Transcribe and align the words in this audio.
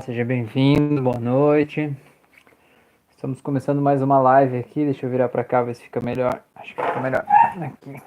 Seja 0.00 0.24
bem-vindo, 0.24 1.02
boa 1.02 1.18
noite. 1.18 1.92
Estamos 3.10 3.40
começando 3.40 3.82
mais 3.82 4.00
uma 4.00 4.20
live 4.20 4.56
aqui. 4.56 4.84
Deixa 4.84 5.04
eu 5.04 5.10
virar 5.10 5.28
para 5.28 5.42
cá 5.42 5.60
ver 5.60 5.74
se 5.74 5.82
fica 5.82 6.00
melhor. 6.00 6.40
Acho 6.54 6.72
que 6.72 6.80
fica 6.80 7.00
melhor 7.00 7.24
aqui. 7.26 8.00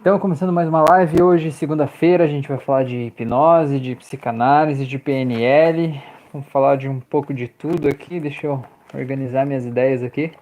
Então, 0.00 0.18
começando 0.18 0.50
mais 0.50 0.66
uma 0.66 0.82
live 0.88 1.22
hoje, 1.22 1.52
segunda-feira, 1.52 2.24
a 2.24 2.26
gente 2.26 2.48
vai 2.48 2.56
falar 2.56 2.84
de 2.84 2.96
hipnose, 2.96 3.78
de 3.78 3.94
psicanálise, 3.96 4.86
de 4.86 4.98
PNL. 4.98 6.02
Vamos 6.32 6.48
falar 6.48 6.76
de 6.76 6.88
um 6.88 7.00
pouco 7.00 7.34
de 7.34 7.48
tudo 7.48 7.86
aqui. 7.86 8.18
Deixa 8.18 8.46
eu 8.46 8.64
organizar 8.94 9.44
minhas 9.44 9.66
ideias 9.66 10.02
aqui. 10.02 10.32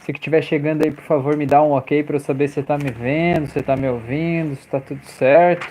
Se 0.00 0.12
que 0.12 0.18
estiver 0.18 0.42
chegando 0.42 0.84
aí, 0.84 0.90
por 0.90 1.04
favor, 1.04 1.36
me 1.36 1.46
dá 1.46 1.62
um 1.62 1.70
ok 1.70 2.02
para 2.02 2.16
eu 2.16 2.20
saber 2.20 2.48
se 2.48 2.54
você 2.54 2.60
está 2.60 2.76
me 2.76 2.90
vendo, 2.90 3.46
se 3.46 3.60
está 3.60 3.76
me 3.76 3.88
ouvindo, 3.88 4.56
se 4.56 4.62
está 4.62 4.80
tudo 4.80 5.04
certo, 5.04 5.64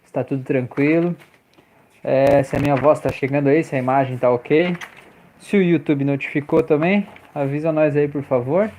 se 0.00 0.06
está 0.06 0.24
tudo 0.24 0.42
tranquilo. 0.42 1.14
É, 2.04 2.42
se 2.42 2.56
a 2.56 2.58
minha 2.58 2.74
voz 2.74 2.98
está 2.98 3.10
chegando 3.10 3.48
aí, 3.48 3.62
se 3.62 3.76
a 3.76 3.78
imagem 3.78 4.16
está 4.16 4.28
ok. 4.28 4.76
Se 5.38 5.56
o 5.56 5.62
YouTube 5.62 6.04
notificou 6.04 6.62
também, 6.62 7.06
avisa 7.34 7.70
nós 7.70 7.96
aí, 7.96 8.08
por 8.08 8.22
favor. 8.22 8.70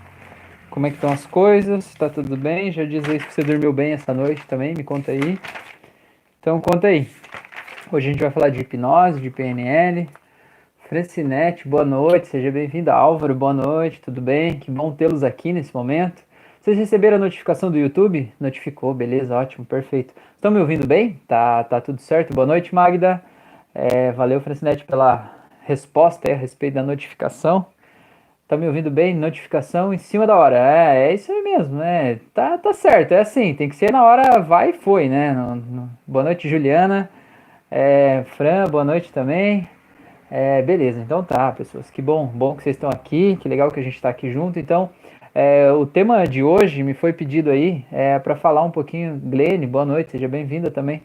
Como 0.69 0.87
é 0.87 0.89
que 0.89 0.95
estão 0.95 1.11
as 1.11 1.25
coisas? 1.25 1.85
Está 1.85 2.09
tudo 2.09 2.35
bem? 2.35 2.71
Já 2.71 2.83
diz 2.83 3.07
aí 3.07 3.19
se 3.19 3.31
você 3.31 3.43
dormiu 3.43 3.71
bem 3.71 3.93
essa 3.93 4.13
noite 4.13 4.45
também, 4.47 4.73
me 4.75 4.83
conta 4.83 5.11
aí. 5.11 5.39
Então 6.39 6.59
conta 6.59 6.87
aí. 6.87 7.07
Hoje 7.91 8.09
a 8.09 8.11
gente 8.11 8.21
vai 8.21 8.31
falar 8.31 8.49
de 8.49 8.59
hipnose, 8.59 9.21
de 9.21 9.29
PNL. 9.29 10.09
Francinete, 10.89 11.67
boa 11.67 11.85
noite, 11.85 12.27
seja 12.27 12.51
bem-vindo. 12.51 12.89
Álvaro, 12.89 13.35
boa 13.35 13.53
noite, 13.53 14.01
tudo 14.01 14.19
bem? 14.19 14.57
Que 14.59 14.71
bom 14.71 14.91
tê-los 14.91 15.23
aqui 15.23 15.53
nesse 15.53 15.73
momento. 15.73 16.22
Vocês 16.63 16.77
receberam 16.77 17.17
a 17.17 17.19
notificação 17.19 17.69
do 17.69 17.77
YouTube? 17.77 18.31
Notificou, 18.39 18.93
beleza, 18.93 19.35
ótimo, 19.35 19.65
perfeito. 19.65 20.13
Estão 20.33 20.49
me 20.49 20.61
ouvindo 20.61 20.87
bem? 20.87 21.19
Tá, 21.27 21.61
tá 21.61 21.81
tudo 21.81 21.99
certo? 21.99 22.33
Boa 22.33 22.47
noite, 22.47 22.73
Magda. 22.73 23.21
É, 23.75 24.13
valeu, 24.13 24.39
Francinete, 24.39 24.85
pela 24.85 25.29
resposta 25.65 26.31
a 26.31 26.35
respeito 26.35 26.75
da 26.75 26.81
notificação. 26.81 27.65
Tá 28.47 28.55
me 28.55 28.65
ouvindo 28.65 28.89
bem? 28.89 29.13
Notificação 29.13 29.93
em 29.93 29.97
cima 29.97 30.25
da 30.25 30.37
hora. 30.37 30.57
É, 30.57 31.09
é 31.09 31.13
isso 31.13 31.33
aí 31.33 31.41
mesmo, 31.43 31.79
né? 31.79 32.21
Tá, 32.33 32.57
tá 32.57 32.71
certo, 32.71 33.11
é 33.11 33.19
assim, 33.19 33.53
tem 33.53 33.67
que 33.67 33.75
ser 33.75 33.91
na 33.91 34.05
hora 34.05 34.39
vai 34.39 34.69
e 34.69 34.73
foi, 34.73 35.09
né? 35.09 35.33
No, 35.33 35.55
no... 35.57 35.89
Boa 36.07 36.23
noite, 36.23 36.47
Juliana. 36.47 37.09
É, 37.69 38.23
Fran, 38.37 38.69
boa 38.69 38.85
noite 38.85 39.11
também. 39.11 39.67
É, 40.31 40.61
beleza, 40.61 41.01
então 41.01 41.25
tá, 41.25 41.51
pessoas. 41.51 41.91
Que 41.91 42.01
bom, 42.01 42.25
bom 42.25 42.55
que 42.55 42.63
vocês 42.63 42.77
estão 42.77 42.89
aqui, 42.89 43.35
que 43.41 43.49
legal 43.49 43.69
que 43.69 43.81
a 43.81 43.83
gente 43.83 43.95
está 43.95 44.07
aqui 44.07 44.31
junto. 44.31 44.57
Então, 44.57 44.89
é, 45.35 45.71
o 45.71 45.85
tema 45.85 46.25
de 46.25 46.43
hoje 46.43 46.83
me 46.83 46.93
foi 46.93 47.11
pedido 47.11 47.49
aí 47.49 47.83
é, 47.91 48.19
para 48.19 48.35
falar 48.35 48.63
um 48.63 48.71
pouquinho. 48.71 49.19
Glene, 49.23 49.65
boa 49.65 49.85
noite, 49.85 50.11
seja 50.11 50.27
bem-vinda 50.27 50.69
também. 50.69 51.01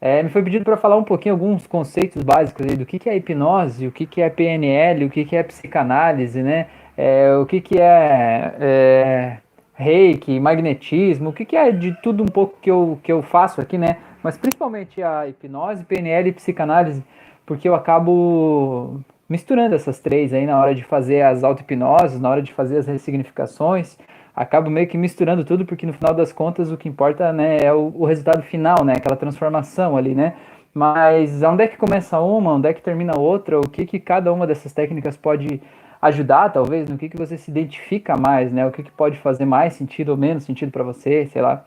É, 0.00 0.22
me 0.22 0.28
foi 0.28 0.42
pedido 0.42 0.64
para 0.64 0.76
falar 0.76 0.96
um 0.96 1.02
pouquinho 1.02 1.34
alguns 1.34 1.66
conceitos 1.66 2.22
básicos 2.22 2.66
aí 2.68 2.76
do 2.76 2.86
que, 2.86 2.98
que 2.98 3.08
é 3.08 3.16
hipnose, 3.16 3.86
o 3.86 3.92
que, 3.92 4.06
que 4.06 4.20
é 4.20 4.30
PNL, 4.30 5.06
o 5.06 5.10
que, 5.10 5.24
que 5.24 5.34
é 5.34 5.42
psicanálise, 5.42 6.42
né? 6.42 6.66
É, 6.96 7.34
o 7.36 7.46
que, 7.46 7.60
que 7.60 7.80
é, 7.80 8.54
é 8.60 9.36
reiki, 9.74 10.38
magnetismo, 10.38 11.30
o 11.30 11.32
que, 11.32 11.44
que 11.44 11.56
é 11.56 11.72
de 11.72 11.92
tudo 12.02 12.22
um 12.22 12.26
pouco 12.26 12.56
que 12.60 12.70
eu, 12.70 12.98
que 13.02 13.10
eu 13.10 13.22
faço 13.22 13.60
aqui, 13.60 13.76
né? 13.76 13.96
Mas 14.22 14.38
principalmente 14.38 15.02
a 15.02 15.26
hipnose, 15.26 15.84
PNL 15.84 16.28
e 16.28 16.32
psicanálise, 16.32 17.02
porque 17.44 17.68
eu 17.68 17.74
acabo 17.74 19.00
misturando 19.28 19.74
essas 19.74 19.98
três 19.98 20.32
aí 20.32 20.46
na 20.46 20.58
hora 20.60 20.74
de 20.74 20.84
fazer 20.84 21.22
as 21.22 21.42
auto-hipnoses, 21.42 22.20
na 22.20 22.30
hora 22.30 22.42
de 22.42 22.52
fazer 22.52 22.78
as 22.78 22.86
ressignificações, 22.86 23.98
acabo 24.34 24.70
meio 24.70 24.86
que 24.86 24.98
misturando 24.98 25.44
tudo, 25.44 25.64
porque 25.64 25.86
no 25.86 25.92
final 25.92 26.14
das 26.14 26.32
contas 26.32 26.70
o 26.70 26.76
que 26.76 26.88
importa 26.88 27.32
né, 27.32 27.58
é 27.62 27.72
o, 27.72 27.92
o 27.94 28.04
resultado 28.04 28.42
final, 28.42 28.84
né, 28.84 28.94
aquela 28.96 29.16
transformação 29.16 29.96
ali, 29.96 30.14
né? 30.14 30.34
Mas 30.74 31.40
onde 31.42 31.62
é 31.62 31.68
que 31.68 31.76
começa 31.76 32.18
uma, 32.18 32.52
onde 32.52 32.68
é 32.68 32.74
que 32.74 32.82
termina 32.82 33.16
outra, 33.16 33.60
o 33.60 33.68
que, 33.68 33.86
que 33.86 34.00
cada 34.00 34.32
uma 34.32 34.44
dessas 34.44 34.72
técnicas 34.72 35.16
pode 35.16 35.62
ajudar, 36.02 36.52
talvez, 36.52 36.88
no 36.88 36.98
que, 36.98 37.08
que 37.08 37.16
você 37.16 37.38
se 37.38 37.50
identifica 37.50 38.16
mais, 38.16 38.52
né? 38.52 38.66
O 38.66 38.72
que, 38.72 38.82
que 38.82 38.90
pode 38.90 39.16
fazer 39.18 39.44
mais 39.44 39.74
sentido 39.74 40.10
ou 40.10 40.16
menos 40.16 40.42
sentido 40.44 40.72
para 40.72 40.82
você, 40.82 41.26
sei 41.26 41.40
lá. 41.40 41.64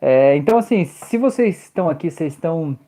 É, 0.00 0.36
então, 0.36 0.58
assim, 0.58 0.84
se 0.84 1.16
vocês 1.16 1.64
estão 1.64 1.88
aqui, 1.88 2.10
vocês 2.10 2.34
estão 2.34 2.78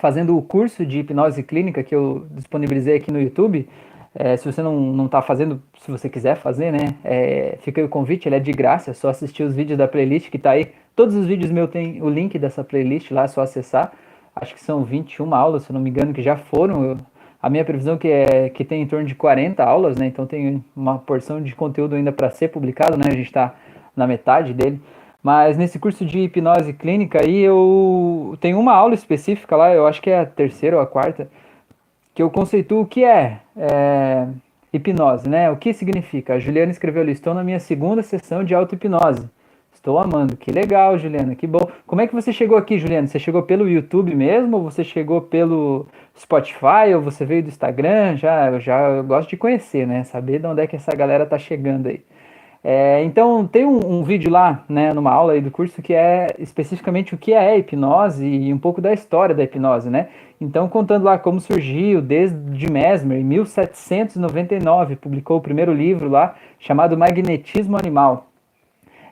fazendo 0.00 0.36
o 0.36 0.42
curso 0.42 0.86
de 0.86 1.00
hipnose 1.00 1.42
clínica 1.42 1.82
que 1.82 1.94
eu 1.94 2.26
disponibilizei 2.30 2.96
aqui 2.96 3.12
no 3.12 3.20
YouTube. 3.20 3.68
É, 4.14 4.36
se 4.36 4.50
você 4.50 4.62
não 4.62 5.06
está 5.06 5.20
fazendo, 5.22 5.62
se 5.80 5.90
você 5.90 6.08
quiser 6.08 6.36
fazer, 6.36 6.72
né? 6.72 6.94
É, 7.04 7.58
fica 7.60 7.80
aí 7.80 7.84
o 7.84 7.88
convite, 7.88 8.28
ele 8.28 8.36
é 8.36 8.40
de 8.40 8.52
graça, 8.52 8.90
é 8.90 8.94
só 8.94 9.10
assistir 9.10 9.42
os 9.42 9.54
vídeos 9.54 9.78
da 9.78 9.86
playlist 9.86 10.30
que 10.30 10.36
está 10.36 10.52
aí. 10.52 10.72
Todos 10.96 11.14
os 11.14 11.26
vídeos 11.26 11.52
meus 11.52 11.70
tem 11.70 12.02
o 12.02 12.08
link 12.08 12.38
dessa 12.38 12.64
playlist 12.64 13.10
lá, 13.10 13.24
é 13.24 13.28
só 13.28 13.42
acessar. 13.42 13.92
Acho 14.34 14.54
que 14.54 14.60
são 14.60 14.84
21 14.84 15.34
aulas, 15.34 15.64
se 15.64 15.72
não 15.72 15.80
me 15.80 15.90
engano, 15.90 16.12
que 16.12 16.22
já 16.22 16.36
foram. 16.36 16.84
Eu, 16.84 16.96
a 17.40 17.48
minha 17.48 17.64
previsão 17.64 17.96
que 17.96 18.08
é 18.08 18.48
que 18.48 18.64
tem 18.64 18.82
em 18.82 18.86
torno 18.86 19.06
de 19.06 19.14
40 19.14 19.62
aulas, 19.62 19.96
né? 19.96 20.06
Então 20.06 20.26
tem 20.26 20.64
uma 20.74 20.98
porção 20.98 21.40
de 21.40 21.54
conteúdo 21.54 21.94
ainda 21.94 22.10
para 22.10 22.30
ser 22.30 22.48
publicado, 22.48 22.96
né? 22.96 23.04
A 23.08 23.14
gente 23.14 23.26
está 23.26 23.54
na 23.94 24.06
metade 24.06 24.52
dele. 24.52 24.80
Mas 25.22 25.56
nesse 25.56 25.78
curso 25.78 26.04
de 26.04 26.20
hipnose 26.20 26.72
clínica 26.72 27.20
aí 27.22 27.40
eu 27.40 28.36
tenho 28.40 28.58
uma 28.58 28.72
aula 28.72 28.94
específica 28.94 29.56
lá, 29.56 29.74
eu 29.74 29.86
acho 29.86 30.00
que 30.00 30.10
é 30.10 30.20
a 30.20 30.26
terceira 30.26 30.76
ou 30.76 30.82
a 30.82 30.86
quarta, 30.86 31.28
que 32.14 32.22
eu 32.22 32.30
conceituo 32.30 32.82
o 32.82 32.86
que 32.86 33.04
é, 33.04 33.38
é 33.56 34.26
hipnose, 34.72 35.28
né? 35.28 35.50
O 35.50 35.56
que 35.56 35.72
significa? 35.72 36.34
A 36.34 36.38
Juliana 36.38 36.70
escreveu 36.70 37.02
ali, 37.02 37.12
estou 37.12 37.34
na 37.34 37.44
minha 37.44 37.60
segunda 37.60 38.02
sessão 38.02 38.44
de 38.44 38.54
auto-hipnose. 38.54 39.28
Estou 39.78 39.98
amando. 39.98 40.36
Que 40.36 40.50
legal, 40.50 40.98
Juliana, 40.98 41.36
que 41.36 41.46
bom. 41.46 41.70
Como 41.86 42.00
é 42.00 42.06
que 42.08 42.14
você 42.14 42.32
chegou 42.32 42.58
aqui, 42.58 42.78
Juliana? 42.78 43.06
Você 43.06 43.18
chegou 43.18 43.44
pelo 43.44 43.68
YouTube 43.68 44.12
mesmo? 44.14 44.56
Ou 44.56 44.64
você 44.64 44.82
chegou 44.82 45.20
pelo 45.22 45.86
Spotify? 46.18 46.92
Ou 46.96 47.00
você 47.00 47.24
veio 47.24 47.44
do 47.44 47.48
Instagram? 47.48 48.16
Já, 48.16 48.58
já 48.58 48.80
eu 48.88 49.04
gosto 49.04 49.30
de 49.30 49.36
conhecer, 49.36 49.86
né? 49.86 50.02
Saber 50.02 50.40
de 50.40 50.46
onde 50.48 50.62
é 50.62 50.66
que 50.66 50.74
essa 50.74 50.94
galera 50.96 51.24
tá 51.24 51.38
chegando 51.38 51.86
aí. 51.86 52.02
É, 52.62 53.04
então, 53.04 53.46
tem 53.46 53.64
um, 53.64 53.98
um, 53.98 54.02
vídeo 54.02 54.30
lá, 54.30 54.64
né, 54.68 54.92
numa 54.92 55.12
aula 55.12 55.32
aí 55.32 55.40
do 55.40 55.50
curso, 55.50 55.80
que 55.80 55.94
é 55.94 56.34
especificamente 56.38 57.14
o 57.14 57.18
que 57.18 57.32
é 57.32 57.56
hipnose 57.56 58.26
e 58.26 58.52
um 58.52 58.58
pouco 58.58 58.80
da 58.80 58.92
história 58.92 59.34
da 59.34 59.44
hipnose, 59.44 59.88
né? 59.88 60.08
Então, 60.40 60.68
contando 60.68 61.04
lá 61.04 61.18
como 61.18 61.40
surgiu 61.40 62.02
desde 62.02 62.70
Mesmer, 62.70 63.18
em 63.18 63.24
1799, 63.24 64.96
publicou 64.96 65.38
o 65.38 65.40
primeiro 65.40 65.72
livro 65.72 66.08
lá, 66.08 66.34
chamado 66.58 66.98
Magnetismo 66.98 67.76
Animal. 67.76 68.26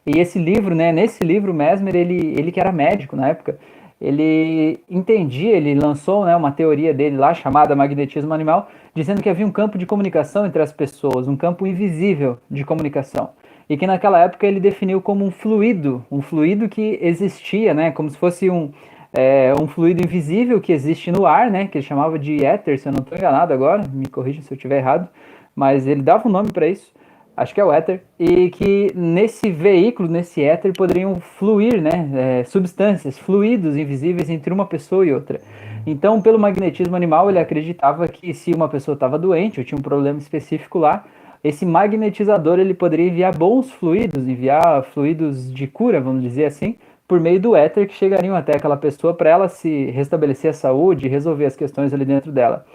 E 0.05 0.19
esse 0.19 0.39
livro, 0.39 0.75
né, 0.75 0.93
nesse 0.93 1.25
livro, 1.25 1.55
Mesmer, 1.55 1.95
ele, 1.97 2.35
ele 2.39 2.53
que 2.53 2.61
era 2.61 2.71
médico 2.71 3.17
na 3.17 3.29
época, 3.29 3.59
ele 4.01 4.81
entendia, 4.91 5.57
ele 5.57 5.75
lançou 5.75 6.25
né, 6.25 6.37
uma 6.37 6.53
teoria 6.53 6.93
dele 6.93 7.17
lá, 7.17 7.33
chamada 7.33 7.75
magnetismo 7.75 8.33
animal, 8.35 8.69
dizendo 8.97 9.23
que 9.23 9.29
havia 9.29 9.47
um 9.47 9.53
campo 9.53 9.77
de 9.77 9.85
comunicação 9.85 10.47
entre 10.47 10.63
as 10.63 10.73
pessoas, 10.73 11.29
um 11.29 11.37
campo 11.37 11.67
invisível 11.67 12.39
de 12.51 12.65
comunicação. 12.65 13.29
E 13.69 13.77
que 13.77 13.87
naquela 13.87 14.19
época 14.21 14.47
ele 14.47 14.59
definiu 14.59 15.03
como 15.03 15.23
um 15.23 15.31
fluido, 15.31 16.03
um 16.11 16.23
fluido 16.23 16.67
que 16.67 16.99
existia, 17.03 17.75
né, 17.75 17.91
como 17.91 18.09
se 18.09 18.17
fosse 18.17 18.49
um, 18.49 18.73
é, 19.13 19.53
um 19.61 19.67
fluido 19.67 20.03
invisível 20.03 20.63
que 20.63 20.73
existe 20.73 21.13
no 21.13 21.27
ar, 21.27 21.51
né, 21.51 21.67
que 21.67 21.77
ele 21.77 21.85
chamava 21.85 22.19
de 22.19 22.43
éter, 22.43 22.79
se 22.79 22.89
eu 22.89 22.93
não 22.93 23.01
estou 23.01 23.19
enganado 23.19 23.53
agora, 23.53 23.85
me 23.87 24.07
corrija 24.07 24.41
se 24.41 24.51
eu 24.51 24.57
estiver 24.57 24.79
errado, 24.79 25.09
mas 25.55 25.87
ele 25.87 26.01
dava 26.01 26.27
um 26.27 26.33
nome 26.33 26.51
para 26.51 26.67
isso, 26.67 26.91
acho 27.37 27.53
que 27.53 27.61
é 27.61 27.65
o 27.65 27.71
éter, 27.71 28.03
e 28.19 28.49
que 28.49 28.93
nesse 28.95 29.51
veículo, 29.51 30.09
nesse 30.09 30.43
éter, 30.43 30.73
poderiam 30.73 31.21
fluir 31.21 31.83
né, 31.83 32.41
é, 32.41 32.45
substâncias, 32.45 33.19
fluidos 33.19 33.77
invisíveis 33.77 34.31
entre 34.31 34.55
uma 34.55 34.65
pessoa 34.65 35.05
e 35.05 35.13
outra. 35.13 35.39
Então, 35.87 36.21
pelo 36.21 36.39
magnetismo 36.39 36.97
animal, 36.97 37.31
ele 37.31 37.39
acreditava 37.39 38.09
que 38.09 38.35
se 38.35 38.53
uma 38.53 38.69
pessoa 38.69 38.95
estava 38.95 39.17
doente 39.17 39.61
ou 39.61 39.65
tinha 39.65 39.79
um 39.79 39.83
problema 39.83 40.19
específico 40.19 40.79
lá, 40.81 41.05
esse 41.45 41.65
magnetizador 41.65 42.59
ele 42.59 42.75
poderia 42.75 43.09
enviar 43.09 43.37
bons 43.37 43.71
fluidos, 43.71 44.27
enviar 44.27 44.83
fluidos 44.83 45.53
de 45.53 45.69
cura, 45.69 46.01
vamos 46.01 46.23
dizer 46.23 46.47
assim, 46.47 46.77
por 47.07 47.21
meio 47.21 47.39
do 47.39 47.55
éter 47.55 47.87
que 47.87 47.95
chegariam 47.95 48.35
até 48.35 48.57
aquela 48.57 48.77
pessoa 48.77 49.15
para 49.15 49.31
ela 49.31 49.49
se 49.49 49.87
restabelecer 49.93 50.51
a 50.51 50.55
saúde 50.55 51.07
e 51.07 51.09
resolver 51.09 51.47
as 51.47 51.55
questões 51.55 51.95
ali 51.95 52.05
dentro 52.05 52.33
dela. 52.33 52.67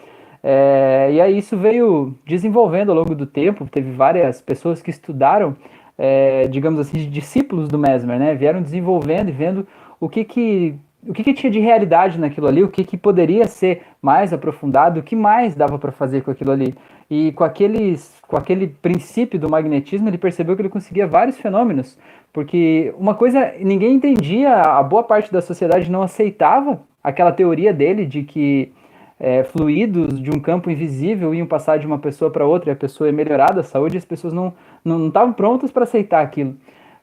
É, 0.42 1.10
e 1.12 1.22
aí 1.22 1.38
isso 1.38 1.58
veio 1.58 2.16
desenvolvendo 2.26 2.92
ao 2.92 2.96
longo 2.96 3.14
do 3.14 3.26
tempo, 3.26 3.68
teve 3.70 3.92
várias 3.92 4.42
pessoas 4.42 4.82
que 4.82 4.90
estudaram, 4.90 5.56
é, 5.98 6.48
digamos 6.48 6.80
assim, 6.80 7.10
discípulos 7.10 7.68
do 7.68 7.78
Mesmer, 7.78 8.18
né? 8.18 8.34
Vieram 8.34 8.62
desenvolvendo 8.62 9.30
e 9.30 9.34
vendo 9.34 9.68
o 10.00 10.10
que 10.10 10.24
que 10.24 10.80
o 11.08 11.14
que, 11.14 11.24
que, 11.24 11.34
tinha 11.34 11.52
de 11.52 11.60
realidade 11.60 12.20
naquilo 12.20 12.48
ali, 12.48 12.64
o 12.64 12.68
que, 12.68 12.84
que 12.84 12.98
poderia 12.98 13.48
ser 13.48 13.82
mais 14.02 14.32
aprofundado, 14.32 15.00
o 15.00 15.04
que 15.04 15.16
mais 15.16 15.56
dava 15.56 15.80
para 15.80 15.92
fazer 15.92 16.22
com 16.22 16.32
aquilo 16.32 16.52
ali. 16.52 16.76
E 17.10 17.32
com, 17.34 17.44
aqueles, 17.44 18.22
com 18.28 18.38
aquele 18.38 18.68
princípio 18.68 19.40
do 19.40 19.50
magnetismo, 19.50 20.08
ele 20.08 20.18
percebeu 20.18 20.56
que 20.56 20.62
ele 20.62 20.70
conseguia 20.70 21.08
vários 21.08 21.38
fenômenos, 21.38 21.98
porque 22.32 22.94
uma 22.98 23.16
coisa 23.16 23.54
ninguém 23.60 23.96
entendia, 23.96 24.54
a 24.54 24.82
boa 24.84 25.04
parte 25.04 25.32
da 25.32 25.42
sociedade 25.42 25.92
não 25.92 26.04
aceitava 26.04 26.82
aquela 27.04 27.32
teoria 27.32 27.74
dele 27.74 28.06
de 28.06 28.24
que 28.24 28.72
é, 29.20 29.44
fluidos 29.44 30.20
de 30.22 30.32
um 30.32 30.40
campo 30.40 30.72
invisível 30.72 31.34
iam 31.36 31.46
passar 31.46 31.78
de 31.78 31.86
uma 31.86 32.00
pessoa 32.00 32.32
para 32.32 32.46
outra 32.46 32.72
e 32.72 32.74
a 32.74 32.76
pessoa 32.76 33.08
ia 33.08 33.14
melhorar 33.14 33.54
da 33.54 33.62
saúde, 33.62 33.98
as 33.98 34.06
pessoas 34.06 34.34
não 34.34 34.54
não 34.84 35.08
estavam 35.08 35.32
prontas 35.32 35.72
para 35.72 35.84
aceitar 35.84 36.24
aquilo. 36.24 36.56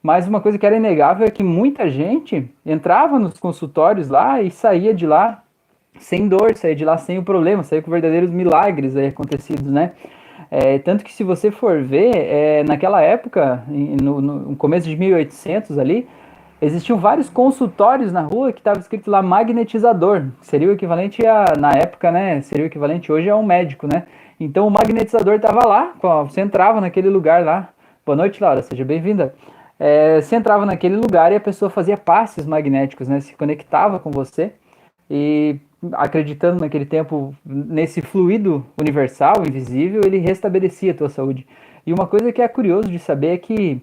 Mas 0.03 0.29
uma 0.29 0.41
coisa 0.41 0.59
que 0.59 0.65
era 0.65 0.77
inegável 0.77 1.27
é 1.27 1.31
que 1.31 1.43
muita 1.43 1.91
gente 1.91 2.49
entrava 2.65 3.19
nos 3.19 3.39
consultórios 3.39 4.09
lá 4.09 4.41
e 4.41 4.51
saía 4.51 4.95
de 4.95 5.07
lá 5.07 5.43
sem 5.99 6.29
dor, 6.29 6.57
sair 6.57 6.75
de 6.75 6.85
lá 6.85 6.97
sem 6.97 7.19
o 7.19 7.23
problema, 7.23 7.65
sair 7.65 7.83
com 7.83 7.91
verdadeiros 7.91 8.31
milagres 8.31 8.97
aí 8.97 9.09
acontecidos, 9.09 9.71
né? 9.71 9.93
É, 10.51 10.79
tanto 10.79 11.05
que 11.05 11.13
se 11.13 11.23
você 11.25 11.51
for 11.51 11.83
ver, 11.83 12.13
é, 12.15 12.63
naquela 12.63 13.03
época, 13.03 13.63
no, 13.69 14.21
no, 14.21 14.57
começo 14.57 14.89
de 14.89 14.97
1800 14.97 15.79
ali, 15.79 16.09
existiam 16.63 16.99
vários 16.99 17.29
consultórios 17.29 18.13
na 18.13 18.23
rua 18.23 18.53
que 18.53 18.61
estava 18.61 18.79
escrito 18.79 19.11
lá 19.11 19.21
magnetizador, 19.21 20.27
seria 20.41 20.69
o 20.69 20.73
equivalente 20.73 21.27
a, 21.27 21.53
na 21.59 21.73
época, 21.73 22.11
né, 22.11 22.41
seria 22.41 22.65
o 22.65 22.67
equivalente 22.67 23.13
hoje 23.13 23.29
a 23.29 23.37
um 23.37 23.45
médico, 23.45 23.87
né? 23.87 24.05
Então 24.41 24.67
o 24.67 24.71
magnetizador 24.71 25.35
estava 25.35 25.67
lá, 25.67 25.93
você 26.25 26.41
entrava 26.41 26.81
naquele 26.81 27.09
lugar 27.09 27.45
lá. 27.45 27.69
Boa 28.07 28.17
noite, 28.17 28.41
Laura, 28.43 28.63
seja 28.63 28.85
bem-vinda. 28.85 29.35
É, 29.79 30.21
você 30.21 30.37
entrava 30.37 30.67
naquele 30.67 30.97
lugar 30.97 31.31
e 31.33 31.37
a 31.37 31.41
pessoa 31.41 31.71
fazia 31.71 31.97
passes 31.97 32.45
magnéticos, 32.47 33.09
né? 33.09 33.21
Se 33.21 33.35
conectava 33.37 33.99
com 33.99 34.11
você 34.11 34.53
e 35.11 35.57
acreditando 35.93 36.61
naquele 36.61 36.85
tempo 36.85 37.35
nesse 37.45 38.03
fluido 38.03 38.67
universal, 38.81 39.45
invisível, 39.47 40.01
ele 40.05 40.19
restabelecia 40.19 40.91
a 40.91 40.95
tua 40.95 41.09
saúde. 41.09 41.47
E 41.87 41.93
uma 41.93 42.07
coisa 42.07 42.33
que 42.33 42.43
é 42.43 42.49
curioso 42.49 42.91
de 42.91 42.99
saber 42.99 43.29
é 43.29 43.39
que 43.39 43.81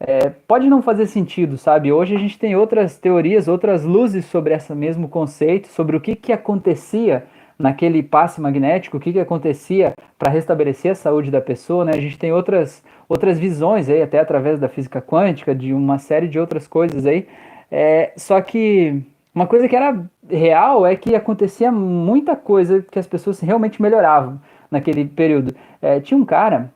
é, 0.00 0.28
pode 0.28 0.68
não 0.68 0.82
fazer 0.82 1.06
sentido, 1.06 1.56
sabe? 1.56 1.92
Hoje 1.92 2.14
a 2.14 2.18
gente 2.18 2.38
tem 2.38 2.56
outras 2.56 2.98
teorias, 2.98 3.48
outras 3.48 3.84
luzes 3.84 4.24
sobre 4.26 4.54
esse 4.54 4.72
mesmo 4.74 5.08
conceito, 5.08 5.68
sobre 5.68 5.96
o 5.96 6.00
que, 6.00 6.16
que 6.16 6.32
acontecia 6.32 7.24
naquele 7.58 8.02
passe 8.02 8.40
magnético, 8.40 8.96
o 8.96 9.00
que, 9.00 9.12
que 9.12 9.20
acontecia 9.20 9.92
para 10.18 10.30
restabelecer 10.30 10.92
a 10.92 10.94
saúde 10.94 11.30
da 11.30 11.40
pessoa, 11.40 11.84
né? 11.84 11.92
A 11.94 12.00
gente 12.00 12.18
tem 12.18 12.32
outras, 12.32 12.84
outras 13.08 13.38
visões 13.38 13.88
aí, 13.88 14.00
até 14.00 14.20
através 14.20 14.60
da 14.60 14.68
física 14.68 15.02
quântica, 15.02 15.54
de 15.54 15.72
uma 15.72 15.98
série 15.98 16.28
de 16.28 16.38
outras 16.38 16.68
coisas 16.68 17.04
aí. 17.04 17.26
É, 17.70 18.12
só 18.16 18.40
que 18.40 19.02
uma 19.34 19.46
coisa 19.46 19.68
que 19.68 19.76
era 19.76 20.04
real 20.28 20.86
é 20.86 20.96
que 20.96 21.14
acontecia 21.14 21.70
muita 21.72 22.36
coisa 22.36 22.84
que 22.90 22.98
as 22.98 23.06
pessoas 23.06 23.40
realmente 23.40 23.80
melhoravam 23.82 24.40
naquele 24.70 25.04
período. 25.04 25.54
É, 25.82 26.00
tinha 26.00 26.18
um 26.18 26.24
cara, 26.24 26.72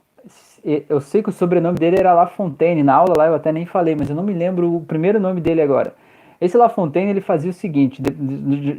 eu 0.89 1.01
sei 1.01 1.23
que 1.23 1.29
o 1.29 1.33
sobrenome 1.33 1.79
dele 1.79 1.99
era 1.99 2.13
La 2.13 2.27
Fontaine, 2.27 2.83
na 2.83 2.95
aula 2.95 3.15
lá 3.17 3.27
eu 3.27 3.35
até 3.35 3.53
nem 3.53 3.67
falei, 3.67 3.95
mas 3.95 4.11
eu 4.11 4.17
não 4.17 4.23
me 4.23 4.33
lembro 4.33 4.75
o 4.75 4.81
primeiro 4.81 5.19
nome 5.19 5.41
dele 5.41 5.61
agora. 5.61 5.95
Esse 6.41 6.57
La 6.57 6.69
Fontaine 6.69 7.11
ele 7.11 7.21
fazia 7.21 7.51
o 7.51 7.55
seguinte, 7.55 8.03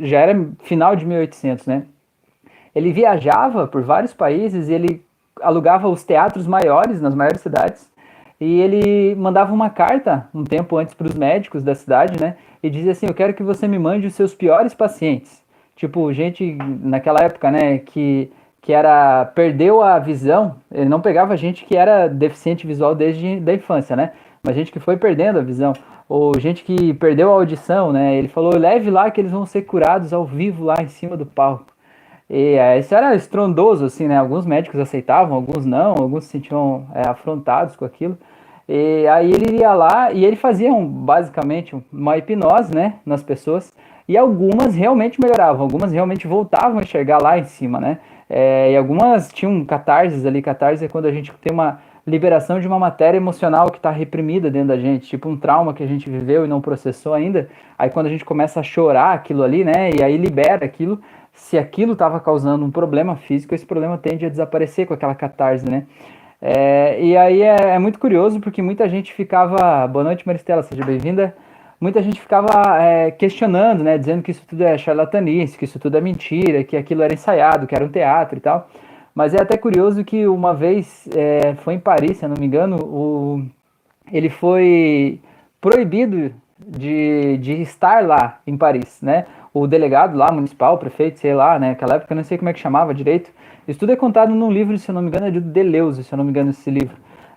já 0.02 0.20
era 0.20 0.48
final 0.64 0.96
de 0.96 1.06
1800, 1.06 1.66
né? 1.66 1.84
Ele 2.76 2.92
viajava 2.92 3.68
por 3.68 3.82
vários 3.84 4.14
países 4.14 4.70
e 4.70 4.74
ele 4.74 5.06
alugava 5.42 5.88
os 5.88 6.04
teatros 6.04 6.48
maiores 6.48 7.02
nas 7.02 7.14
maiores 7.14 7.42
cidades 7.42 7.92
e 8.44 8.60
ele 8.60 9.16
mandava 9.16 9.54
uma 9.54 9.70
carta 9.70 10.28
um 10.34 10.44
tempo 10.44 10.76
antes 10.76 10.94
para 10.94 11.08
os 11.08 11.14
médicos 11.14 11.64
da 11.64 11.74
cidade, 11.74 12.20
né? 12.20 12.36
E 12.62 12.70
dizia 12.70 12.92
assim: 12.92 13.06
Eu 13.08 13.14
quero 13.14 13.34
que 13.34 13.42
você 13.42 13.70
me 13.70 13.80
mande 13.80 14.06
os 14.06 14.16
seus 14.16 14.36
piores 14.36 14.74
pacientes. 14.74 15.42
Tipo, 15.78 16.12
gente 16.12 16.58
naquela 16.82 17.22
época, 17.22 17.50
né? 17.50 17.78
Que, 17.78 18.30
que 18.62 18.74
era. 18.74 19.26
Perdeu 19.34 19.82
a 19.82 19.98
visão. 19.98 20.58
Ele 20.70 20.90
não 20.90 21.00
pegava 21.00 21.38
gente 21.38 21.64
que 21.64 21.78
era 21.78 22.08
deficiente 22.08 22.68
visual 22.68 22.94
desde 22.94 23.40
da 23.40 23.54
infância, 23.54 23.96
né? 23.96 24.12
Mas 24.44 24.58
gente 24.58 24.74
que 24.74 24.80
foi 24.80 24.98
perdendo 24.98 25.40
a 25.40 25.42
visão. 25.42 25.72
Ou 26.10 26.38
gente 26.38 26.66
que 26.66 26.94
perdeu 26.96 27.32
a 27.32 27.36
audição, 27.36 27.94
né? 27.94 28.16
Ele 28.16 28.28
falou: 28.28 28.58
leve 28.58 28.92
lá 28.92 29.10
que 29.10 29.22
eles 29.22 29.32
vão 29.32 29.46
ser 29.46 29.62
curados 29.62 30.12
ao 30.12 30.26
vivo 30.26 30.66
lá 30.66 30.76
em 30.82 30.90
cima 30.90 31.16
do 31.16 31.26
palco. 31.26 31.73
E 32.36 32.56
é, 32.56 32.80
isso 32.80 32.96
era 32.96 33.14
estrondoso, 33.14 33.86
assim, 33.86 34.08
né? 34.08 34.18
Alguns 34.18 34.44
médicos 34.44 34.80
aceitavam, 34.80 35.36
alguns 35.36 35.68
não, 35.68 35.92
alguns 35.92 36.24
se 36.24 36.32
sentiam 36.32 36.88
é, 36.96 37.08
afrontados 37.08 37.76
com 37.76 37.86
aquilo. 37.86 38.18
E 38.68 39.06
aí 39.08 39.32
ele 39.32 39.58
ia 39.58 39.72
lá 39.74 40.12
e 40.12 40.26
ele 40.26 40.36
fazia 40.36 40.74
um, 40.74 40.84
basicamente 40.84 41.76
uma 41.92 42.18
hipnose, 42.18 42.74
né, 42.74 42.96
nas 43.06 43.22
pessoas. 43.22 43.72
E 44.08 44.18
algumas 44.18 44.74
realmente 44.74 45.22
melhoravam, 45.22 45.62
algumas 45.62 45.92
realmente 45.92 46.26
voltavam 46.26 46.80
a 46.80 46.82
enxergar 46.82 47.22
lá 47.22 47.38
em 47.38 47.44
cima, 47.44 47.80
né? 47.80 48.00
É, 48.28 48.72
e 48.72 48.78
algumas 48.78 49.32
tinham 49.32 49.64
catarses 49.64 50.26
ali. 50.26 50.42
Catarse 50.42 50.84
é 50.84 50.88
quando 50.88 51.06
a 51.06 51.12
gente 51.12 51.32
tem 51.34 51.54
uma 51.54 51.82
liberação 52.06 52.60
de 52.60 52.68
uma 52.68 52.80
matéria 52.80 53.18
emocional 53.18 53.70
que 53.70 53.78
está 53.78 53.92
reprimida 53.92 54.50
dentro 54.50 54.70
da 54.70 54.78
gente, 54.78 55.08
tipo 55.08 55.30
um 55.30 55.38
trauma 55.38 55.72
que 55.72 55.84
a 55.84 55.88
gente 55.88 56.10
viveu 56.10 56.46
e 56.46 56.48
não 56.48 56.60
processou 56.60 57.14
ainda. 57.14 57.48
Aí 57.78 57.92
quando 57.92 58.08
a 58.08 58.10
gente 58.10 58.26
começa 58.26 58.60
a 58.60 58.64
chorar 58.64 59.14
aquilo 59.14 59.44
ali, 59.44 59.64
né? 59.64 59.92
E 59.96 60.04
aí 60.04 60.18
libera 60.18 60.66
aquilo. 60.66 61.00
Se 61.34 61.58
aquilo 61.58 61.94
estava 61.94 62.20
causando 62.20 62.64
um 62.64 62.72
problema 62.72 63.16
físico, 63.16 63.56
esse 63.56 63.66
problema 63.66 63.98
tende 63.98 64.26
a 64.26 64.30
desaparecer 64.30 64.86
com 64.86 64.94
aquela 64.94 65.16
catarse, 65.16 65.70
né? 65.70 65.86
É, 66.40 67.02
e 67.02 67.18
aí 67.18 67.42
é, 67.42 67.56
é, 67.56 67.80
muito 67.80 67.98
curioso 67.98 68.40
porque 68.40 68.62
muita 68.62 68.88
gente 68.88 69.14
ficava. 69.14 69.88
Boa 69.88 70.04
noite, 70.04 70.28
Maristela, 70.28 70.62
seja 70.62 70.86
bem-vinda. 70.86 71.36
Muita 71.82 72.02
gente 72.02 72.20
ficava 72.22 72.82
é, 72.82 73.12
questionando, 73.12 73.84
né, 73.84 73.98
dizendo 73.98 74.22
que 74.24 74.32
isso 74.32 74.46
tudo 74.48 74.64
é 74.64 74.78
charlatanice, 74.78 75.58
que 75.58 75.66
isso 75.66 75.80
tudo 75.80 75.98
é 75.98 76.02
mentira, 76.02 76.64
que 76.64 76.78
aquilo 76.78 77.02
era 77.02 77.14
ensaiado, 77.14 77.68
que 77.68 77.76
era 77.76 77.84
um 77.84 77.90
teatro 77.90 78.38
e 78.38 78.42
tal. 78.42 78.70
Mas 79.14 79.34
é 79.34 79.42
até 79.42 79.58
curioso 79.58 80.04
que 80.04 80.28
uma 80.28 80.54
vez 80.54 81.08
é, 81.16 81.56
foi 81.56 81.74
em 81.76 81.80
Paris, 81.80 82.18
se 82.18 82.26
eu 82.26 82.30
não 82.30 82.38
me 82.40 82.46
engano, 82.46 82.78
o, 82.78 83.46
ele 84.12 84.30
foi 84.30 85.20
proibido 85.60 86.34
de, 86.60 87.38
de 87.38 87.62
estar 87.62 88.06
lá 88.06 88.40
em 88.46 88.58
Paris, 88.58 89.02
né? 89.02 89.26
O 89.54 89.68
delegado 89.68 90.18
lá, 90.18 90.32
municipal, 90.32 90.78
prefeito, 90.78 91.20
sei 91.20 91.36
lá, 91.36 91.60
né? 91.60 91.70
Naquela 91.70 91.96
época 91.96 92.14
eu 92.14 92.18
não 92.18 92.24
sei 92.24 92.38
como 92.38 92.50
é 92.50 92.54
que 92.54 92.60
chamava 92.60 92.94
direito 92.94 93.32
isso 93.68 93.80
tudo 93.80 93.94
é 93.94 93.96
contado 93.96 94.34
num 94.34 94.52
livro, 94.52 94.78
se 94.78 94.90
eu 94.90 94.96
não 94.96 95.02
me 95.02 95.08
engano, 95.08 95.28
é 95.28 95.32
de 95.32 95.40
Deleuze, 95.40 96.04
se 96.04 96.14
eu 96.14 96.18
não 96.18 96.26
me 96.26 96.32
engano, 96.32 96.50
esse 96.50 96.70
livro. 96.70 96.96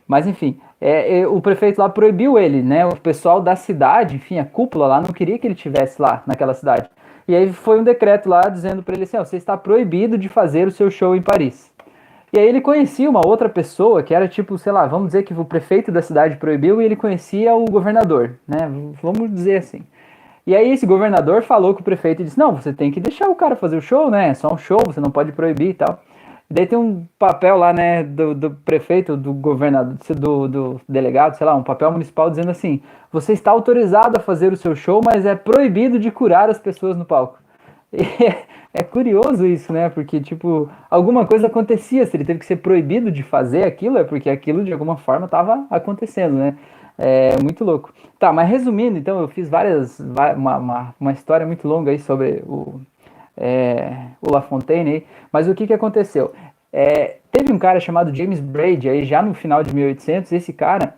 Mas 0.09 0.27
enfim, 0.27 0.59
é, 0.81 1.21
é, 1.21 1.27
o 1.27 1.41
prefeito 1.41 1.79
lá 1.79 1.89
proibiu 1.89 2.39
ele, 2.39 2.63
né? 2.63 2.85
O 2.85 2.97
pessoal 2.97 3.41
da 3.41 3.55
cidade, 3.55 4.17
enfim, 4.17 4.39
a 4.39 4.45
cúpula 4.45 4.87
lá 4.87 5.01
não 5.01 5.13
queria 5.13 5.39
que 5.39 5.47
ele 5.47 5.55
tivesse 5.55 6.03
lá 6.03 6.23
naquela 6.27 6.55
cidade. 6.55 6.89
E 7.29 7.35
aí 7.35 7.53
foi 7.53 7.81
um 7.81 7.85
decreto 7.85 8.29
lá 8.29 8.43
dizendo 8.43 8.83
para 8.83 8.95
ele 8.95 9.05
assim: 9.05 9.19
você 9.19 9.37
está 9.37 9.57
proibido 9.57 10.19
de 10.19 10.29
fazer 10.29 10.67
o 10.67 10.71
seu 10.71 10.91
show 10.91 11.15
em 11.15 11.23
Paris. 11.23 11.73
E 12.33 12.39
aí 12.39 12.47
ele 12.49 12.61
conhecia 12.61 13.09
uma 13.09 13.25
outra 13.25 13.49
pessoa 13.49 14.03
que 14.03 14.12
era 14.12 14.27
tipo, 14.27 14.59
sei 14.59 14.73
lá, 14.73 14.87
vamos 14.87 15.09
dizer 15.09 15.23
que 15.23 15.33
o 15.33 15.45
prefeito 15.45 15.93
da 15.93 16.03
cidade 16.03 16.37
proibiu 16.37 16.83
e 16.83 16.85
ele 16.85 16.97
conhecia 16.97 17.55
o 17.55 17.65
governador, 17.67 18.39
né? 18.47 18.69
Vamos 19.01 19.33
dizer 19.33 19.59
assim. 19.59 19.83
E 20.47 20.55
aí 20.55 20.71
esse 20.71 20.87
governador 20.87 21.43
falou 21.43 21.75
com 21.75 21.81
o 21.81 21.85
prefeito 21.85 22.23
e 22.23 22.25
disse: 22.25 22.39
"Não, 22.39 22.55
você 22.55 22.73
tem 22.73 22.91
que 22.91 23.01
deixar 23.01 23.29
o 23.29 23.35
cara 23.35 23.57
fazer 23.57 23.77
o 23.77 23.83
show, 23.83 24.11
né? 24.11 24.29
É 24.29 24.35
só 24.35 24.53
um 24.53 24.59
show, 24.59 24.79
você 24.87 25.01
não 25.01 25.11
pode 25.11 25.33
proibir 25.33 25.71
e 25.71 25.75
tal". 25.75 26.01
Daí 26.49 26.65
tem 26.67 26.79
um 26.79 27.05
papel 27.19 27.57
lá, 27.57 27.73
né, 27.73 28.05
do, 28.05 28.33
do 28.33 28.51
prefeito, 28.53 29.17
do 29.17 29.33
governador, 29.33 29.97
do, 30.11 30.49
do, 30.49 30.81
delegado, 30.89 31.35
sei 31.35 31.45
lá, 31.45 31.57
um 31.57 31.63
papel 31.63 31.91
municipal 31.91 32.31
dizendo 32.31 32.51
assim: 32.51 32.81
você 33.11 33.33
está 33.33 33.51
autorizado 33.51 34.19
a 34.19 34.23
fazer 34.23 34.53
o 34.53 34.57
seu 34.57 34.77
show, 34.77 35.01
mas 35.05 35.27
é 35.27 35.35
proibido 35.35 35.99
de 35.99 36.11
curar 36.11 36.49
as 36.49 36.59
pessoas 36.59 36.97
no 36.97 37.05
palco. 37.05 37.39
É, 37.93 38.45
é, 38.81 38.83
curioso 38.85 39.45
isso, 39.45 39.73
né? 39.73 39.89
Porque, 39.89 40.21
tipo, 40.21 40.71
alguma 40.88 41.26
coisa 41.26 41.49
acontecia. 41.49 42.07
Se 42.07 42.17
ele 42.17 42.25
teve 42.25 42.38
que 42.38 42.47
ser 42.47 42.57
proibido 42.57 43.11
de 43.11 43.25
fazer 43.25 43.65
aquilo, 43.65 43.99
é 43.99 44.05
porque 44.05 44.31
aquilo 44.31 44.65
de 44.65 44.73
alguma 44.73 44.97
forma 44.97 45.26
estava 45.26 45.67
acontecendo, 45.69 46.35
né? 46.35 46.57
É 46.99 47.37
muito 47.43 47.65
louco. 47.65 47.93
Tá, 48.19 48.33
mas 48.33 48.49
resumindo, 48.49 48.99
então, 48.99 49.21
eu 49.21 49.29
fiz 49.29 49.49
várias. 49.49 50.00
Uma, 50.00 50.57
uma, 50.57 50.95
uma 50.99 51.12
história 51.12 51.47
muito 51.47 51.69
longa 51.69 51.91
aí 51.91 51.99
sobre 51.99 52.43
o 52.47 52.81
é, 53.37 54.07
o 54.21 54.33
La 54.33 54.41
Fontaine, 54.41 55.07
mas 55.31 55.49
o 55.49 55.55
que, 55.55 55.67
que 55.67 55.73
aconteceu? 55.73 56.33
É, 56.73 57.17
teve 57.31 57.53
um 57.53 57.59
cara 57.59 57.79
chamado 57.79 58.15
James 58.15 58.41
Braid, 58.41 58.88
aí 58.88 59.05
já 59.05 59.21
no 59.21 59.35
final 59.35 59.62
de 59.62 59.75
1800, 59.75 60.33
esse 60.33 60.53
cara, 60.53 60.95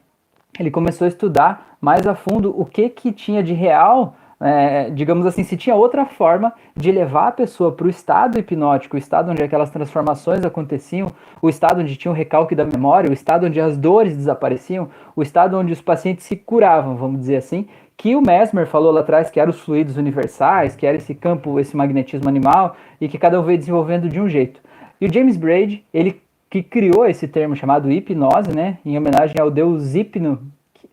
ele 0.59 0.71
começou 0.71 1.05
a 1.05 1.09
estudar 1.09 1.77
mais 1.81 2.07
a 2.07 2.15
fundo 2.15 2.55
o 2.59 2.65
que, 2.65 2.89
que 2.89 3.13
tinha 3.13 3.43
de 3.43 3.53
real, 3.53 4.15
é, 4.41 4.91
digamos 4.91 5.27
assim, 5.27 5.43
se 5.43 5.57
tinha 5.57 5.75
outra 5.75 6.07
forma 6.07 6.53
de 6.77 6.93
levar 6.93 7.29
a 7.29 7.33
pessoa 7.33 7.73
para 7.73 7.87
o 7.87 7.91
estado 7.91 8.39
hipnótico, 8.39 8.97
o 8.97 8.99
estado 8.99 9.31
onde 9.31 9.43
aquelas 9.43 9.71
transformações 9.71 10.45
aconteciam, 10.45 11.11
o 11.43 11.49
estado 11.49 11.81
onde 11.81 11.97
tinha 11.97 12.13
o 12.13 12.15
recalque 12.15 12.55
da 12.55 12.65
memória, 12.65 13.11
o 13.11 13.13
estado 13.13 13.47
onde 13.47 13.61
as 13.61 13.77
dores 13.77 14.17
desapareciam, 14.17 14.89
o 15.17 15.23
estado 15.23 15.59
onde 15.59 15.73
os 15.73 15.81
pacientes 15.81 16.25
se 16.25 16.37
curavam, 16.37 16.97
vamos 16.97 17.21
dizer 17.21 17.37
assim, 17.37 17.67
que 17.97 18.15
o 18.15 18.23
Mesmer 18.23 18.69
falou 18.69 18.93
lá 18.93 19.01
atrás 19.01 19.29
que 19.29 19.41
eram 19.41 19.51
os 19.51 19.59
fluidos 19.59 19.97
universais, 19.97 20.77
que 20.77 20.87
era 20.87 20.97
esse 20.97 21.17
campo, 21.17 21.59
esse 21.59 21.77
magnetismo 21.77 22.29
animal, 22.29 22.77
e 23.01 23.09
que 23.09 23.19
cada 23.19 23.41
um 23.41 23.43
veio 23.43 23.59
desenvolvendo 23.59 24.09
de 24.09 24.21
um 24.21 24.29
jeito. 24.29 24.61
E 25.01 25.07
o 25.07 25.13
James 25.13 25.37
Braid, 25.37 25.85
ele 25.93 26.21
que 26.49 26.63
criou 26.63 27.05
esse 27.07 27.29
termo 27.29 27.55
chamado 27.55 27.91
hipnose, 27.91 28.55
né, 28.55 28.79
em 28.85 28.97
homenagem 28.97 29.37
ao 29.41 29.51
deus 29.51 29.95
Hipno, 29.95 30.41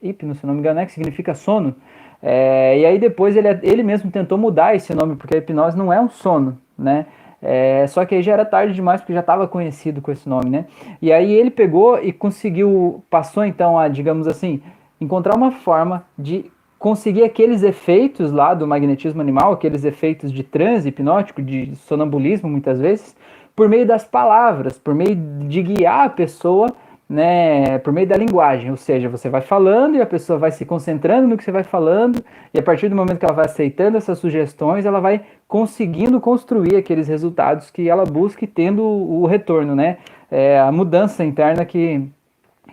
Hipno, 0.01 0.35
se 0.35 0.45
não 0.45 0.53
me 0.53 0.59
engano, 0.59 0.79
né, 0.79 0.85
que 0.85 0.91
significa 0.91 1.33
sono. 1.33 1.75
É, 2.21 2.79
e 2.79 2.85
aí 2.85 2.97
depois 2.97 3.35
ele, 3.35 3.47
ele 3.61 3.83
mesmo 3.83 4.09
tentou 4.09 4.37
mudar 4.37 4.75
esse 4.75 4.93
nome, 4.93 5.15
porque 5.15 5.35
a 5.35 5.37
hipnose 5.37 5.77
não 5.77 5.91
é 5.91 5.99
um 5.99 6.09
sono, 6.09 6.57
né, 6.77 7.05
é, 7.47 7.85
só 7.87 8.03
que 8.05 8.15
aí 8.15 8.23
já 8.23 8.33
era 8.33 8.43
tarde 8.43 8.73
demais, 8.73 9.01
porque 9.01 9.13
já 9.13 9.19
estava 9.19 9.47
conhecido 9.47 10.01
com 10.01 10.11
esse 10.11 10.27
nome, 10.27 10.49
né? 10.49 10.65
E 10.99 11.13
aí 11.13 11.31
ele 11.31 11.51
pegou 11.51 12.01
e 12.01 12.11
conseguiu, 12.11 13.03
passou 13.07 13.45
então 13.45 13.77
a, 13.77 13.87
digamos 13.87 14.27
assim, 14.27 14.63
encontrar 14.99 15.35
uma 15.35 15.51
forma 15.51 16.03
de 16.17 16.51
conseguir 16.79 17.23
aqueles 17.23 17.61
efeitos 17.61 18.31
lá 18.31 18.55
do 18.55 18.65
magnetismo 18.65 19.21
animal, 19.21 19.53
aqueles 19.53 19.83
efeitos 19.85 20.31
de 20.31 20.43
transe 20.43 20.89
hipnótico, 20.89 21.39
de 21.39 21.75
sonambulismo 21.75 22.49
muitas 22.49 22.79
vezes, 22.79 23.15
por 23.55 23.69
meio 23.69 23.85
das 23.85 24.03
palavras, 24.03 24.77
por 24.79 24.95
meio 24.95 25.15
de 25.15 25.61
guiar 25.61 26.05
a 26.05 26.09
pessoa 26.09 26.69
né, 27.07 27.77
por 27.79 27.93
meio 27.93 28.07
da 28.07 28.17
linguagem, 28.17 28.71
ou 28.71 28.77
seja, 28.77 29.07
você 29.07 29.29
vai 29.29 29.41
falando 29.41 29.95
e 29.95 30.01
a 30.01 30.05
pessoa 30.05 30.39
vai 30.39 30.51
se 30.51 30.65
concentrando 30.65 31.27
no 31.27 31.37
que 31.37 31.43
você 31.43 31.51
vai 31.51 31.63
falando, 31.63 32.23
e 32.53 32.59
a 32.59 32.63
partir 32.63 32.89
do 32.89 32.95
momento 32.95 33.19
que 33.19 33.25
ela 33.25 33.33
vai 33.33 33.45
aceitando 33.45 33.97
essas 33.97 34.17
sugestões, 34.17 34.85
ela 34.85 34.99
vai 34.99 35.23
conseguindo 35.47 36.19
construir 36.19 36.75
aqueles 36.75 37.07
resultados 37.07 37.69
que 37.69 37.87
ela 37.87 38.05
busca 38.05 38.43
e 38.43 38.47
tendo 38.47 38.83
o 38.83 39.25
retorno, 39.27 39.75
né, 39.75 39.97
é, 40.31 40.59
a 40.59 40.71
mudança 40.71 41.23
interna 41.23 41.63
que, 41.63 42.09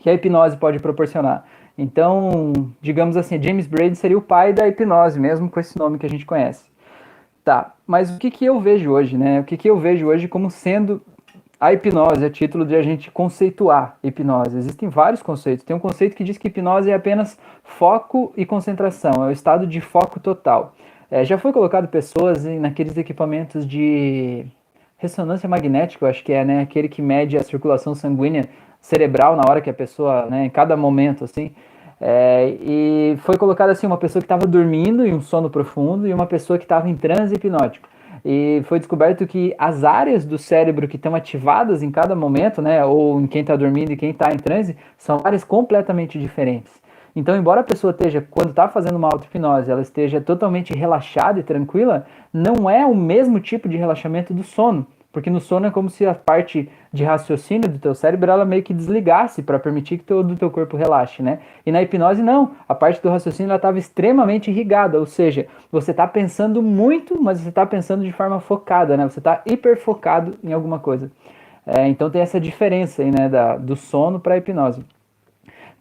que 0.01 0.09
a 0.09 0.15
hipnose 0.15 0.57
pode 0.57 0.79
proporcionar. 0.79 1.45
Então, 1.77 2.53
digamos 2.81 3.17
assim, 3.17 3.43
James 3.43 3.67
Braid 3.67 3.97
seria 3.97 4.17
o 4.17 4.23
pai 4.23 4.53
da 4.53 4.67
hipnose, 4.67 5.21
mesmo 5.21 5.51
com 5.51 5.61
esse 5.61 5.79
nome 5.79 5.99
que 5.99 6.07
a 6.07 6.09
gente 6.09 6.25
conhece. 6.25 6.71
Tá, 7.45 7.75
mas 7.87 8.09
o 8.15 8.19
que, 8.19 8.31
que 8.31 8.45
eu 8.45 8.61
vejo 8.61 8.93
hoje, 8.93 9.19
né? 9.19 9.41
O 9.41 9.45
que, 9.45 9.57
que 9.57 9.69
eu 9.69 9.77
vejo 9.77 10.07
hoje 10.07 10.29
como 10.29 10.49
sendo 10.49 11.03
a 11.62 11.73
hipnose, 11.73 12.25
a 12.25 12.28
título 12.28 12.66
de 12.66 12.75
a 12.75 12.83
gente 12.83 13.09
conceituar 13.09 13.97
hipnose. 14.02 14.59
Existem 14.59 14.88
vários 14.88 15.23
conceitos. 15.23 15.64
Tem 15.64 15.76
um 15.76 15.78
conceito 15.78 16.16
que 16.16 16.25
diz 16.25 16.37
que 16.37 16.49
hipnose 16.49 16.90
é 16.90 16.95
apenas 16.95 17.38
foco 17.62 18.33
e 18.37 18.45
concentração, 18.45 19.25
é 19.25 19.28
o 19.28 19.31
estado 19.31 19.64
de 19.64 19.81
foco 19.81 20.19
total. 20.19 20.75
É, 21.09 21.25
já 21.25 21.38
foi 21.38 21.52
colocado 21.52 21.87
pessoas 21.87 22.45
em, 22.45 22.59
naqueles 22.59 22.97
equipamentos 22.97 23.64
de 23.64 24.45
ressonância 24.99 25.49
magnética, 25.49 26.04
eu 26.04 26.11
acho 26.11 26.25
que 26.25 26.33
é, 26.33 26.45
né? 26.45 26.62
Aquele 26.62 26.88
que 26.88 27.00
mede 27.00 27.37
a 27.37 27.45
circulação 27.45 27.95
sanguínea 27.95 28.47
cerebral 28.81 29.37
na 29.37 29.45
hora 29.49 29.61
que 29.61 29.71
a 29.71 29.75
pessoa, 29.75 30.26
né, 30.26 30.47
em 30.47 30.50
cada 30.50 30.76
momento, 30.76 31.23
assim. 31.23 31.52
É, 32.00 32.57
e 32.61 33.16
foi 33.19 33.37
colocado 33.37 33.71
assim 33.71 33.87
uma 33.87 33.99
pessoa 33.99 34.21
que 34.21 34.25
estava 34.25 34.49
dormindo 34.49 35.07
em 35.07 35.14
um 35.14 35.21
sono 35.21 35.49
profundo 35.49 36.09
e 36.09 36.12
uma 36.12 36.26
pessoa 36.26 36.59
que 36.59 36.64
estava 36.64 36.90
em 36.90 36.97
transe 36.97 37.37
hipnótico. 37.37 37.88
E 38.25 38.62
foi 38.67 38.79
descoberto 38.79 39.26
que 39.26 39.55
as 39.59 39.83
áreas 39.83 40.25
do 40.25 40.38
cérebro 40.38 40.87
que 40.87 40.97
estão 40.97 41.14
ativadas 41.14 41.83
em 41.83 41.91
cada 41.91 42.14
momento, 42.14 42.62
né, 42.62 42.85
ou 42.85 43.21
em 43.21 43.26
quem 43.26 43.41
está 43.41 43.57
dormindo 43.57 43.93
e 43.93 43.97
quem 43.97 44.11
está 44.11 44.33
em 44.33 44.37
transe, 44.37 44.76
são 44.97 45.21
áreas 45.25 45.43
completamente 45.43 46.19
diferentes. 46.19 46.73
Então, 47.14 47.37
embora 47.37 47.61
a 47.61 47.64
pessoa 47.64 47.91
esteja, 47.91 48.26
quando 48.31 48.50
está 48.50 48.69
fazendo 48.69 48.97
uma 48.97 49.09
auto-hipnose, 49.09 49.71
ela 49.71 49.83
esteja 49.83 50.21
totalmente 50.21 50.73
relaxada 50.73 51.41
e 51.41 51.43
tranquila, 51.43 52.07
não 52.33 52.71
é 52.71 52.87
o 52.87 52.95
mesmo 52.95 53.38
tipo 53.38 53.69
de 53.69 53.76
relaxamento 53.76 54.33
do 54.33 54.43
sono. 54.43 54.87
Porque 55.12 55.28
no 55.28 55.40
sono 55.40 55.66
é 55.66 55.71
como 55.71 55.90
se 55.90 56.07
a 56.07 56.14
parte 56.14 56.71
de 56.90 57.04
raciocínio 57.04 57.69
do 57.69 57.78
teu 57.78 57.95
cérebro 57.95 58.31
ela 58.31 58.47
meio 58.47 58.62
que 58.62 58.73
desligasse 58.73 59.42
para 59.42 59.59
permitir 59.59 59.99
que 59.99 60.04
todo 60.04 60.33
o 60.33 60.37
teu 60.37 60.50
corpo 60.50 60.75
relaxe, 60.76 61.23
né? 61.23 61.40
E 61.66 61.71
na 61.71 61.83
hipnose 61.83 62.23
não, 62.23 62.52
a 62.66 62.75
parte 62.75 63.02
do 63.02 63.11
raciocínio 63.11 63.50
ela 63.50 63.57
estava 63.57 63.78
extremamente 63.78 64.50
irrigada, 64.50 64.99
ou 64.99 65.04
seja, 65.04 65.47
você 65.71 65.90
está 65.90 66.07
pensando 66.07 66.62
muito, 66.62 67.23
mas 67.23 67.40
você 67.40 67.50
está 67.50 67.66
pensando 67.66 68.02
de 68.02 68.12
forma 68.12 68.40
focada, 68.40 68.97
né? 68.97 69.07
Você 69.07 69.21
está 69.21 69.42
hiperfocado 69.45 70.38
em 70.42 70.52
alguma 70.52 70.78
coisa. 70.78 71.11
É, 71.66 71.87
então 71.88 72.11
tem 72.11 72.23
essa 72.23 72.40
diferença 72.40 73.02
aí, 73.02 73.11
né, 73.11 73.28
da, 73.28 73.57
do 73.57 73.76
sono 73.76 74.19
para 74.19 74.35
a 74.35 74.38
hipnose. 74.38 74.83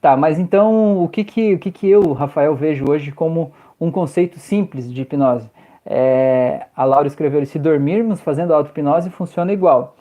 Tá, 0.02 0.18
mas 0.18 0.40
então 0.40 1.02
o 1.02 1.08
que 1.08 1.24
que, 1.24 1.54
o 1.54 1.60
que 1.60 1.72
que 1.72 1.88
eu, 1.90 2.14
Rafael, 2.14 2.56
vejo 2.56 2.86
hoje 2.90 3.12
como 3.12 3.54
um 3.80 3.92
conceito 3.92 4.40
simples 4.40 4.92
de 4.92 5.02
hipnose? 5.02 5.50
É, 5.86 6.68
a 6.76 6.84
Laura 6.84 7.08
escreveu: 7.08 7.46
se 7.46 7.60
dormirmos 7.60 8.22
fazendo 8.22 8.54
auto-hipnose 8.54 9.10
funciona 9.10 9.52
igual. 9.52 9.96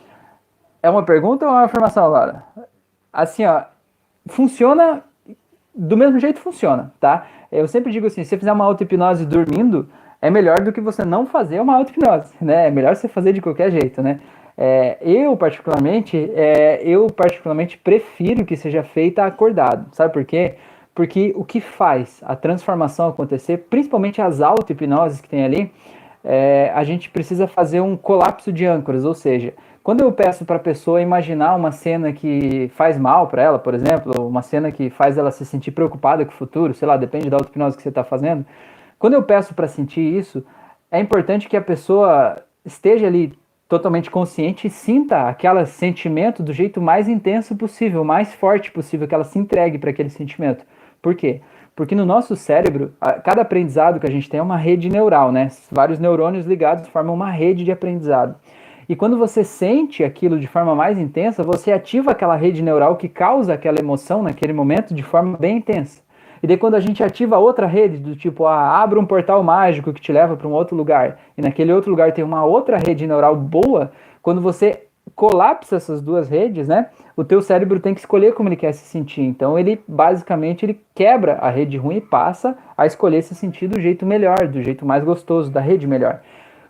É 0.82 0.88
uma 0.88 1.02
pergunta 1.02 1.46
ou 1.46 1.52
uma 1.52 1.64
afirmação, 1.64 2.08
Laura? 2.08 2.42
Assim, 3.12 3.44
ó, 3.44 3.62
funciona 4.26 5.02
do 5.74 5.96
mesmo 5.96 6.18
jeito 6.18 6.40
funciona, 6.40 6.92
tá? 7.00 7.26
Eu 7.50 7.66
sempre 7.66 7.92
digo 7.92 8.06
assim, 8.06 8.22
se 8.22 8.30
você 8.30 8.38
fizer 8.38 8.52
uma 8.52 8.64
auto-hipnose 8.64 9.24
dormindo, 9.24 9.88
é 10.20 10.30
melhor 10.30 10.60
do 10.60 10.72
que 10.72 10.80
você 10.80 11.04
não 11.04 11.26
fazer 11.26 11.60
uma 11.60 11.76
auto-hipnose, 11.76 12.34
né? 12.40 12.68
É 12.68 12.70
melhor 12.70 12.94
você 12.94 13.08
fazer 13.08 13.32
de 13.32 13.40
qualquer 13.40 13.70
jeito, 13.70 14.02
né? 14.02 14.20
É, 14.56 14.98
eu 15.00 15.34
particularmente, 15.36 16.30
é, 16.34 16.82
eu 16.84 17.06
particularmente 17.06 17.78
prefiro 17.78 18.44
que 18.44 18.56
seja 18.56 18.82
feita 18.82 19.24
acordado, 19.24 19.86
sabe 19.92 20.12
por 20.12 20.24
quê? 20.24 20.56
Porque 20.94 21.32
o 21.36 21.44
que 21.44 21.60
faz 21.60 22.20
a 22.22 22.34
transformação 22.34 23.08
acontecer, 23.08 23.66
principalmente 23.70 24.20
as 24.20 24.40
auto-hipnoses 24.40 25.20
que 25.20 25.28
tem 25.28 25.44
ali, 25.44 25.72
é, 26.22 26.70
a 26.74 26.84
gente 26.84 27.08
precisa 27.08 27.46
fazer 27.46 27.80
um 27.80 27.96
colapso 27.96 28.52
de 28.52 28.66
âncoras, 28.66 29.04
ou 29.04 29.14
seja, 29.14 29.54
quando 29.82 30.02
eu 30.02 30.12
peço 30.12 30.44
para 30.44 30.56
a 30.56 30.60
pessoa 30.60 31.00
imaginar 31.00 31.54
uma 31.54 31.72
cena 31.72 32.12
que 32.12 32.70
faz 32.74 32.98
mal 32.98 33.28
para 33.28 33.42
ela, 33.42 33.58
por 33.58 33.72
exemplo, 33.72 34.26
uma 34.26 34.42
cena 34.42 34.70
que 34.70 34.90
faz 34.90 35.16
ela 35.16 35.30
se 35.30 35.46
sentir 35.46 35.70
preocupada 35.70 36.24
com 36.24 36.32
o 36.32 36.34
futuro, 36.34 36.74
sei 36.74 36.86
lá, 36.86 36.96
depende 36.96 37.30
da 37.30 37.36
auto-hipnose 37.36 37.76
que 37.76 37.82
você 37.82 37.88
está 37.88 38.04
fazendo, 38.04 38.44
quando 38.98 39.14
eu 39.14 39.22
peço 39.22 39.54
para 39.54 39.66
sentir 39.66 40.02
isso, 40.02 40.44
é 40.90 41.00
importante 41.00 41.48
que 41.48 41.56
a 41.56 41.62
pessoa 41.62 42.36
esteja 42.64 43.06
ali 43.06 43.32
totalmente 43.66 44.10
consciente 44.10 44.66
e 44.66 44.70
sinta 44.70 45.28
aquele 45.28 45.64
sentimento 45.64 46.42
do 46.42 46.52
jeito 46.52 46.82
mais 46.82 47.08
intenso 47.08 47.56
possível, 47.56 48.04
mais 48.04 48.34
forte 48.34 48.70
possível, 48.70 49.08
que 49.08 49.14
ela 49.14 49.24
se 49.24 49.38
entregue 49.38 49.78
para 49.78 49.90
aquele 49.90 50.10
sentimento. 50.10 50.66
Por 51.02 51.14
quê? 51.14 51.40
Porque 51.74 51.94
no 51.94 52.04
nosso 52.04 52.36
cérebro, 52.36 52.92
cada 53.24 53.42
aprendizado 53.42 53.98
que 53.98 54.06
a 54.06 54.10
gente 54.10 54.28
tem 54.28 54.38
é 54.38 54.42
uma 54.42 54.56
rede 54.56 54.90
neural, 54.90 55.32
né? 55.32 55.48
Vários 55.70 55.98
neurônios 55.98 56.44
ligados 56.44 56.88
formam 56.88 57.14
uma 57.14 57.30
rede 57.30 57.64
de 57.64 57.72
aprendizado. 57.72 58.34
E 58.88 58.96
quando 58.96 59.16
você 59.16 59.44
sente 59.44 60.02
aquilo 60.02 60.38
de 60.38 60.46
forma 60.46 60.74
mais 60.74 60.98
intensa, 60.98 61.44
você 61.44 61.72
ativa 61.72 62.10
aquela 62.10 62.34
rede 62.34 62.60
neural 62.60 62.96
que 62.96 63.08
causa 63.08 63.54
aquela 63.54 63.78
emoção 63.78 64.22
naquele 64.22 64.52
momento 64.52 64.92
de 64.92 65.02
forma 65.02 65.38
bem 65.38 65.58
intensa. 65.58 66.02
E 66.42 66.46
daí 66.46 66.56
quando 66.56 66.74
a 66.74 66.80
gente 66.80 67.02
ativa 67.02 67.38
outra 67.38 67.66
rede, 67.66 67.98
do 67.98 68.16
tipo, 68.16 68.46
ah, 68.46 68.82
abre 68.82 68.98
um 68.98 69.06
portal 69.06 69.42
mágico 69.42 69.92
que 69.92 70.00
te 70.00 70.10
leva 70.10 70.36
para 70.36 70.48
um 70.48 70.52
outro 70.52 70.76
lugar, 70.76 71.18
e 71.36 71.42
naquele 71.42 71.72
outro 71.72 71.90
lugar 71.90 72.12
tem 72.12 72.24
uma 72.24 72.44
outra 72.44 72.78
rede 72.78 73.06
neural 73.06 73.36
boa, 73.36 73.92
quando 74.20 74.40
você 74.40 74.86
colapsa 75.14 75.76
essas 75.76 76.00
duas 76.00 76.28
redes, 76.28 76.68
né? 76.68 76.88
O 77.16 77.24
teu 77.24 77.40
cérebro 77.42 77.80
tem 77.80 77.94
que 77.94 78.00
escolher 78.00 78.34
como 78.34 78.48
ele 78.48 78.56
quer 78.56 78.72
se 78.72 78.84
sentir. 78.84 79.22
Então 79.22 79.58
ele 79.58 79.80
basicamente 79.86 80.64
ele 80.64 80.80
quebra 80.94 81.34
a 81.34 81.50
rede 81.50 81.76
ruim 81.76 81.96
e 81.96 82.00
passa 82.00 82.56
a 82.76 82.86
escolher 82.86 83.22
se 83.22 83.34
sentir 83.34 83.68
do 83.68 83.80
jeito 83.80 84.06
melhor, 84.06 84.46
do 84.48 84.62
jeito 84.62 84.86
mais 84.86 85.04
gostoso, 85.04 85.50
da 85.50 85.60
rede 85.60 85.86
melhor. 85.86 86.20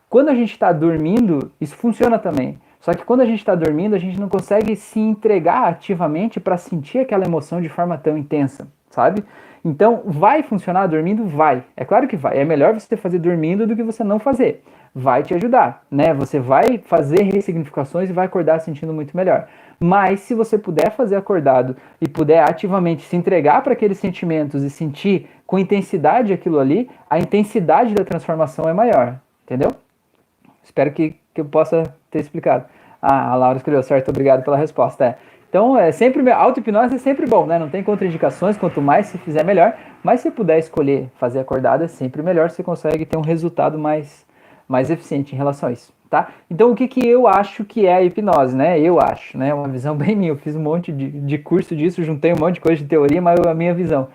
Quando 0.09 0.29
a 0.29 0.35
gente 0.35 0.53
está 0.53 0.73
dormindo, 0.73 1.53
isso 1.61 1.77
funciona 1.77 2.19
também. 2.19 2.59
Só 2.81 2.93
que 2.93 3.05
quando 3.05 3.21
a 3.21 3.27
gente 3.27 3.39
está 3.39 3.55
dormindo, 3.55 3.95
a 3.95 3.99
gente 3.99 4.19
não 4.19 4.29
consegue 4.29 4.75
se 4.75 4.99
entregar 4.99 5.69
ativamente 5.69 6.41
para 6.41 6.57
sentir 6.57 6.99
aquela 6.99 7.27
emoção 7.27 7.61
de 7.61 7.69
forma 7.69 7.97
tão 7.99 8.17
intensa, 8.17 8.67
sabe? 8.89 9.23
Então, 9.63 10.01
vai 10.07 10.43
funcionar 10.43 10.87
dormindo? 10.87 11.27
Vai. 11.27 11.63
É 11.77 11.85
claro 11.85 12.09
que 12.09 12.17
vai. 12.17 12.39
É 12.39 12.45
melhor 12.45 12.73
você 12.73 12.97
fazer 12.97 13.19
dormindo 13.19 13.67
do 13.67 13.77
que 13.77 13.83
você 13.83 14.03
não 14.03 14.19
fazer 14.19 14.63
vai 14.95 15.23
te 15.23 15.35
ajudar, 15.35 15.83
né? 15.91 16.13
Você 16.15 16.39
vai 16.41 16.79
fazer 16.79 17.23
ressignificações 17.23 18.11
e 18.11 18.13
vai 18.13 18.27
acordar 18.27 18.61
sentindo 18.61 18.93
muito 18.93 19.17
melhor. 19.17 19.47
Mas 19.79 20.21
se 20.21 20.35
você 20.35 20.59
puder 20.59 20.91
fazer 20.91 21.17
acordado 21.17 21.77
e 22.01 22.09
puder 22.09 22.43
ativamente 22.43 23.03
se 23.03 23.17
entregar 23.17 23.63
para 23.63 23.73
aqueles 23.73 23.99
sentimentos 23.99 24.63
e 24.63 24.71
sentir 24.71 25.29
com 25.47 25.59
intensidade 25.59 26.33
aquilo 26.33 26.59
ali, 26.59 26.91
a 27.09 27.19
intensidade 27.19 27.95
da 27.95 28.05
transformação 28.05 28.69
é 28.69 28.73
maior, 28.73 29.17
entendeu? 29.45 29.71
Espero 30.63 30.93
que, 30.93 31.17
que 31.33 31.41
eu 31.41 31.45
possa 31.45 31.83
ter 32.11 32.21
explicado. 32.21 32.67
Ah, 33.01 33.31
a 33.31 33.35
Laura 33.35 33.57
escreveu 33.57 33.83
certo, 33.83 34.11
obrigado 34.11 34.45
pela 34.45 34.57
resposta. 34.57 35.05
É. 35.05 35.19
Então, 35.49 35.77
é 35.77 35.91
sempre 35.91 36.31
auto-hipnose 36.31 36.95
é 36.95 36.99
sempre 36.99 37.27
bom, 37.27 37.45
né? 37.47 37.59
Não 37.59 37.69
tem 37.69 37.83
contraindicações, 37.83 38.57
quanto 38.57 38.81
mais 38.81 39.07
se 39.07 39.19
fizer 39.19 39.45
melhor. 39.45 39.77
Mas 40.03 40.21
se 40.21 40.31
puder 40.31 40.59
escolher 40.59 41.11
fazer 41.19 41.41
acordado 41.41 41.83
é 41.83 41.89
sempre 41.89 42.23
melhor, 42.23 42.51
você 42.51 42.63
consegue 42.63 43.05
ter 43.05 43.17
um 43.17 43.23
resultado 43.23 43.79
mais 43.79 44.25
mais 44.71 44.89
eficiente 44.89 45.35
em 45.35 45.37
relação 45.37 45.69
a 45.69 45.73
isso, 45.73 45.93
tá? 46.09 46.29
Então, 46.49 46.71
o 46.71 46.77
que, 46.77 46.87
que 46.87 47.05
eu 47.05 47.27
acho 47.27 47.65
que 47.65 47.87
é 47.87 47.95
a 47.97 48.03
hipnose, 48.03 48.57
né? 48.57 48.79
Eu 48.79 49.01
acho, 49.01 49.37
né? 49.37 49.53
Uma 49.53 49.67
visão 49.67 49.97
bem 49.99 50.15
minha. 50.15 50.31
Eu 50.31 50.37
fiz 50.37 50.55
um 50.55 50.63
monte 50.63 50.93
de, 50.93 51.11
de 51.11 51.39
curso 51.39 51.75
disso, 51.75 52.05
juntei 52.05 52.33
um 52.33 52.39
monte 52.39 52.55
de 52.55 52.61
coisa 52.61 52.81
de 52.81 52.89
teoria, 52.89 53.21
mas 53.21 53.41
a 53.41 53.53
minha 53.53 53.75
visão. 53.75 54.07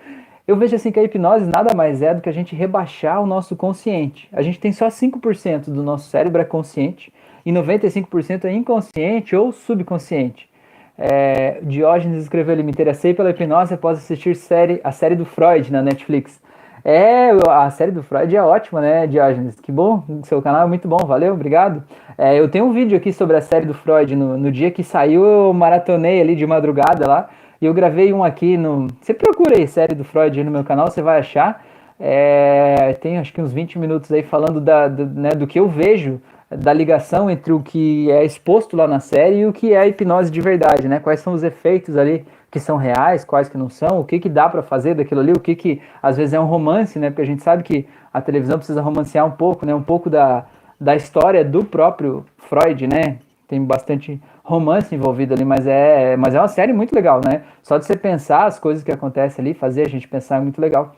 Eu 0.48 0.56
vejo 0.56 0.74
assim 0.74 0.90
que 0.90 0.98
a 0.98 1.02
hipnose 1.02 1.44
nada 1.44 1.74
mais 1.74 2.00
é 2.00 2.14
do 2.14 2.22
que 2.22 2.28
a 2.28 2.32
gente 2.32 2.56
rebaixar 2.56 3.20
o 3.20 3.26
nosso 3.26 3.54
consciente. 3.54 4.28
A 4.32 4.40
gente 4.40 4.58
tem 4.58 4.72
só 4.72 4.86
5% 4.86 5.64
do 5.64 5.82
nosso 5.82 6.08
cérebro 6.08 6.40
é 6.40 6.44
consciente 6.44 7.12
e 7.44 7.52
95% 7.52 8.46
é 8.46 8.52
inconsciente 8.52 9.36
ou 9.36 9.52
subconsciente. 9.52 10.48
É, 10.96 11.60
Diógenes 11.62 12.22
escreveu: 12.22 12.56
me 12.64 12.70
interessei 12.70 13.12
pela 13.12 13.28
hipnose 13.28 13.74
após 13.74 13.98
assistir 13.98 14.34
série, 14.34 14.80
a 14.82 14.90
série 14.90 15.16
do 15.16 15.26
Freud 15.26 15.70
na 15.70 15.82
Netflix. 15.82 16.40
É, 16.88 17.30
a 17.48 17.68
série 17.68 17.90
do 17.90 18.00
Freud 18.00 18.36
é 18.36 18.40
ótima, 18.40 18.80
né, 18.80 19.08
Diógenes? 19.08 19.58
Que 19.58 19.72
bom, 19.72 20.04
seu 20.22 20.40
canal 20.40 20.62
é 20.62 20.66
muito 20.68 20.86
bom, 20.86 20.98
valeu, 20.98 21.32
obrigado. 21.32 21.82
É, 22.16 22.38
eu 22.38 22.48
tenho 22.48 22.64
um 22.64 22.72
vídeo 22.72 22.96
aqui 22.96 23.12
sobre 23.12 23.36
a 23.36 23.40
série 23.40 23.66
do 23.66 23.74
Freud, 23.74 24.14
no, 24.14 24.38
no 24.38 24.52
dia 24.52 24.70
que 24.70 24.84
saiu 24.84 25.24
eu 25.24 25.52
maratonei 25.52 26.20
ali 26.20 26.36
de 26.36 26.46
madrugada 26.46 27.04
lá, 27.08 27.28
e 27.60 27.66
eu 27.66 27.74
gravei 27.74 28.12
um 28.12 28.22
aqui 28.22 28.56
no... 28.56 28.86
Você 29.00 29.12
procura 29.12 29.56
aí, 29.56 29.66
série 29.66 29.96
do 29.96 30.04
Freud 30.04 30.38
aí 30.38 30.44
no 30.44 30.50
meu 30.52 30.62
canal, 30.62 30.86
você 30.86 31.02
vai 31.02 31.18
achar. 31.18 31.60
É, 31.98 32.96
tem 33.00 33.18
acho 33.18 33.32
que 33.32 33.42
uns 33.42 33.52
20 33.52 33.80
minutos 33.80 34.12
aí 34.12 34.22
falando 34.22 34.60
da, 34.60 34.86
do, 34.86 35.06
né, 35.06 35.30
do 35.30 35.44
que 35.44 35.58
eu 35.58 35.66
vejo 35.66 36.20
da 36.48 36.72
ligação 36.72 37.28
entre 37.28 37.52
o 37.52 37.58
que 37.58 38.08
é 38.12 38.24
exposto 38.24 38.76
lá 38.76 38.86
na 38.86 39.00
série 39.00 39.38
e 39.38 39.46
o 39.46 39.52
que 39.52 39.72
é 39.72 39.78
a 39.80 39.88
hipnose 39.88 40.30
de 40.30 40.40
verdade, 40.40 40.86
né? 40.86 41.00
Quais 41.00 41.18
são 41.18 41.32
os 41.32 41.42
efeitos 41.42 41.96
ali 41.96 42.24
que 42.50 42.60
são 42.60 42.76
reais, 42.76 43.24
quais 43.24 43.48
que 43.48 43.58
não 43.58 43.68
são, 43.68 44.00
o 44.00 44.04
que 44.04 44.18
que 44.18 44.28
dá 44.28 44.48
para 44.48 44.62
fazer 44.62 44.94
daquilo 44.94 45.20
ali, 45.20 45.32
o 45.32 45.40
que 45.40 45.54
que 45.54 45.82
às 46.02 46.16
vezes 46.16 46.34
é 46.34 46.40
um 46.40 46.46
romance, 46.46 46.98
né? 46.98 47.10
Porque 47.10 47.22
a 47.22 47.26
gente 47.26 47.42
sabe 47.42 47.62
que 47.62 47.86
a 48.12 48.20
televisão 48.20 48.56
precisa 48.56 48.80
romancear 48.80 49.26
um 49.26 49.32
pouco, 49.32 49.66
né? 49.66 49.74
Um 49.74 49.82
pouco 49.82 50.08
da, 50.08 50.46
da 50.80 50.94
história 50.94 51.44
do 51.44 51.64
próprio 51.64 52.24
Freud, 52.38 52.86
né? 52.86 53.18
tem 53.48 53.64
bastante 53.64 54.20
romance 54.42 54.94
envolvido 54.94 55.34
ali, 55.34 55.44
mas 55.44 55.66
é, 55.66 56.16
mas 56.16 56.34
é 56.34 56.40
uma 56.40 56.48
série 56.48 56.72
muito 56.72 56.94
legal, 56.94 57.20
né? 57.24 57.42
Só 57.62 57.78
de 57.78 57.86
você 57.86 57.96
pensar 57.96 58.46
as 58.46 58.58
coisas 58.58 58.82
que 58.82 58.92
acontecem 58.92 59.42
ali, 59.42 59.54
fazer 59.54 59.82
a 59.82 59.88
gente 59.88 60.06
pensar 60.08 60.36
é 60.36 60.40
muito 60.40 60.60
legal. 60.60 60.94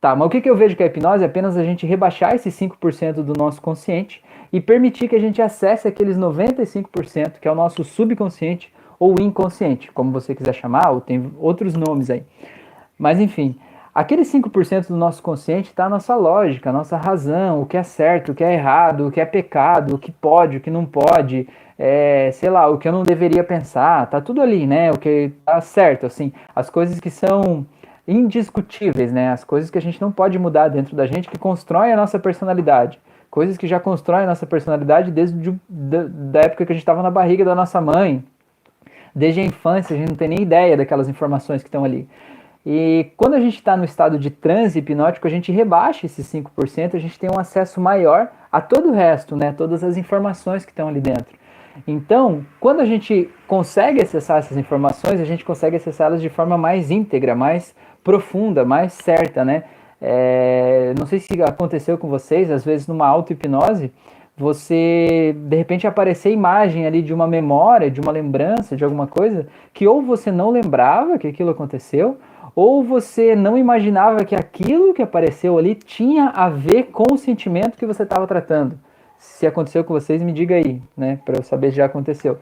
Tá, 0.00 0.14
mas 0.14 0.26
o 0.26 0.30
que, 0.30 0.40
que 0.40 0.50
eu 0.50 0.56
vejo 0.56 0.76
que 0.76 0.82
a 0.82 0.86
hipnose 0.86 1.22
é 1.22 1.26
apenas 1.26 1.56
a 1.56 1.64
gente 1.64 1.86
rebaixar 1.86 2.34
esses 2.34 2.54
5% 2.58 3.22
do 3.22 3.32
nosso 3.32 3.62
consciente 3.62 4.22
e 4.52 4.60
permitir 4.60 5.08
que 5.08 5.16
a 5.16 5.20
gente 5.20 5.40
acesse 5.40 5.88
aqueles 5.88 6.18
95% 6.18 7.40
que 7.40 7.48
é 7.48 7.50
o 7.50 7.54
nosso 7.54 7.82
subconsciente 7.82 8.72
ou 8.98 9.14
inconsciente, 9.20 9.90
como 9.92 10.10
você 10.10 10.34
quiser 10.34 10.54
chamar, 10.54 10.90
ou 10.90 11.00
tem 11.00 11.32
outros 11.38 11.74
nomes 11.74 12.10
aí. 12.10 12.22
Mas 12.98 13.20
enfim, 13.20 13.58
aqueles 13.94 14.32
5% 14.32 14.88
do 14.88 14.96
nosso 14.96 15.22
consciente 15.22 15.70
está 15.70 15.86
a 15.86 15.88
nossa 15.88 16.14
lógica, 16.14 16.70
a 16.70 16.72
nossa 16.72 16.96
razão, 16.96 17.62
o 17.62 17.66
que 17.66 17.76
é 17.76 17.82
certo, 17.82 18.32
o 18.32 18.34
que 18.34 18.44
é 18.44 18.54
errado, 18.54 19.06
o 19.06 19.10
que 19.10 19.20
é 19.20 19.26
pecado, 19.26 19.94
o 19.94 19.98
que 19.98 20.10
pode, 20.10 20.56
o 20.56 20.60
que 20.60 20.70
não 20.70 20.84
pode, 20.84 21.48
é, 21.78 22.30
sei 22.32 22.48
lá, 22.48 22.68
o 22.68 22.78
que 22.78 22.88
eu 22.88 22.92
não 22.92 23.02
deveria 23.02 23.44
pensar, 23.44 24.06
tá 24.08 24.20
tudo 24.20 24.40
ali, 24.40 24.66
né? 24.66 24.90
O 24.90 24.98
que 24.98 25.32
tá 25.44 25.60
certo, 25.60 26.06
assim, 26.06 26.32
as 26.54 26.70
coisas 26.70 26.98
que 27.00 27.10
são 27.10 27.66
indiscutíveis, 28.08 29.12
né? 29.12 29.30
As 29.30 29.44
coisas 29.44 29.70
que 29.70 29.78
a 29.78 29.82
gente 29.82 30.00
não 30.00 30.12
pode 30.12 30.38
mudar 30.38 30.68
dentro 30.68 30.96
da 30.96 31.06
gente, 31.06 31.28
que 31.28 31.38
constroem 31.38 31.92
a 31.92 31.96
nossa 31.96 32.18
personalidade. 32.18 33.00
Coisas 33.30 33.58
que 33.58 33.66
já 33.66 33.78
constroem 33.80 34.24
a 34.24 34.26
nossa 34.26 34.46
personalidade 34.46 35.10
desde 35.10 35.54
da, 35.68 36.04
da 36.08 36.40
época 36.42 36.64
que 36.64 36.72
a 36.72 36.74
gente 36.74 36.82
estava 36.82 37.02
na 37.02 37.10
barriga 37.10 37.44
da 37.44 37.54
nossa 37.54 37.80
mãe. 37.80 38.24
Desde 39.16 39.40
a 39.40 39.44
infância, 39.44 39.96
a 39.96 39.98
gente 39.98 40.10
não 40.10 40.16
tem 40.16 40.28
nem 40.28 40.42
ideia 40.42 40.76
daquelas 40.76 41.08
informações 41.08 41.62
que 41.62 41.68
estão 41.68 41.86
ali. 41.86 42.06
E 42.66 43.12
quando 43.16 43.32
a 43.32 43.40
gente 43.40 43.54
está 43.54 43.74
no 43.74 43.84
estado 43.84 44.18
de 44.18 44.28
transe 44.28 44.78
hipnótico, 44.78 45.26
a 45.26 45.30
gente 45.30 45.50
rebaixa 45.50 46.04
esses 46.04 46.30
5%, 46.30 46.94
a 46.94 46.98
gente 46.98 47.18
tem 47.18 47.30
um 47.30 47.38
acesso 47.38 47.80
maior 47.80 48.30
a 48.52 48.60
todo 48.60 48.90
o 48.90 48.92
resto, 48.92 49.34
né? 49.34 49.54
Todas 49.56 49.82
as 49.82 49.96
informações 49.96 50.66
que 50.66 50.70
estão 50.70 50.88
ali 50.88 51.00
dentro. 51.00 51.34
Então, 51.88 52.44
quando 52.60 52.80
a 52.80 52.84
gente 52.84 53.30
consegue 53.46 54.02
acessar 54.02 54.38
essas 54.38 54.58
informações, 54.58 55.18
a 55.18 55.24
gente 55.24 55.46
consegue 55.46 55.76
acessá-las 55.76 56.20
de 56.20 56.28
forma 56.28 56.58
mais 56.58 56.90
íntegra, 56.90 57.34
mais 57.34 57.74
profunda, 58.04 58.66
mais 58.66 58.92
certa, 58.92 59.46
né? 59.46 59.64
É, 59.98 60.92
não 60.98 61.06
sei 61.06 61.20
se 61.20 61.42
aconteceu 61.42 61.96
com 61.96 62.08
vocês, 62.08 62.50
às 62.50 62.64
vezes 62.64 62.86
numa 62.86 63.06
auto-hipnose, 63.06 63.92
você 64.36 65.34
de 65.34 65.56
repente 65.56 65.86
aparecer 65.86 66.30
imagem 66.30 66.86
ali 66.86 67.00
de 67.00 67.14
uma 67.14 67.26
memória, 67.26 67.90
de 67.90 68.00
uma 68.00 68.12
lembrança, 68.12 68.76
de 68.76 68.84
alguma 68.84 69.06
coisa, 69.06 69.46
que 69.72 69.86
ou 69.86 70.02
você 70.02 70.30
não 70.30 70.50
lembrava 70.50 71.18
que 71.18 71.26
aquilo 71.26 71.50
aconteceu, 71.50 72.18
ou 72.54 72.84
você 72.84 73.34
não 73.34 73.56
imaginava 73.56 74.24
que 74.24 74.34
aquilo 74.34 74.92
que 74.92 75.02
apareceu 75.02 75.56
ali 75.56 75.74
tinha 75.74 76.28
a 76.28 76.48
ver 76.48 76.84
com 76.84 77.14
o 77.14 77.18
sentimento 77.18 77.78
que 77.78 77.86
você 77.86 78.02
estava 78.02 78.26
tratando. 78.26 78.78
Se 79.18 79.46
aconteceu 79.46 79.82
com 79.82 79.94
vocês, 79.94 80.22
me 80.22 80.32
diga 80.32 80.54
aí, 80.54 80.82
né, 80.96 81.18
para 81.24 81.38
eu 81.38 81.42
saber 81.42 81.70
se 81.70 81.76
já 81.76 81.86
aconteceu. 81.86 82.38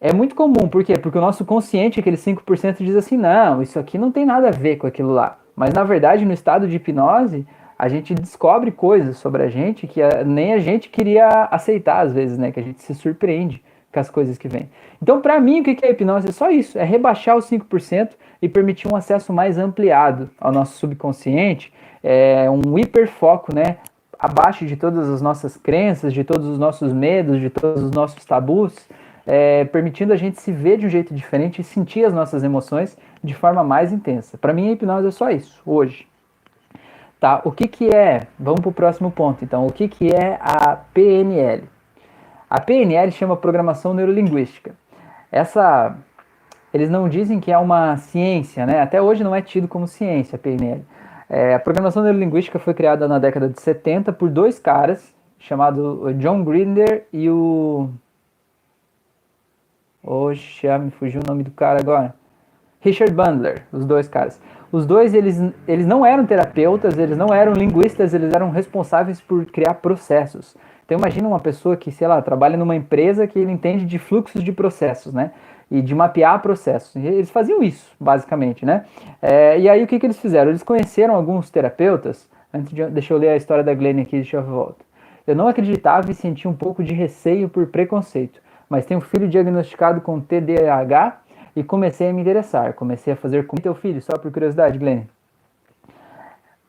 É 0.00 0.12
muito 0.12 0.34
comum, 0.34 0.68
por 0.68 0.84
quê? 0.84 0.94
Porque 0.98 1.18
o 1.18 1.20
nosso 1.20 1.44
consciente, 1.44 1.98
aquele 1.98 2.16
5%, 2.16 2.76
diz 2.78 2.94
assim: 2.94 3.16
não, 3.16 3.60
isso 3.60 3.78
aqui 3.78 3.98
não 3.98 4.12
tem 4.12 4.24
nada 4.24 4.48
a 4.48 4.52
ver 4.52 4.76
com 4.76 4.86
aquilo 4.86 5.12
lá. 5.12 5.38
Mas 5.56 5.74
na 5.74 5.82
verdade, 5.82 6.24
no 6.24 6.32
estado 6.32 6.68
de 6.68 6.76
hipnose, 6.76 7.44
a 7.78 7.88
gente 7.88 8.14
descobre 8.14 8.72
coisas 8.72 9.18
sobre 9.18 9.42
a 9.42 9.48
gente 9.48 9.86
que 9.86 10.00
nem 10.26 10.52
a 10.52 10.58
gente 10.58 10.88
queria 10.88 11.28
aceitar 11.50 12.00
às 12.00 12.12
vezes, 12.12 12.36
né? 12.36 12.50
Que 12.50 12.60
a 12.60 12.62
gente 12.62 12.82
se 12.82 12.94
surpreende 12.94 13.62
com 13.92 14.00
as 14.00 14.10
coisas 14.10 14.36
que 14.36 14.48
vêm. 14.48 14.68
Então, 15.00 15.20
para 15.20 15.38
mim, 15.40 15.60
o 15.60 15.62
que 15.62 15.84
é 15.84 15.90
hipnose? 15.90 16.28
É 16.28 16.32
só 16.32 16.50
isso: 16.50 16.78
é 16.78 16.84
rebaixar 16.84 17.36
os 17.36 17.48
5% 17.48 18.10
e 18.42 18.48
permitir 18.48 18.88
um 18.92 18.96
acesso 18.96 19.32
mais 19.32 19.58
ampliado 19.58 20.28
ao 20.40 20.50
nosso 20.50 20.76
subconsciente, 20.78 21.72
é 22.02 22.48
um 22.50 22.78
hiperfoco, 22.78 23.54
né? 23.54 23.76
Abaixo 24.18 24.66
de 24.66 24.76
todas 24.76 25.08
as 25.08 25.22
nossas 25.22 25.56
crenças, 25.56 26.12
de 26.12 26.24
todos 26.24 26.46
os 26.46 26.58
nossos 26.58 26.92
medos, 26.92 27.40
de 27.40 27.50
todos 27.50 27.84
os 27.84 27.92
nossos 27.92 28.24
tabus 28.24 28.74
é, 29.28 29.66
permitindo 29.66 30.14
a 30.14 30.16
gente 30.16 30.40
se 30.40 30.50
ver 30.50 30.78
de 30.78 30.86
um 30.86 30.88
jeito 30.88 31.14
diferente 31.14 31.60
e 31.60 31.64
sentir 31.64 32.02
as 32.02 32.14
nossas 32.14 32.42
emoções 32.42 32.96
de 33.22 33.34
forma 33.34 33.62
mais 33.62 33.92
intensa. 33.92 34.38
Para 34.38 34.54
mim, 34.54 34.70
a 34.70 34.72
hipnose 34.72 35.06
é 35.06 35.10
só 35.10 35.30
isso, 35.30 35.60
hoje. 35.66 36.07
Tá, 37.20 37.40
o 37.44 37.50
que, 37.50 37.66
que 37.66 37.90
é? 37.90 38.28
Vamos 38.38 38.60
para 38.60 38.68
o 38.68 38.72
próximo 38.72 39.10
ponto, 39.10 39.44
então. 39.44 39.66
O 39.66 39.72
que, 39.72 39.88
que 39.88 40.10
é 40.12 40.38
a 40.40 40.76
PNL? 40.76 41.64
A 42.48 42.60
PNL 42.60 43.10
chama 43.10 43.36
Programação 43.36 43.92
Neurolinguística. 43.92 44.74
Essa, 45.30 45.96
eles 46.72 46.88
não 46.88 47.08
dizem 47.08 47.40
que 47.40 47.50
é 47.50 47.58
uma 47.58 47.96
ciência, 47.96 48.64
né? 48.64 48.80
Até 48.80 49.02
hoje 49.02 49.24
não 49.24 49.34
é 49.34 49.42
tido 49.42 49.66
como 49.66 49.86
ciência 49.86 50.36
a 50.36 50.38
PNL. 50.38 50.84
É, 51.28 51.54
a 51.54 51.60
programação 51.60 52.02
neurolinguística 52.02 52.58
foi 52.58 52.72
criada 52.72 53.06
na 53.06 53.18
década 53.18 53.48
de 53.48 53.60
70 53.60 54.12
por 54.12 54.30
dois 54.30 54.58
caras, 54.58 55.14
chamado 55.38 56.14
John 56.14 56.42
Grinder 56.42 57.06
e 57.12 57.28
o 57.28 57.90
Oxa, 60.02 60.78
me 60.78 60.90
fugiu 60.90 61.20
o 61.20 61.28
nome 61.28 61.42
do 61.42 61.50
cara 61.50 61.80
agora. 61.80 62.14
Richard 62.80 63.12
Bandler, 63.12 63.66
os 63.72 63.84
dois 63.84 64.08
caras. 64.08 64.40
Os 64.70 64.86
dois, 64.86 65.14
eles, 65.14 65.40
eles 65.66 65.86
não 65.86 66.04
eram 66.04 66.26
terapeutas, 66.26 66.98
eles 66.98 67.16
não 67.16 67.32
eram 67.32 67.52
linguistas, 67.52 68.12
eles 68.12 68.32
eram 68.34 68.50
responsáveis 68.50 69.20
por 69.20 69.46
criar 69.46 69.74
processos. 69.74 70.56
Então 70.84 70.98
imagina 70.98 71.28
uma 71.28 71.40
pessoa 71.40 71.76
que, 71.76 71.90
sei 71.90 72.06
lá, 72.06 72.20
trabalha 72.20 72.56
numa 72.56 72.76
empresa 72.76 73.26
que 73.26 73.38
ele 73.38 73.50
entende 73.50 73.84
de 73.84 73.98
fluxos 73.98 74.42
de 74.42 74.52
processos, 74.52 75.12
né? 75.12 75.32
E 75.70 75.82
de 75.82 75.94
mapear 75.94 76.40
processos. 76.40 76.94
E 76.96 77.06
eles 77.06 77.30
faziam 77.30 77.62
isso, 77.62 77.94
basicamente, 78.00 78.64
né? 78.64 78.84
É, 79.20 79.58
e 79.58 79.68
aí 79.68 79.82
o 79.82 79.86
que, 79.86 79.98
que 79.98 80.06
eles 80.06 80.18
fizeram? 80.18 80.50
Eles 80.50 80.62
conheceram 80.62 81.14
alguns 81.14 81.50
terapeutas. 81.50 82.28
Antes 82.52 82.72
de, 82.72 82.86
deixa 82.86 83.12
eu 83.12 83.18
ler 83.18 83.28
a 83.28 83.36
história 83.36 83.62
da 83.62 83.74
Glenn 83.74 84.00
aqui, 84.00 84.16
deixa 84.16 84.38
eu 84.38 84.42
voltar. 84.42 84.84
Eu 85.26 85.36
não 85.36 85.46
acreditava 85.46 86.10
e 86.10 86.14
sentia 86.14 86.50
um 86.50 86.54
pouco 86.54 86.82
de 86.82 86.94
receio 86.94 87.48
por 87.48 87.66
preconceito 87.66 88.40
mas 88.68 88.84
tenho 88.84 88.98
um 88.98 89.02
filho 89.02 89.28
diagnosticado 89.28 90.00
com 90.00 90.20
TDAH 90.20 91.20
e 91.58 91.64
comecei 91.64 92.08
a 92.08 92.12
me 92.12 92.20
interessar. 92.20 92.74
Comecei 92.74 93.12
a 93.12 93.16
fazer 93.16 93.46
com 93.46 93.56
teu 93.56 93.74
filho, 93.74 94.00
só 94.00 94.16
por 94.16 94.30
curiosidade, 94.30 94.78
Glenn. 94.78 95.02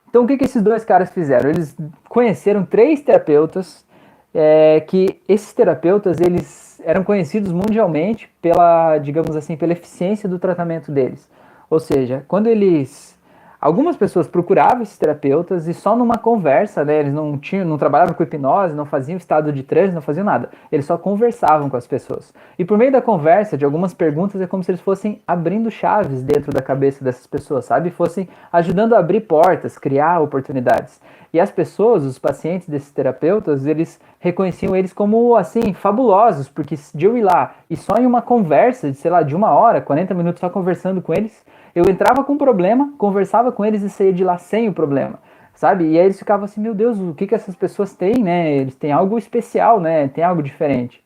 Então, 0.09 0.23
o 0.23 0.27
que, 0.27 0.37
que 0.37 0.45
esses 0.45 0.63
dois 0.63 0.83
caras 0.83 1.11
fizeram? 1.11 1.49
Eles 1.49 1.77
conheceram 2.07 2.65
três 2.65 3.01
terapeutas, 3.01 3.85
é, 4.33 4.79
que 4.81 5.21
esses 5.27 5.53
terapeutas 5.53 6.19
eles 6.19 6.81
eram 6.83 7.03
conhecidos 7.03 7.51
mundialmente 7.51 8.29
pela, 8.41 8.97
digamos 8.97 9.35
assim, 9.35 9.55
pela 9.55 9.73
eficiência 9.73 10.27
do 10.27 10.39
tratamento 10.39 10.91
deles. 10.91 11.29
Ou 11.69 11.79
seja, 11.79 12.25
quando 12.27 12.47
eles 12.47 13.18
Algumas 13.61 13.97
pessoas 13.97 14.25
procuravam 14.25 14.83
esses 14.83 14.97
terapeutas 14.97 15.67
e 15.67 15.73
só 15.73 15.93
numa 15.93 16.17
conversa, 16.17 16.85
né, 16.85 16.97
eles 16.97 17.13
não 17.13 17.37
tinham, 17.37 17.65
não 17.65 17.77
trabalhavam 17.77 18.13
com 18.13 18.23
hipnose, 18.23 18.73
não 18.73 18.85
faziam 18.85 19.17
estado 19.17 19.51
de 19.51 19.63
transe, 19.63 19.93
não 19.93 20.01
faziam 20.01 20.23
nada. 20.23 20.49
Eles 20.71 20.85
só 20.85 20.97
conversavam 20.97 21.69
com 21.69 21.75
as 21.75 21.85
pessoas. 21.85 22.33
E 22.57 22.63
por 22.63 22.77
meio 22.77 22.89
da 22.89 23.01
conversa, 23.01 23.57
de 23.57 23.65
algumas 23.65 23.93
perguntas, 23.93 24.39
é 24.39 24.47
como 24.47 24.63
se 24.63 24.71
eles 24.71 24.79
fossem 24.79 25.21
abrindo 25.27 25.69
chaves 25.69 26.23
dentro 26.23 26.53
da 26.53 26.61
cabeça 26.61 27.03
dessas 27.03 27.27
pessoas, 27.27 27.65
sabe? 27.65 27.89
Fossem 27.89 28.29
ajudando 28.49 28.95
a 28.95 28.99
abrir 28.99 29.21
portas, 29.21 29.77
criar 29.77 30.21
oportunidades. 30.21 31.01
E 31.33 31.39
as 31.39 31.51
pessoas, 31.51 32.05
os 32.05 32.17
pacientes 32.17 32.69
desses 32.69 32.91
terapeutas, 32.91 33.65
eles 33.65 33.99
reconheciam 34.19 34.73
eles 34.73 34.93
como, 34.93 35.35
assim, 35.35 35.73
fabulosos, 35.73 36.47
porque 36.47 36.75
de 36.95 37.05
eu 37.05 37.17
ir 37.17 37.23
lá 37.23 37.55
e 37.69 37.75
só 37.75 37.97
em 37.97 38.05
uma 38.05 38.21
conversa 38.21 38.89
de, 38.89 38.95
sei 38.95 39.11
lá, 39.11 39.21
de 39.21 39.35
uma 39.35 39.51
hora, 39.51 39.81
40 39.81 40.13
minutos 40.13 40.39
só 40.39 40.49
conversando 40.49 41.01
com 41.01 41.13
eles, 41.13 41.43
eu 41.79 41.89
entrava 41.89 42.23
com 42.23 42.33
um 42.33 42.37
problema, 42.37 42.93
conversava 42.97 43.51
com 43.51 43.65
eles 43.65 43.81
e 43.81 43.89
saía 43.89 44.13
de 44.13 44.23
lá 44.23 44.37
sem 44.37 44.67
o 44.67 44.73
problema, 44.73 45.19
sabe? 45.53 45.85
E 45.85 45.99
aí 45.99 46.05
eles 46.05 46.19
ficavam 46.19 46.45
assim, 46.45 46.61
meu 46.61 46.75
Deus, 46.75 46.99
o 46.99 47.13
que 47.13 47.27
que 47.27 47.35
essas 47.35 47.55
pessoas 47.55 47.93
têm, 47.95 48.23
né? 48.23 48.51
Eles 48.53 48.75
têm 48.75 48.91
algo 48.91 49.17
especial, 49.17 49.79
né? 49.79 50.07
Tem 50.07 50.23
algo 50.23 50.43
diferente. 50.43 51.03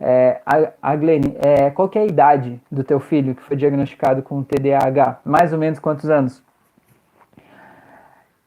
É, 0.00 0.40
a, 0.44 0.56
a 0.82 0.94
é, 1.46 1.70
qual 1.70 1.88
que 1.88 1.98
é 1.98 2.02
a 2.02 2.06
idade 2.06 2.60
do 2.70 2.82
teu 2.82 2.98
filho 2.98 3.34
que 3.34 3.42
foi 3.42 3.56
diagnosticado 3.56 4.22
com 4.22 4.42
TDAH? 4.42 5.20
Mais 5.24 5.52
ou 5.52 5.58
menos 5.58 5.78
quantos 5.78 6.10
anos? 6.10 6.42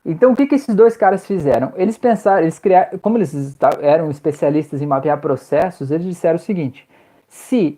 Então, 0.05 0.31
o 0.31 0.35
que, 0.35 0.45
que 0.45 0.55
esses 0.55 0.73
dois 0.73 0.95
caras 0.95 1.25
fizeram? 1.25 1.73
Eles 1.75 1.97
pensaram, 1.97 2.41
eles 2.41 2.57
criaram, 2.57 2.97
como 2.99 3.17
eles 3.17 3.57
eram 3.81 4.09
especialistas 4.09 4.81
em 4.81 4.85
mapear 4.85 5.19
processos, 5.19 5.91
eles 5.91 6.05
disseram 6.05 6.37
o 6.37 6.39
seguinte: 6.39 6.87
se 7.27 7.77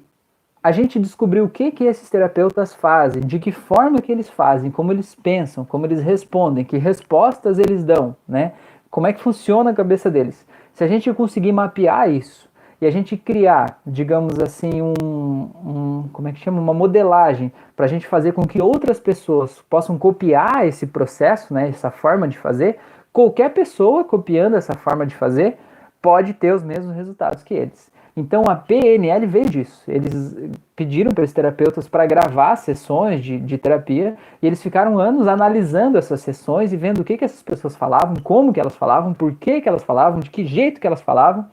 a 0.62 0.72
gente 0.72 1.00
descobriu 1.00 1.46
o 1.46 1.50
que 1.50 1.72
que 1.72 1.86
esses 1.86 2.10
terapeutas 2.10 2.74
fazem, 2.74 3.22
de 3.22 3.40
que 3.40 3.52
forma 3.52 4.02
que 4.02 4.12
eles 4.12 4.30
fazem, 4.30 4.70
como 4.70 4.92
eles 4.92 5.16
pensam, 5.16 5.64
como 5.64 5.86
eles 5.86 6.02
respondem, 6.02 6.66
que 6.66 6.78
respostas 6.78 7.58
eles 7.58 7.84
dão, 7.84 8.16
né? 8.28 8.54
Como 8.92 9.08
é 9.08 9.14
que 9.14 9.22
funciona 9.22 9.72
a 9.72 9.74
cabeça 9.74 10.10
deles. 10.10 10.46
Se 10.74 10.84
a 10.84 10.88
gente 10.88 11.12
conseguir 11.14 11.52
mapear 11.54 12.10
isso 12.10 12.50
e 12.82 12.86
a 12.86 12.92
gente 12.92 13.16
criar, 13.16 13.80
digamos 13.86 14.40
assim, 14.40 14.82
um, 14.82 14.94
um 15.02 16.10
como 16.12 16.28
é 16.28 16.34
que 16.34 16.40
chama, 16.40 16.60
uma 16.60 16.74
modelagem 16.74 17.52
para 17.76 17.86
a 17.86 17.90
gente 17.90 18.08
fazer 18.08 18.34
com 18.34 18.46
que 18.46 18.62
outras 18.62 19.00
pessoas 19.00 19.62
possam 19.70 19.98
copiar 19.98 20.68
esse 20.68 20.88
processo, 20.88 21.54
né? 21.54 21.70
Essa 21.70 21.90
forma 21.90 22.28
de 22.28 22.38
fazer, 22.38 22.78
qualquer 23.14 23.54
pessoa 23.54 24.04
copiando 24.04 24.56
essa 24.56 24.74
forma 24.74 25.06
de 25.06 25.16
fazer 25.16 25.58
pode 26.02 26.34
ter 26.34 26.54
os 26.54 26.64
mesmos 26.64 26.96
resultados 26.96 27.44
que 27.44 27.54
eles. 27.54 27.90
Então 28.20 28.44
a 28.48 28.56
PNL 28.56 29.26
veio 29.26 29.50
disso. 29.50 29.82
Eles 29.88 30.36
pediram 30.76 31.12
para 31.12 31.24
os 31.24 31.32
terapeutas 31.32 31.88
para 31.88 32.06
gravar 32.06 32.58
sessões 32.58 33.24
de, 33.24 33.40
de 33.40 33.58
terapia 33.58 34.18
e 34.42 34.48
eles 34.48 34.62
ficaram 34.62 35.00
anos 35.00 35.26
analisando 35.26 35.98
essas 35.98 36.20
sessões 36.20 36.74
e 36.74 36.78
vendo 36.78 37.00
o 37.00 37.04
que, 37.04 37.18
que 37.18 37.24
essas 37.24 37.42
pessoas 37.42 37.78
falavam, 37.78 38.16
como 38.22 38.52
que 38.52 38.60
elas 38.60 38.76
falavam, 38.76 39.14
por 39.14 39.34
que, 39.36 39.62
que 39.62 39.70
elas 39.70 39.84
falavam, 39.84 40.20
de 40.20 40.30
que 40.30 40.46
jeito 40.46 40.82
que 40.82 40.88
elas 40.88 41.02
falavam, 41.02 41.46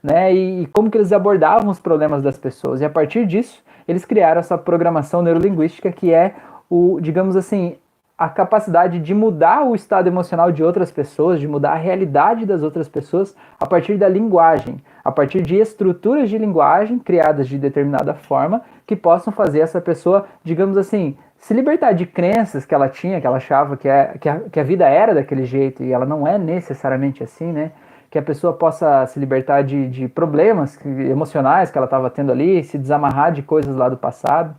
né? 0.00 0.32
E, 0.32 0.62
e 0.62 0.66
como 0.66 0.88
que 0.90 0.96
eles 0.96 1.12
abordavam 1.12 1.68
os 1.68 1.80
problemas 1.80 2.22
das 2.22 2.38
pessoas. 2.38 2.80
E 2.80 2.84
a 2.84 2.90
partir 2.90 3.26
disso, 3.26 3.60
eles 3.88 4.04
criaram 4.04 4.38
essa 4.38 4.56
programação 4.56 5.22
neurolinguística 5.22 5.90
que 5.90 6.14
é 6.14 6.36
o, 6.70 7.00
digamos 7.00 7.34
assim, 7.34 7.76
a 8.16 8.28
capacidade 8.28 9.00
de 9.00 9.12
mudar 9.12 9.64
o 9.64 9.74
estado 9.74 10.06
emocional 10.06 10.52
de 10.52 10.62
outras 10.62 10.92
pessoas, 10.92 11.40
de 11.40 11.48
mudar 11.48 11.72
a 11.72 11.76
realidade 11.76 12.46
das 12.46 12.62
outras 12.62 12.88
pessoas 12.88 13.34
a 13.58 13.66
partir 13.66 13.96
da 13.98 14.08
linguagem, 14.08 14.80
a 15.12 15.14
partir 15.14 15.42
de 15.42 15.56
estruturas 15.56 16.30
de 16.30 16.38
linguagem 16.38 16.98
criadas 16.98 17.46
de 17.46 17.58
determinada 17.58 18.14
forma 18.14 18.62
que 18.86 18.96
possam 18.96 19.30
fazer 19.32 19.60
essa 19.60 19.80
pessoa, 19.80 20.26
digamos 20.42 20.78
assim, 20.78 21.16
se 21.36 21.52
libertar 21.52 21.92
de 21.92 22.06
crenças 22.06 22.64
que 22.64 22.74
ela 22.74 22.88
tinha, 22.88 23.20
que 23.20 23.26
ela 23.26 23.36
achava 23.36 23.76
que, 23.76 23.88
é, 23.88 24.16
que, 24.18 24.28
a, 24.28 24.40
que 24.40 24.58
a 24.58 24.62
vida 24.62 24.88
era 24.88 25.14
daquele 25.14 25.44
jeito 25.44 25.82
e 25.82 25.92
ela 25.92 26.06
não 26.06 26.26
é 26.26 26.38
necessariamente 26.38 27.22
assim, 27.22 27.52
né? 27.52 27.72
Que 28.10 28.18
a 28.18 28.22
pessoa 28.22 28.52
possa 28.52 29.06
se 29.06 29.18
libertar 29.18 29.62
de, 29.62 29.88
de 29.88 30.08
problemas 30.08 30.78
emocionais 30.84 31.70
que 31.70 31.76
ela 31.76 31.86
estava 31.86 32.08
tendo 32.10 32.32
ali, 32.32 32.62
se 32.64 32.78
desamarrar 32.78 33.32
de 33.32 33.42
coisas 33.42 33.74
lá 33.74 33.88
do 33.88 33.96
passado, 33.96 34.54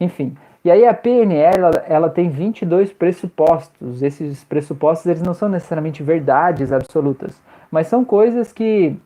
enfim. 0.00 0.36
E 0.64 0.70
aí 0.70 0.84
a 0.84 0.92
PNL, 0.92 1.58
ela, 1.58 1.84
ela 1.88 2.10
tem 2.10 2.28
22 2.28 2.92
pressupostos. 2.92 4.02
Esses 4.02 4.44
pressupostos, 4.44 5.06
eles 5.06 5.22
não 5.22 5.32
são 5.32 5.48
necessariamente 5.48 6.02
verdades 6.02 6.72
absolutas, 6.72 7.40
mas 7.70 7.86
são 7.86 8.04
coisas 8.04 8.52
que, 8.52 8.96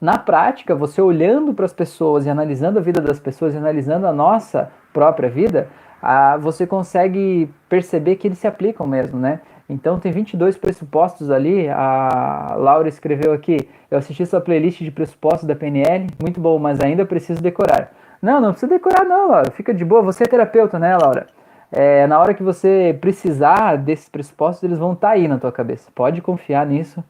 na 0.00 0.18
prática, 0.18 0.74
você 0.74 1.00
olhando 1.00 1.54
para 1.54 1.64
as 1.64 1.72
pessoas 1.72 2.26
e 2.26 2.30
analisando 2.30 2.78
a 2.78 2.82
vida 2.82 3.00
das 3.00 3.18
pessoas 3.18 3.54
e 3.54 3.56
analisando 3.56 4.06
a 4.06 4.12
nossa 4.12 4.70
própria 4.92 5.28
vida, 5.28 5.68
a, 6.02 6.36
você 6.36 6.66
consegue 6.66 7.50
perceber 7.68 8.16
que 8.16 8.28
eles 8.28 8.38
se 8.38 8.46
aplicam 8.46 8.86
mesmo, 8.86 9.18
né? 9.18 9.40
Então 9.68 9.98
tem 9.98 10.12
22 10.12 10.56
pressupostos 10.56 11.30
ali. 11.30 11.68
A 11.68 12.54
Laura 12.56 12.88
escreveu 12.88 13.32
aqui: 13.32 13.68
eu 13.90 13.98
assisti 13.98 14.24
sua 14.24 14.40
playlist 14.40 14.82
de 14.82 14.90
pressupostos 14.90 15.44
da 15.44 15.56
PNL, 15.56 16.06
muito 16.20 16.40
bom, 16.40 16.58
mas 16.58 16.80
ainda 16.80 17.04
preciso 17.04 17.42
decorar. 17.42 17.92
Não, 18.22 18.40
não 18.40 18.50
precisa 18.50 18.70
decorar 18.70 19.04
não, 19.04 19.28
Laura. 19.28 19.50
Fica 19.50 19.74
de 19.74 19.84
boa. 19.84 20.02
Você 20.02 20.24
é 20.24 20.26
terapeuta, 20.26 20.78
né, 20.78 20.96
Laura? 20.96 21.26
É, 21.72 22.06
na 22.06 22.18
hora 22.18 22.32
que 22.32 22.42
você 22.42 22.96
precisar 23.00 23.76
desses 23.76 24.08
pressupostos, 24.08 24.62
eles 24.62 24.78
vão 24.78 24.92
estar 24.92 25.08
tá 25.08 25.14
aí 25.14 25.26
na 25.26 25.38
tua 25.38 25.52
cabeça. 25.52 25.90
Pode 25.94 26.22
confiar 26.22 26.64
nisso. 26.64 27.02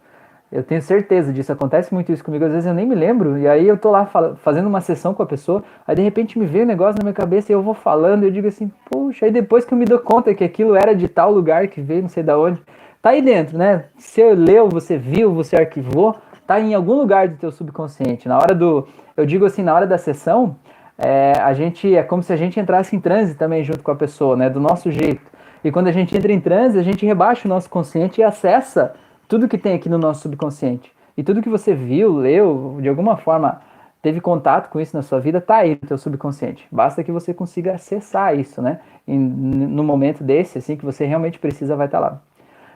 Eu 0.57 0.62
tenho 0.62 0.81
certeza 0.81 1.33
disso. 1.33 1.53
Acontece 1.53 1.92
muito 1.92 2.11
isso 2.11 2.25
comigo. 2.25 2.45
Às 2.47 2.51
vezes 2.51 2.66
eu 2.66 2.73
nem 2.73 2.87
me 2.87 2.95
lembro. 2.95 3.37
E 3.38 3.47
aí 3.47 3.69
eu 3.69 3.77
tô 3.77 3.90
lá 3.90 4.09
fazendo 4.37 4.66
uma 4.66 4.81
sessão 4.81 5.12
com 5.12 5.23
a 5.23 5.27
pessoa. 5.27 5.62
Aí 5.87 5.95
de 5.95 6.01
repente 6.01 6.38
me 6.38 6.47
vem 6.47 6.62
um 6.62 6.66
negócio 6.66 6.97
na 6.99 7.05
minha 7.05 7.12
cabeça 7.12 7.53
e 7.53 7.55
eu 7.55 7.62
vou 7.62 7.75
falando. 7.75 8.23
E 8.23 8.27
eu 8.27 8.31
digo 8.31 8.49
assim, 8.49 8.73
puxa. 8.90 9.27
Aí 9.27 9.31
depois 9.31 9.66
que 9.66 9.75
eu 9.75 9.79
me 9.79 9.85
dou 9.85 9.99
conta 9.99 10.35
que 10.35 10.42
aquilo 10.42 10.75
era 10.75 10.95
de 10.95 11.09
tal 11.09 11.31
lugar 11.31 11.69
que 11.69 11.83
veio, 11.83 12.03
não 12.03 12.09
sei 12.09 12.23
da 12.23 12.38
onde. 12.38 12.59
Tá 13.03 13.11
aí 13.11 13.21
dentro, 13.21 13.59
né? 13.59 13.85
Você 13.99 14.35
leu, 14.35 14.69
você 14.69 14.97
viu, 14.97 15.35
você 15.35 15.57
arquivou. 15.57 16.16
Tá 16.47 16.59
em 16.59 16.73
algum 16.73 16.95
lugar 16.95 17.29
do 17.29 17.37
teu 17.37 17.53
subconsciente. 17.53 18.27
Na 18.27 18.38
hora 18.38 18.55
do. 18.55 18.88
Eu 19.14 19.27
digo 19.27 19.45
assim, 19.45 19.62
na 19.62 19.75
hora 19.75 19.87
da 19.87 19.99
sessão 19.99 20.57
é, 20.99 21.33
a 21.38 21.53
gente 21.53 21.95
é 21.95 22.03
como 22.03 22.23
se 22.23 22.33
a 22.33 22.37
gente 22.37 22.59
entrasse 22.59 22.97
em 22.97 23.01
transe 23.01 23.35
também 23.35 23.62
junto 23.62 23.83
com 23.83 23.90
a 23.90 23.97
pessoa, 23.97 24.37
né, 24.37 24.49
do 24.49 24.61
nosso 24.61 24.90
jeito. 24.90 25.21
E 25.62 25.71
quando 25.71 25.88
a 25.88 25.92
gente 25.92 26.16
entra 26.16 26.33
em 26.33 26.40
transe, 26.40 26.79
a 26.79 26.83
gente 26.83 27.05
rebaixa 27.05 27.47
o 27.47 27.49
nosso 27.49 27.69
consciente 27.69 28.21
e 28.21 28.25
acessa 28.25 28.95
tudo 29.29 29.49
que 29.49 29.59
tem 29.59 29.75
aqui 29.75 29.89
no 29.89 29.99
nosso 29.99 30.23
subconsciente. 30.23 30.93
E 31.17 31.23
tudo 31.23 31.43
que 31.43 31.49
você 31.49 31.75
viu, 31.75 32.17
leu, 32.17 32.79
de 32.81 32.89
alguma 32.89 33.17
forma 33.17 33.61
teve 34.03 34.21
contato 34.21 34.69
com 34.69 34.81
isso 34.81 34.97
na 34.97 35.03
sua 35.03 35.19
vida, 35.19 35.41
tá 35.41 35.57
aí 35.57 35.71
no 35.71 35.89
teu 35.89 35.99
subconsciente. 35.99 36.67
Basta 36.71 37.03
que 37.03 37.11
você 37.11 37.35
consiga 37.35 37.75
acessar 37.75 38.39
isso, 38.39 38.62
né? 38.62 38.81
E 39.07 39.17
no 39.17 39.83
momento 39.83 40.23
desse, 40.23 40.59
assim, 40.59 40.77
que 40.77 40.85
você 40.85 41.05
realmente 41.05 41.39
precisa, 41.39 41.75
vai 41.75 41.87
estar 41.87 42.01
tá 42.01 42.07
lá. 42.07 42.23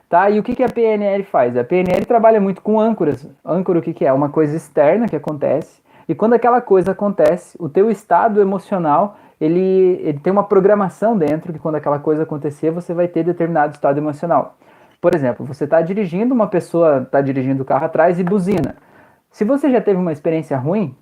Tá? 0.09 0.29
E 0.29 0.39
o 0.39 0.43
que, 0.43 0.55
que 0.55 0.63
a 0.63 0.67
PNL 0.67 1.23
faz? 1.23 1.55
A 1.55 1.63
PNL 1.63 2.05
trabalha 2.05 2.41
muito 2.41 2.61
com 2.61 2.79
âncoras. 2.79 3.25
Âncora, 3.45 3.79
o 3.79 3.81
que, 3.81 3.93
que 3.93 4.05
é? 4.05 4.11
Uma 4.11 4.27
coisa 4.27 4.57
externa 4.57 5.07
que 5.07 5.15
acontece 5.15 5.81
e 6.11 6.15
quando 6.15 6.33
aquela 6.33 6.59
coisa 6.59 6.91
acontece, 6.91 7.55
o 7.57 7.69
teu 7.69 7.89
estado 7.89 8.41
emocional, 8.41 9.17
ele, 9.39 9.97
ele 10.03 10.19
tem 10.19 10.33
uma 10.33 10.43
programação 10.43 11.17
dentro 11.17 11.53
que 11.53 11.59
quando 11.59 11.75
aquela 11.75 11.99
coisa 11.99 12.23
acontecer, 12.23 12.69
você 12.69 12.93
vai 12.93 13.07
ter 13.07 13.23
determinado 13.23 13.73
estado 13.73 13.97
emocional. 13.97 14.57
Por 15.01 15.15
exemplo, 15.15 15.45
você 15.45 15.63
está 15.63 15.81
dirigindo, 15.81 16.33
uma 16.33 16.47
pessoa 16.47 17.01
está 17.01 17.19
dirigindo 17.19 17.63
o 17.63 17.65
carro 17.65 17.85
atrás 17.85 18.19
e 18.19 18.23
buzina. 18.23 18.75
Se 19.31 19.43
você 19.43 19.69
já 19.71 19.81
teve 19.81 19.99
uma 19.99 20.11
experiência 20.11 20.55
ruim, 20.57 20.95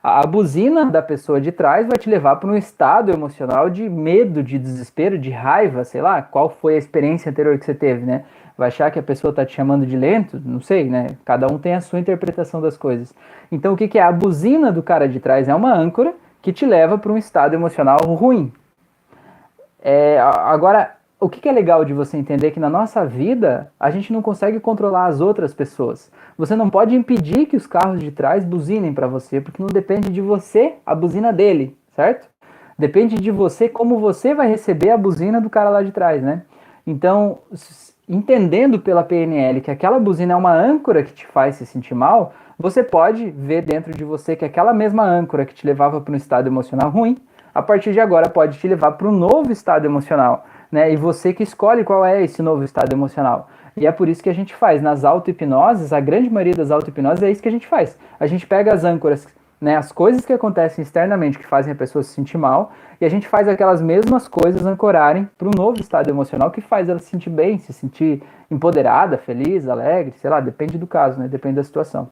a, 0.00 0.24
buzina 0.24 0.86
da 0.86 1.02
pessoa 1.02 1.40
de 1.40 1.50
trás 1.50 1.86
vai 1.86 1.98
te 1.98 2.08
levar 2.08 2.36
para 2.36 2.48
um 2.48 2.56
estado 2.56 3.10
emocional 3.10 3.68
de 3.68 3.88
medo, 3.88 4.42
de 4.42 4.58
desespero, 4.58 5.18
de 5.18 5.30
raiva, 5.30 5.82
sei 5.82 6.00
lá, 6.00 6.22
qual 6.22 6.48
foi 6.48 6.76
a 6.76 6.78
experiência 6.78 7.30
anterior 7.30 7.58
que 7.58 7.64
você 7.64 7.74
teve, 7.74 8.06
né? 8.06 8.24
vai 8.58 8.68
achar 8.68 8.90
que 8.90 8.98
a 8.98 9.02
pessoa 9.02 9.30
está 9.30 9.46
te 9.46 9.54
chamando 9.54 9.86
de 9.86 9.96
lento, 9.96 10.42
não 10.44 10.60
sei, 10.60 10.90
né? 10.90 11.06
Cada 11.24 11.46
um 11.46 11.58
tem 11.58 11.76
a 11.76 11.80
sua 11.80 12.00
interpretação 12.00 12.60
das 12.60 12.76
coisas. 12.76 13.14
Então, 13.52 13.72
o 13.72 13.76
que, 13.76 13.86
que 13.86 14.00
é? 14.00 14.02
A 14.02 14.10
buzina 14.10 14.72
do 14.72 14.82
cara 14.82 15.08
de 15.08 15.20
trás 15.20 15.48
é 15.48 15.54
uma 15.54 15.72
âncora 15.72 16.12
que 16.42 16.52
te 16.52 16.66
leva 16.66 16.98
para 16.98 17.12
um 17.12 17.16
estado 17.16 17.54
emocional 17.54 17.98
ruim. 18.00 18.52
É, 19.80 20.18
agora, 20.18 20.96
o 21.20 21.28
que, 21.28 21.40
que 21.40 21.48
é 21.48 21.52
legal 21.52 21.84
de 21.84 21.92
você 21.92 22.16
entender 22.16 22.52
que 22.52 22.60
na 22.60 22.70
nossa 22.70 23.04
vida 23.04 23.72
a 23.78 23.90
gente 23.90 24.12
não 24.12 24.22
consegue 24.22 24.60
controlar 24.60 25.06
as 25.06 25.20
outras 25.20 25.52
pessoas. 25.52 26.12
Você 26.36 26.54
não 26.54 26.70
pode 26.70 26.94
impedir 26.94 27.46
que 27.46 27.56
os 27.56 27.66
carros 27.66 27.98
de 28.00 28.12
trás 28.12 28.44
buzinem 28.44 28.94
para 28.94 29.08
você, 29.08 29.40
porque 29.40 29.62
não 29.62 29.68
depende 29.68 30.10
de 30.10 30.20
você 30.20 30.74
a 30.86 30.94
buzina 30.94 31.32
dele, 31.32 31.76
certo? 31.96 32.28
Depende 32.78 33.16
de 33.16 33.30
você 33.32 33.68
como 33.68 33.98
você 33.98 34.32
vai 34.32 34.48
receber 34.48 34.90
a 34.90 34.96
buzina 34.96 35.40
do 35.40 35.50
cara 35.50 35.70
lá 35.70 35.82
de 35.82 35.90
trás, 35.90 36.22
né? 36.22 36.42
Então, 36.86 37.38
entendendo 38.08 38.78
pela 38.78 39.02
PNL 39.02 39.60
que 39.60 39.70
aquela 39.70 39.98
buzina 39.98 40.34
é 40.34 40.36
uma 40.36 40.54
âncora 40.54 41.02
que 41.02 41.12
te 41.12 41.26
faz 41.26 41.56
se 41.56 41.66
sentir 41.66 41.94
mal, 41.94 42.32
você 42.56 42.82
pode 42.84 43.28
ver 43.30 43.62
dentro 43.62 43.92
de 43.92 44.04
você 44.04 44.36
que 44.36 44.44
aquela 44.44 44.72
mesma 44.72 45.02
âncora 45.02 45.44
que 45.44 45.54
te 45.54 45.66
levava 45.66 46.00
para 46.00 46.12
um 46.12 46.16
estado 46.16 46.46
emocional 46.46 46.90
ruim, 46.90 47.18
a 47.52 47.62
partir 47.62 47.92
de 47.92 47.98
agora 48.00 48.28
pode 48.28 48.58
te 48.58 48.68
levar 48.68 48.92
para 48.92 49.08
um 49.08 49.12
novo 49.12 49.50
estado 49.50 49.84
emocional, 49.84 50.46
né? 50.70 50.92
E 50.92 50.96
você 50.96 51.32
que 51.32 51.42
escolhe 51.42 51.84
qual 51.84 52.04
é 52.04 52.22
esse 52.22 52.42
novo 52.42 52.64
estado 52.64 52.92
emocional. 52.92 53.48
E 53.76 53.86
é 53.86 53.92
por 53.92 54.08
isso 54.08 54.22
que 54.22 54.30
a 54.30 54.34
gente 54.34 54.54
faz 54.54 54.82
nas 54.82 55.04
auto-hipnoses, 55.04 55.92
a 55.92 56.00
grande 56.00 56.28
maioria 56.28 56.54
das 56.54 56.70
auto-hipnoses 56.70 57.22
é 57.22 57.30
isso 57.30 57.42
que 57.42 57.48
a 57.48 57.52
gente 57.52 57.66
faz. 57.66 57.96
A 58.18 58.26
gente 58.26 58.46
pega 58.46 58.74
as 58.74 58.84
âncoras 58.84 59.26
né, 59.60 59.76
as 59.76 59.90
coisas 59.90 60.24
que 60.24 60.32
acontecem 60.32 60.82
externamente 60.82 61.38
que 61.38 61.46
fazem 61.46 61.72
a 61.72 61.76
pessoa 61.76 62.02
se 62.02 62.10
sentir 62.10 62.38
mal, 62.38 62.72
e 63.00 63.04
a 63.04 63.08
gente 63.08 63.26
faz 63.26 63.48
aquelas 63.48 63.80
mesmas 63.80 64.28
coisas 64.28 64.64
ancorarem 64.64 65.28
para 65.36 65.48
um 65.48 65.52
novo 65.56 65.80
estado 65.80 66.08
emocional 66.08 66.50
que 66.50 66.60
faz 66.60 66.88
ela 66.88 66.98
se 66.98 67.06
sentir 67.06 67.30
bem, 67.30 67.58
se 67.58 67.72
sentir 67.72 68.22
empoderada, 68.50 69.18
feliz, 69.18 69.68
alegre, 69.68 70.14
sei 70.18 70.30
lá, 70.30 70.40
depende 70.40 70.78
do 70.78 70.86
caso, 70.86 71.18
né, 71.18 71.28
depende 71.28 71.56
da 71.56 71.64
situação. 71.64 72.08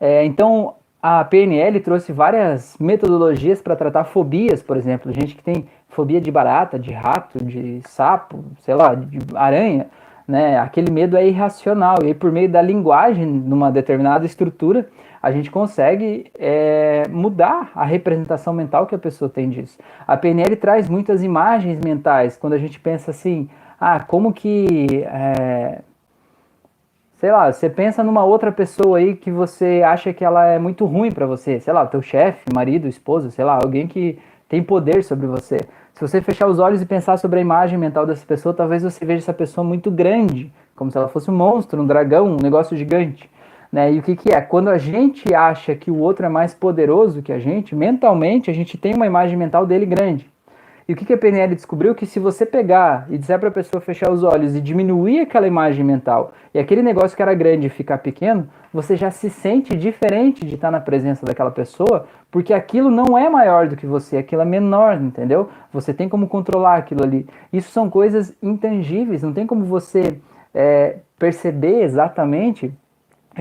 É, 0.00 0.24
então, 0.24 0.74
a 1.02 1.24
PNL 1.24 1.80
trouxe 1.80 2.12
várias 2.12 2.76
metodologias 2.78 3.60
para 3.60 3.76
tratar 3.76 4.04
fobias, 4.04 4.62
por 4.62 4.76
exemplo, 4.76 5.12
gente 5.12 5.34
que 5.34 5.42
tem 5.42 5.66
fobia 5.94 6.20
de 6.20 6.30
barata, 6.30 6.78
de 6.78 6.92
rato, 6.92 7.42
de 7.42 7.80
sapo, 7.86 8.44
sei 8.60 8.74
lá, 8.74 8.94
de 8.94 9.18
aranha, 9.34 9.86
né, 10.26 10.58
aquele 10.58 10.90
medo 10.90 11.16
é 11.16 11.26
irracional, 11.26 11.96
e 12.02 12.06
aí 12.08 12.14
por 12.14 12.32
meio 12.32 12.48
da 12.48 12.60
linguagem, 12.60 13.26
numa 13.26 13.70
determinada 13.70 14.24
estrutura, 14.26 14.88
a 15.22 15.30
gente 15.30 15.50
consegue 15.50 16.30
é, 16.38 17.04
mudar 17.08 17.70
a 17.74 17.84
representação 17.84 18.52
mental 18.52 18.86
que 18.86 18.94
a 18.94 18.98
pessoa 18.98 19.28
tem 19.28 19.48
disso. 19.48 19.78
A 20.06 20.16
PNL 20.16 20.54
traz 20.56 20.88
muitas 20.88 21.22
imagens 21.22 21.80
mentais, 21.82 22.36
quando 22.36 22.52
a 22.52 22.58
gente 22.58 22.78
pensa 22.78 23.10
assim, 23.10 23.48
ah, 23.80 24.00
como 24.00 24.32
que. 24.32 25.04
É, 25.06 25.80
sei 27.16 27.32
lá, 27.32 27.50
você 27.50 27.70
pensa 27.70 28.04
numa 28.04 28.22
outra 28.22 28.52
pessoa 28.52 28.98
aí 28.98 29.14
que 29.14 29.30
você 29.30 29.82
acha 29.84 30.12
que 30.12 30.24
ela 30.24 30.46
é 30.46 30.58
muito 30.58 30.84
ruim 30.84 31.10
para 31.10 31.26
você, 31.26 31.58
sei 31.58 31.72
lá, 31.72 31.86
teu 31.86 32.02
chefe, 32.02 32.44
marido, 32.52 32.86
esposa, 32.86 33.30
sei 33.30 33.44
lá, 33.44 33.54
alguém 33.54 33.86
que 33.86 34.18
tem 34.48 34.62
poder 34.62 35.02
sobre 35.02 35.26
você. 35.26 35.58
Se 35.94 36.00
você 36.00 36.20
fechar 36.20 36.48
os 36.48 36.58
olhos 36.58 36.82
e 36.82 36.86
pensar 36.86 37.16
sobre 37.18 37.38
a 37.38 37.42
imagem 37.42 37.78
mental 37.78 38.04
dessa 38.04 38.26
pessoa, 38.26 38.52
talvez 38.52 38.82
você 38.82 39.04
veja 39.04 39.20
essa 39.20 39.32
pessoa 39.32 39.64
muito 39.64 39.92
grande, 39.92 40.52
como 40.74 40.90
se 40.90 40.98
ela 40.98 41.08
fosse 41.08 41.30
um 41.30 41.36
monstro, 41.36 41.80
um 41.80 41.86
dragão, 41.86 42.26
um 42.26 42.36
negócio 42.36 42.76
gigante. 42.76 43.30
Né? 43.70 43.92
E 43.92 44.00
o 44.00 44.02
que, 44.02 44.16
que 44.16 44.34
é? 44.34 44.40
Quando 44.40 44.70
a 44.70 44.76
gente 44.76 45.32
acha 45.32 45.72
que 45.76 45.92
o 45.92 45.98
outro 45.98 46.26
é 46.26 46.28
mais 46.28 46.52
poderoso 46.52 47.22
que 47.22 47.32
a 47.32 47.38
gente, 47.38 47.76
mentalmente 47.76 48.50
a 48.50 48.52
gente 48.52 48.76
tem 48.76 48.92
uma 48.92 49.06
imagem 49.06 49.36
mental 49.36 49.64
dele 49.64 49.86
grande. 49.86 50.28
E 50.86 50.92
o 50.92 50.96
que, 50.96 51.06
que 51.06 51.14
a 51.14 51.18
PNL 51.18 51.54
descobriu? 51.54 51.94
Que 51.94 52.04
se 52.04 52.20
você 52.20 52.44
pegar 52.44 53.06
e 53.08 53.16
disser 53.16 53.38
para 53.38 53.48
a 53.48 53.52
pessoa 53.52 53.80
fechar 53.80 54.10
os 54.10 54.22
olhos 54.22 54.54
e 54.54 54.60
diminuir 54.60 55.20
aquela 55.20 55.46
imagem 55.46 55.82
mental 55.82 56.32
e 56.52 56.58
aquele 56.58 56.82
negócio 56.82 57.16
que 57.16 57.22
era 57.22 57.32
grande 57.32 57.70
ficar 57.70 57.98
pequeno, 57.98 58.46
você 58.72 58.94
já 58.94 59.10
se 59.10 59.30
sente 59.30 59.74
diferente 59.74 60.44
de 60.44 60.56
estar 60.56 60.70
na 60.70 60.80
presença 60.80 61.24
daquela 61.24 61.50
pessoa, 61.50 62.06
porque 62.30 62.52
aquilo 62.52 62.90
não 62.90 63.16
é 63.16 63.30
maior 63.30 63.66
do 63.66 63.76
que 63.76 63.86
você, 63.86 64.18
aquilo 64.18 64.42
é 64.42 64.44
menor, 64.44 65.00
entendeu? 65.00 65.48
Você 65.72 65.94
tem 65.94 66.06
como 66.06 66.28
controlar 66.28 66.76
aquilo 66.76 67.02
ali. 67.02 67.26
Isso 67.50 67.70
são 67.70 67.88
coisas 67.88 68.34
intangíveis, 68.42 69.22
não 69.22 69.32
tem 69.32 69.46
como 69.46 69.64
você 69.64 70.20
é, 70.52 70.98
perceber 71.18 71.82
exatamente 71.82 72.70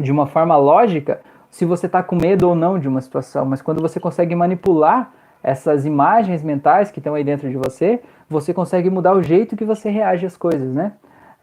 de 0.02 0.12
uma 0.12 0.28
forma 0.28 0.56
lógica 0.56 1.20
se 1.50 1.66
você 1.66 1.88
está 1.88 2.02
com 2.02 2.16
medo 2.16 2.48
ou 2.48 2.56
não 2.56 2.80
de 2.80 2.88
uma 2.88 3.02
situação, 3.02 3.46
mas 3.46 3.62
quando 3.62 3.82
você 3.82 4.00
consegue 4.00 4.34
manipular 4.34 5.12
essas 5.44 5.86
imagens 5.86 6.42
mentais 6.42 6.90
que 6.90 7.00
estão 7.00 7.14
aí 7.14 7.24
dentro 7.24 7.50
de 7.50 7.58
você, 7.58 8.02
você 8.30 8.54
consegue 8.54 8.90
mudar 8.90 9.14
o 9.14 9.22
jeito 9.22 9.56
que 9.56 9.66
você 9.66 9.90
reage 9.90 10.26
às 10.26 10.38
coisas, 10.38 10.74
né? 10.74 10.94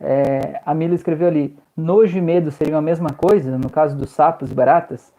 É, 0.01 0.61
a 0.65 0.75
Mila 0.75 0.95
escreveu 0.95 1.29
ali, 1.29 1.55
nojo 1.77 2.17
e 2.17 2.23
medo 2.23 2.51
seriam 2.51 2.79
a 2.79 2.83
mesma 2.83 3.11
coisa, 3.11 3.59
no 3.59 3.69
caso 3.69 3.97
dos 3.97 4.11
sapos 4.11 4.51
e 4.51 4.55
baratas. 4.55 5.13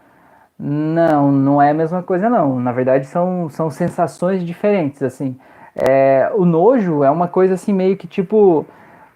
Não, 0.57 1.31
não 1.31 1.61
é 1.61 1.69
a 1.69 1.73
mesma 1.73 2.01
coisa 2.01 2.29
não. 2.29 2.59
Na 2.59 2.71
verdade 2.71 3.05
são, 3.05 3.47
são 3.49 3.69
sensações 3.69 4.43
diferentes, 4.43 5.01
assim. 5.03 5.37
É, 5.75 6.31
o 6.35 6.45
nojo 6.45 7.03
é 7.03 7.09
uma 7.11 7.27
coisa 7.27 7.53
assim 7.53 7.73
meio 7.73 7.95
que 7.95 8.07
tipo 8.07 8.65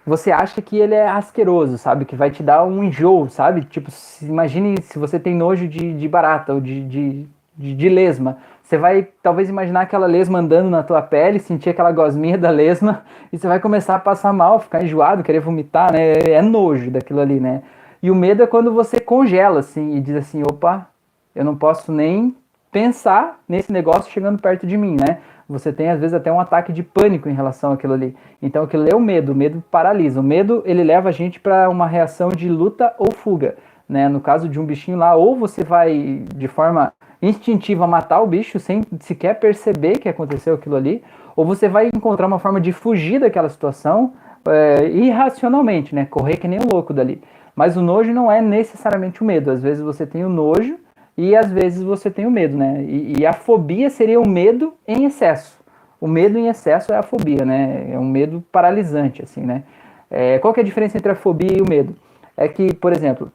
você 0.06 0.30
acha 0.30 0.62
que 0.62 0.76
ele 0.78 0.94
é 0.94 1.08
asqueroso, 1.08 1.76
sabe? 1.76 2.04
Que 2.04 2.14
vai 2.14 2.30
te 2.30 2.40
dar 2.40 2.64
um 2.64 2.84
enjoo, 2.84 3.28
sabe? 3.28 3.64
Tipo, 3.64 3.90
se, 3.90 4.24
imagine 4.24 4.80
se 4.80 4.98
você 5.00 5.18
tem 5.18 5.34
nojo 5.34 5.66
de, 5.66 5.94
de 5.94 6.08
barata 6.08 6.54
ou 6.54 6.60
de, 6.60 6.84
de, 6.84 7.26
de, 7.56 7.74
de, 7.74 7.88
lesma. 7.88 8.38
Você 8.66 8.76
vai 8.76 9.06
talvez 9.22 9.48
imaginar 9.48 9.82
aquela 9.82 10.08
lesma 10.08 10.40
andando 10.40 10.68
na 10.68 10.82
tua 10.82 11.00
pele, 11.00 11.38
sentir 11.38 11.70
aquela 11.70 11.92
gosminha 11.92 12.36
da 12.36 12.50
lesma 12.50 13.04
e 13.32 13.38
você 13.38 13.46
vai 13.46 13.60
começar 13.60 13.94
a 13.94 14.00
passar 14.00 14.32
mal, 14.32 14.58
ficar 14.58 14.82
enjoado, 14.82 15.22
querer 15.22 15.38
vomitar, 15.38 15.92
né? 15.92 16.14
É 16.14 16.42
nojo 16.42 16.90
daquilo 16.90 17.20
ali, 17.20 17.38
né? 17.38 17.62
E 18.02 18.10
o 18.10 18.14
medo 18.14 18.42
é 18.42 18.46
quando 18.46 18.72
você 18.72 18.98
congela, 18.98 19.60
assim, 19.60 19.94
e 19.94 20.00
diz 20.00 20.16
assim: 20.16 20.42
opa, 20.42 20.88
eu 21.32 21.44
não 21.44 21.54
posso 21.54 21.92
nem 21.92 22.34
pensar 22.72 23.38
nesse 23.48 23.72
negócio 23.72 24.10
chegando 24.10 24.42
perto 24.42 24.66
de 24.66 24.76
mim, 24.76 24.96
né? 24.98 25.18
você 25.48 25.72
tem 25.72 25.88
às 25.88 26.00
vezes 26.00 26.12
até 26.12 26.32
um 26.32 26.40
ataque 26.40 26.72
de 26.72 26.82
pânico 26.82 27.28
em 27.28 27.32
relação 27.32 27.72
àquilo 27.72 27.92
ali. 27.92 28.16
Então 28.42 28.64
aquilo 28.64 28.88
é 28.88 28.96
o 28.96 29.00
medo, 29.00 29.30
o 29.30 29.34
medo 29.34 29.62
paralisa. 29.70 30.18
O 30.18 30.24
medo 30.24 30.60
ele 30.66 30.82
leva 30.82 31.10
a 31.10 31.12
gente 31.12 31.38
para 31.38 31.70
uma 31.70 31.86
reação 31.86 32.30
de 32.30 32.48
luta 32.48 32.92
ou 32.98 33.12
fuga, 33.12 33.56
né? 33.88 34.08
No 34.08 34.20
caso 34.20 34.48
de 34.48 34.58
um 34.58 34.66
bichinho 34.66 34.98
lá, 34.98 35.14
ou 35.14 35.36
você 35.36 35.62
vai 35.62 36.24
de 36.34 36.48
forma 36.48 36.92
instintiva 37.28 37.86
matar 37.86 38.20
o 38.20 38.26
bicho 38.26 38.58
sem 38.58 38.82
sequer 39.00 39.38
perceber 39.38 39.98
que 39.98 40.08
aconteceu 40.08 40.54
aquilo 40.54 40.76
ali, 40.76 41.02
ou 41.34 41.44
você 41.44 41.68
vai 41.68 41.88
encontrar 41.94 42.26
uma 42.26 42.38
forma 42.38 42.60
de 42.60 42.72
fugir 42.72 43.20
daquela 43.20 43.48
situação 43.48 44.14
é, 44.46 44.88
irracionalmente, 44.88 45.94
né? 45.94 46.06
Correr 46.06 46.36
que 46.36 46.48
nem 46.48 46.58
um 46.58 46.68
louco 46.72 46.94
dali. 46.94 47.20
Mas 47.54 47.76
o 47.76 47.82
nojo 47.82 48.12
não 48.12 48.30
é 48.30 48.40
necessariamente 48.40 49.22
o 49.22 49.24
medo. 49.24 49.50
Às 49.50 49.62
vezes 49.62 49.82
você 49.82 50.06
tem 50.06 50.24
o 50.24 50.28
nojo 50.28 50.78
e 51.16 51.34
às 51.34 51.50
vezes 51.50 51.82
você 51.82 52.10
tem 52.10 52.26
o 52.26 52.30
medo, 52.30 52.56
né? 52.56 52.82
E, 52.82 53.20
e, 53.20 53.26
a 53.26 53.32
fobia 53.32 53.88
seria 53.88 54.20
o 54.20 54.28
medo 54.28 54.74
em 54.86 55.04
excesso. 55.04 55.58
O 55.98 56.06
medo 56.06 56.38
em 56.38 56.48
excesso 56.48 56.92
é 56.92 56.96
a 56.96 57.02
fobia, 57.02 57.44
né? 57.44 57.90
É 57.92 57.98
um 57.98 58.04
medo 58.04 58.44
paralisante, 58.52 59.22
assim, 59.22 59.40
né? 59.40 59.62
É, 60.10 60.38
qual 60.38 60.52
que 60.52 60.60
é 60.60 60.62
a 60.62 60.66
diferença 60.66 60.96
entre 60.98 61.10
a 61.10 61.14
fobia 61.14 61.56
e 61.56 61.62
o 61.62 61.68
medo? 61.68 61.96
É 62.36 62.46
que, 62.46 62.74
por 62.74 62.92
exemplo, 62.92 63.32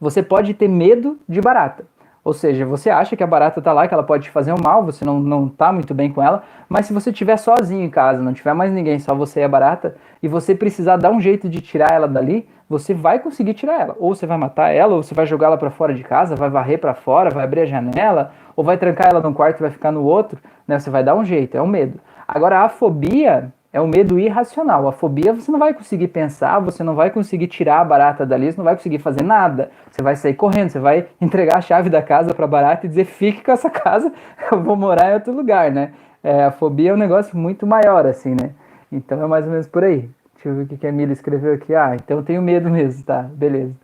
você 0.00 0.22
pode 0.22 0.52
ter 0.54 0.68
medo 0.68 1.18
de 1.28 1.40
barata. 1.40 1.86
Ou 2.26 2.32
seja, 2.32 2.66
você 2.66 2.90
acha 2.90 3.14
que 3.14 3.22
a 3.22 3.26
barata 3.26 3.60
está 3.60 3.72
lá, 3.72 3.86
que 3.86 3.94
ela 3.94 4.02
pode 4.02 4.24
te 4.24 4.30
fazer 4.32 4.52
um 4.52 4.60
mal, 4.60 4.84
você 4.84 5.04
não, 5.04 5.20
não 5.20 5.48
tá 5.48 5.70
muito 5.70 5.94
bem 5.94 6.10
com 6.10 6.20
ela, 6.20 6.42
mas 6.68 6.86
se 6.86 6.92
você 6.92 7.10
estiver 7.10 7.36
sozinho 7.36 7.84
em 7.84 7.88
casa, 7.88 8.20
não 8.20 8.32
tiver 8.32 8.52
mais 8.52 8.72
ninguém, 8.72 8.98
só 8.98 9.14
você 9.14 9.38
e 9.38 9.44
a 9.44 9.48
barata, 9.48 9.94
e 10.20 10.26
você 10.26 10.52
precisar 10.52 10.96
dar 10.96 11.12
um 11.12 11.20
jeito 11.20 11.48
de 11.48 11.60
tirar 11.60 11.92
ela 11.92 12.08
dali, 12.08 12.48
você 12.68 12.92
vai 12.92 13.20
conseguir 13.20 13.54
tirar 13.54 13.80
ela. 13.80 13.96
Ou 14.00 14.12
você 14.12 14.26
vai 14.26 14.36
matar 14.36 14.70
ela, 14.70 14.96
ou 14.96 15.04
você 15.04 15.14
vai 15.14 15.24
jogar 15.24 15.46
ela 15.46 15.56
para 15.56 15.70
fora 15.70 15.94
de 15.94 16.02
casa, 16.02 16.34
vai 16.34 16.50
varrer 16.50 16.80
para 16.80 16.94
fora, 16.94 17.30
vai 17.30 17.44
abrir 17.44 17.60
a 17.60 17.66
janela, 17.66 18.32
ou 18.56 18.64
vai 18.64 18.76
trancar 18.76 19.06
ela 19.08 19.20
num 19.20 19.32
quarto 19.32 19.60
e 19.60 19.62
vai 19.62 19.70
ficar 19.70 19.92
no 19.92 20.02
outro, 20.02 20.36
né? 20.66 20.80
Você 20.80 20.90
vai 20.90 21.04
dar 21.04 21.14
um 21.14 21.24
jeito, 21.24 21.56
é 21.56 21.62
o 21.62 21.66
medo. 21.68 22.00
Agora 22.26 22.58
a 22.58 22.68
fobia 22.68 23.52
é 23.76 23.80
um 23.80 23.86
medo 23.86 24.18
irracional. 24.18 24.88
A 24.88 24.92
fobia 24.92 25.34
você 25.34 25.52
não 25.52 25.58
vai 25.58 25.74
conseguir 25.74 26.08
pensar, 26.08 26.58
você 26.60 26.82
não 26.82 26.94
vai 26.94 27.10
conseguir 27.10 27.46
tirar 27.46 27.80
a 27.80 27.84
barata 27.84 28.24
dali, 28.24 28.50
você 28.50 28.56
não 28.56 28.64
vai 28.64 28.74
conseguir 28.74 28.98
fazer 29.00 29.22
nada. 29.22 29.70
Você 29.90 30.02
vai 30.02 30.16
sair 30.16 30.32
correndo, 30.32 30.70
você 30.70 30.78
vai 30.78 31.08
entregar 31.20 31.58
a 31.58 31.60
chave 31.60 31.90
da 31.90 32.00
casa 32.00 32.32
para 32.32 32.46
a 32.46 32.48
barata 32.48 32.86
e 32.86 32.88
dizer: 32.88 33.04
fique 33.04 33.44
com 33.44 33.52
essa 33.52 33.68
casa, 33.68 34.10
eu 34.50 34.62
vou 34.62 34.76
morar 34.76 35.10
em 35.10 35.14
outro 35.14 35.30
lugar, 35.30 35.70
né? 35.70 35.92
É, 36.24 36.44
a 36.44 36.50
fobia 36.50 36.90
é 36.90 36.94
um 36.94 36.96
negócio 36.96 37.36
muito 37.36 37.66
maior, 37.66 38.06
assim, 38.06 38.30
né? 38.30 38.52
Então 38.90 39.22
é 39.22 39.26
mais 39.26 39.44
ou 39.44 39.50
menos 39.50 39.66
por 39.66 39.84
aí. 39.84 40.08
Deixa 40.34 40.48
eu 40.48 40.54
ver 40.54 40.62
o 40.62 40.78
que 40.78 40.86
a 40.86 40.88
Emília 40.88 41.12
escreveu 41.12 41.52
aqui. 41.52 41.74
Ah, 41.74 41.94
então 41.96 42.16
eu 42.16 42.22
tenho 42.22 42.40
medo 42.40 42.70
mesmo, 42.70 43.04
tá? 43.04 43.24
Beleza. 43.24 43.74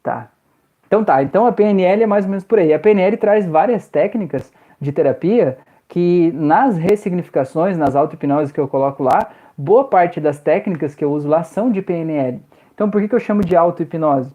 Tá. 0.00 0.28
Então 0.86 1.02
tá, 1.02 1.20
então 1.24 1.44
a 1.44 1.50
PNL 1.50 2.04
é 2.04 2.06
mais 2.06 2.24
ou 2.24 2.30
menos 2.30 2.44
por 2.44 2.60
aí. 2.60 2.72
A 2.72 2.78
PNL 2.78 3.16
traz 3.16 3.44
várias 3.46 3.88
técnicas 3.88 4.52
de 4.80 4.92
terapia 4.92 5.58
que 5.88 6.32
nas 6.32 6.76
ressignificações, 6.76 7.76
nas 7.76 7.94
auto-hipnoses 7.94 8.52
que 8.52 8.60
eu 8.60 8.68
coloco 8.68 9.02
lá, 9.02 9.30
boa 9.56 9.84
parte 9.84 10.20
das 10.20 10.38
técnicas 10.40 10.94
que 10.94 11.04
eu 11.04 11.12
uso 11.12 11.28
lá 11.28 11.42
são 11.42 11.70
de 11.70 11.82
PNL. 11.82 12.40
Então 12.74 12.90
por 12.90 13.00
que, 13.00 13.08
que 13.08 13.14
eu 13.14 13.20
chamo 13.20 13.42
de 13.42 13.54
auto-hipnose? 13.54 14.32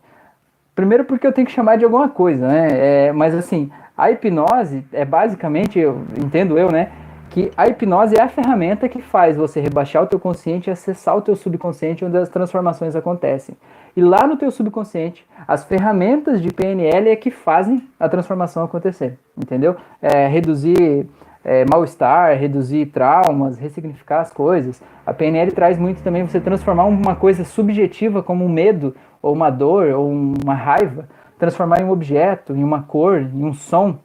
Primeiro 0.74 1.04
porque 1.04 1.28
eu 1.28 1.34
tenho 1.34 1.46
que 1.46 1.52
chamar 1.52 1.78
de 1.78 1.84
alguma 1.84 2.08
coisa, 2.08 2.48
né? 2.48 2.68
É, 2.72 3.12
mas 3.12 3.36
assim, 3.36 3.70
a 3.98 4.12
hipnose 4.12 4.86
é 4.94 5.04
basicamente, 5.04 5.78
eu 5.78 6.06
entendo 6.18 6.58
eu, 6.58 6.72
né? 6.72 6.90
Que 7.30 7.52
a 7.58 7.68
hipnose 7.68 8.16
é 8.16 8.22
a 8.22 8.30
ferramenta 8.30 8.88
que 8.88 9.02
faz 9.02 9.36
você 9.36 9.60
rebaixar 9.60 10.02
o 10.02 10.08
teu 10.08 10.18
consciente 10.18 10.70
e 10.70 10.72
acessar 10.72 11.18
o 11.18 11.22
teu 11.22 11.36
subconsciente 11.36 12.06
onde 12.06 12.18
as 12.18 12.30
transformações 12.30 12.96
acontecem. 12.96 13.58
E 13.94 14.02
lá 14.02 14.26
no 14.26 14.38
teu 14.38 14.50
subconsciente, 14.52 15.28
as 15.46 15.66
ferramentas 15.66 16.42
de 16.42 16.48
PNL 16.54 17.10
é 17.10 17.16
que 17.18 17.30
fazem 17.30 17.86
a 18.00 18.08
transformação 18.08 18.64
acontecer, 18.64 19.20
entendeu? 19.38 19.76
É, 20.02 20.28
reduzir 20.28 21.06
é, 21.44 21.66
mal-estar, 21.70 22.38
reduzir 22.38 22.88
traumas, 22.88 23.58
ressignificar 23.58 24.22
as 24.22 24.32
coisas. 24.32 24.82
A 25.06 25.14
PNL 25.14 25.52
traz 25.52 25.78
muito 25.78 26.04
também 26.04 26.24
você 26.24 26.40
transformar 26.40 26.86
uma 26.86 27.16
coisa 27.16 27.44
subjetiva 27.44 28.22
como 28.22 28.46
um 28.46 28.50
medo, 28.50 28.96
ou 29.22 29.34
uma 29.34 29.50
dor, 29.50 29.88
ou 29.92 30.10
uma 30.10 30.54
raiva, 30.54 31.08
transformar 31.38 31.82
em 31.82 31.86
um 31.86 31.92
objeto, 31.92 32.56
em 32.56 32.64
uma 32.64 32.84
cor, 32.84 33.22
em 33.22 33.44
um 33.44 33.54
som. 33.54 33.98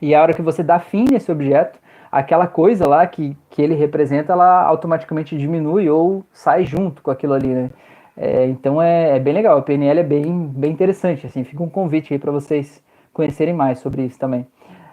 E 0.00 0.14
a 0.14 0.22
hora 0.22 0.32
que 0.32 0.42
você 0.42 0.62
dá 0.62 0.78
fim 0.78 1.04
nesse 1.10 1.30
objeto, 1.30 1.78
aquela 2.10 2.46
coisa 2.46 2.88
lá 2.88 3.06
que, 3.06 3.36
que 3.50 3.60
ele 3.60 3.74
representa, 3.74 4.32
ela 4.32 4.62
automaticamente 4.62 5.36
diminui 5.36 5.88
ou 5.88 6.24
sai 6.32 6.64
junto 6.64 7.02
com 7.02 7.10
aquilo 7.10 7.34
ali, 7.34 7.48
né? 7.48 7.70
É, 8.16 8.46
então 8.46 8.82
é, 8.82 9.16
é, 9.16 9.20
bem 9.20 9.32
legal, 9.32 9.56
a 9.56 9.62
PNL 9.62 10.00
é 10.00 10.02
bem, 10.02 10.46
bem 10.46 10.72
interessante, 10.72 11.26
assim, 11.26 11.44
fica 11.44 11.62
um 11.62 11.68
convite 11.68 12.12
aí 12.12 12.18
para 12.18 12.30
vocês 12.30 12.82
conhecerem 13.12 13.54
mais 13.54 13.78
sobre 13.78 14.02
isso 14.02 14.18
também. 14.18 14.46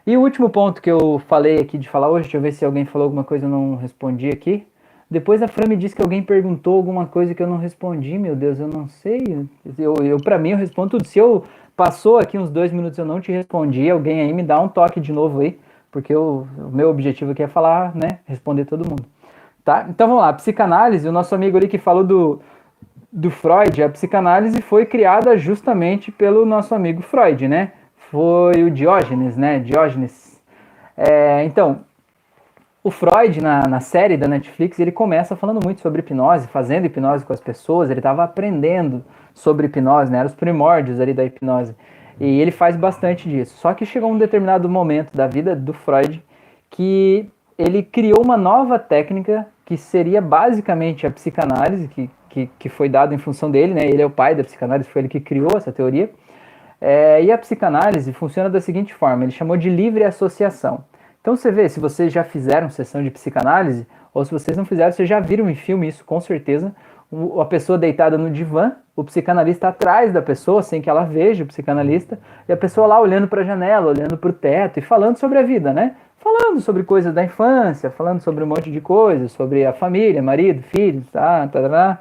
E 0.08 0.16
o 0.16 0.22
último 0.22 0.50
ponto 0.50 0.82
que 0.82 0.90
eu 0.90 1.20
falei 1.28 1.60
aqui 1.60 1.78
de 1.78 1.90
falar 1.90 2.08
hoje, 2.08 2.24
deixa 2.24 2.38
eu 2.38 2.42
ver 2.42 2.54
se 2.54 2.64
alguém 2.64 2.86
falou 2.86 3.04
alguma 3.04 3.26
coisa 3.26 3.46
e 3.46 3.46
eu 3.46 3.52
não 3.52 3.76
respondi 3.76 4.30
aqui. 4.30 4.66
Depois 5.12 5.44
a 5.44 5.50
Fran 5.50 5.68
me 5.68 5.76
disse 5.76 5.94
que 5.94 6.02
alguém 6.02 6.24
perguntou 6.24 6.78
alguma 6.78 7.06
coisa 7.06 7.36
que 7.36 7.44
eu 7.44 7.48
não 7.48 7.58
respondi, 7.58 8.18
meu 8.18 8.34
Deus, 8.34 8.58
eu 8.58 8.70
não 8.70 8.88
sei. 8.88 9.22
Eu, 9.78 9.96
eu 9.96 10.16
para 10.16 10.38
mim, 10.38 10.52
eu 10.52 10.58
respondo 10.58 10.92
tudo. 10.92 11.06
Se 11.06 11.20
eu 11.20 11.44
passou 11.76 12.18
aqui 12.18 12.38
uns 12.38 12.50
dois 12.50 12.72
minutos 12.72 12.98
eu 12.98 13.04
não 13.04 13.20
te 13.20 13.34
respondi, 13.34 13.90
alguém 13.90 14.22
aí 14.22 14.32
me 14.32 14.44
dá 14.44 14.62
um 14.62 14.70
toque 14.70 15.02
de 15.02 15.12
novo 15.12 15.42
aí, 15.42 15.60
porque 15.92 16.16
eu, 16.16 16.48
o 16.58 16.70
meu 16.74 16.90
objetivo 16.90 17.32
aqui 17.32 17.44
é 17.44 17.48
falar, 17.50 17.94
né, 17.94 18.20
responder 18.26 18.64
todo 18.64 18.88
mundo. 18.88 19.04
Tá? 19.66 19.88
Então 19.90 20.08
vamos 20.08 20.24
lá, 20.24 20.32
psicanálise, 20.32 21.06
o 21.06 21.12
nosso 21.12 21.36
amigo 21.36 21.58
ali 21.58 21.68
que 21.68 21.78
falou 21.78 22.06
do, 22.06 22.40
do 23.12 23.30
Freud, 23.30 23.84
a 23.84 23.90
psicanálise 23.90 24.62
foi 24.62 24.86
criada 24.86 25.38
justamente 25.38 26.14
pelo 26.14 26.46
nosso 26.46 26.74
amigo 26.74 27.02
Freud, 27.02 27.46
né? 27.50 27.74
Foi 28.12 28.64
o 28.64 28.72
Diógenes, 28.72 29.36
né? 29.36 29.60
Diógenes. 29.60 30.42
É, 30.96 31.44
então, 31.44 31.82
o 32.84 32.90
Freud, 32.90 33.42
na, 33.42 33.68
na 33.68 33.80
série 33.80 34.16
da 34.16 34.28
Netflix, 34.28 34.80
ele 34.80 34.92
começa 34.92 35.36
falando 35.36 35.60
muito 35.64 35.82
sobre 35.82 36.00
hipnose, 36.00 36.48
fazendo 36.48 36.86
hipnose 36.86 37.26
com 37.26 37.34
as 37.34 37.42
pessoas, 37.42 37.90
ele 37.90 38.00
estava 38.00 38.24
aprendendo 38.24 39.04
sobre 39.34 39.68
hipnose, 39.68 40.12
né? 40.12 40.20
Eram 40.20 40.28
os 40.28 40.36
primórdios 40.36 41.00
ali 41.00 41.14
da 41.14 41.26
hipnose. 41.26 41.76
E 42.20 42.40
ele 42.40 42.52
faz 42.52 42.76
bastante 42.76 43.30
disso. 43.30 43.58
Só 43.58 43.74
que 43.74 43.86
chegou 43.86 44.12
um 44.12 44.18
determinado 44.18 44.68
momento 44.70 45.16
da 45.16 45.28
vida 45.28 45.56
do 45.56 45.74
Freud 45.74 46.24
que 46.70 47.30
ele 47.58 47.84
criou 47.84 48.24
uma 48.24 48.38
nova 48.38 48.80
técnica 48.80 49.48
que 49.66 49.78
seria 49.78 50.22
basicamente 50.22 51.06
a 51.06 51.12
psicanálise, 51.12 51.88
que, 51.90 52.10
que, 52.30 52.50
que 52.58 52.70
foi 52.70 52.88
dado 52.88 53.14
em 53.14 53.18
função 53.18 53.52
dele, 53.52 53.74
né? 53.74 53.86
Ele 53.86 54.02
é 54.02 54.06
o 54.06 54.10
pai 54.10 54.34
da 54.34 54.44
psicanálise, 54.44 54.90
foi 54.90 55.02
ele 55.02 55.10
que 55.10 55.20
criou 55.20 55.58
essa 55.58 55.72
teoria. 55.72 56.10
É, 56.80 57.24
e 57.24 57.32
a 57.32 57.38
psicanálise 57.38 58.14
funciona 58.14 58.50
da 58.50 58.62
seguinte 58.62 58.94
forma: 58.94 59.24
ele 59.24 59.32
chamou 59.32 59.58
de 59.58 59.70
livre 59.70 60.04
associação. 60.04 60.84
Então 61.22 61.36
você 61.36 61.52
vê, 61.52 61.68
se 61.68 61.80
vocês 61.80 62.14
já 62.14 62.24
fizeram 62.24 62.70
sessão 62.70 63.04
de 63.04 63.12
psicanálise, 63.12 63.86
ou 64.14 64.24
se 64.24 64.32
vocês 64.32 64.56
não 64.56 64.66
fizeram, 64.66 64.92
vocês 64.92 65.10
já 65.10 65.20
viram 65.20 65.50
em 65.50 65.56
filme 65.56 65.88
isso 65.88 66.06
com 66.06 66.22
certeza. 66.22 66.74
a 67.42 67.46
pessoa 67.46 67.78
deitada 67.78 68.18
no 68.18 68.30
divã, 68.30 68.74
o 68.96 69.04
psicanalista 69.04 69.68
atrás 69.68 70.14
da 70.14 70.22
pessoa, 70.22 70.64
sem 70.64 70.82
que 70.82 70.90
ela 70.90 71.04
veja 71.04 71.44
o 71.44 71.48
psicanalista, 71.48 72.18
e 72.48 72.54
a 72.54 72.58
pessoa 72.58 72.88
lá 72.88 73.00
olhando 73.00 73.28
para 73.28 73.42
a 73.42 73.46
janela, 73.46 73.92
olhando 73.92 74.18
para 74.18 74.30
o 74.30 74.34
teto 74.34 74.80
e 74.80 74.82
falando 74.82 75.18
sobre 75.18 75.38
a 75.38 75.42
vida, 75.42 75.74
né? 75.74 75.96
Falando 76.18 76.60
sobre 76.62 76.84
coisas 76.84 77.14
da 77.14 77.24
infância, 77.24 77.90
falando 77.92 78.22
sobre 78.22 78.44
um 78.44 78.48
monte 78.48 78.72
de 78.72 78.82
coisas, 78.82 79.32
sobre 79.32 79.66
a 79.66 79.74
família, 79.74 80.22
marido, 80.22 80.64
filhos, 80.64 81.08
tá, 81.12 81.48
tá, 81.48 81.70
tá. 81.70 82.00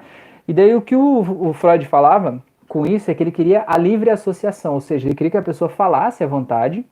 E 0.49 0.55
daí 0.55 0.75
o 0.75 0.81
que 0.81 0.97
o, 0.97 1.49
o 1.49 1.53
Freud 1.53 1.85
falava 1.87 2.43
com 2.68 2.87
isso 2.87 3.11
é 3.11 3.14
que 3.14 3.22
ele 3.22 3.33
queria 3.33 3.64
a 3.66 3.79
livre 3.79 4.11
associação, 4.11 4.74
ou 4.74 4.81
seja, 4.81 5.07
ele 5.07 5.14
queria 5.14 5.31
que 5.31 5.37
a 5.37 5.42
pessoa 5.42 5.68
falasse 5.68 6.24
à 6.24 6.26
vontade, 6.26 6.85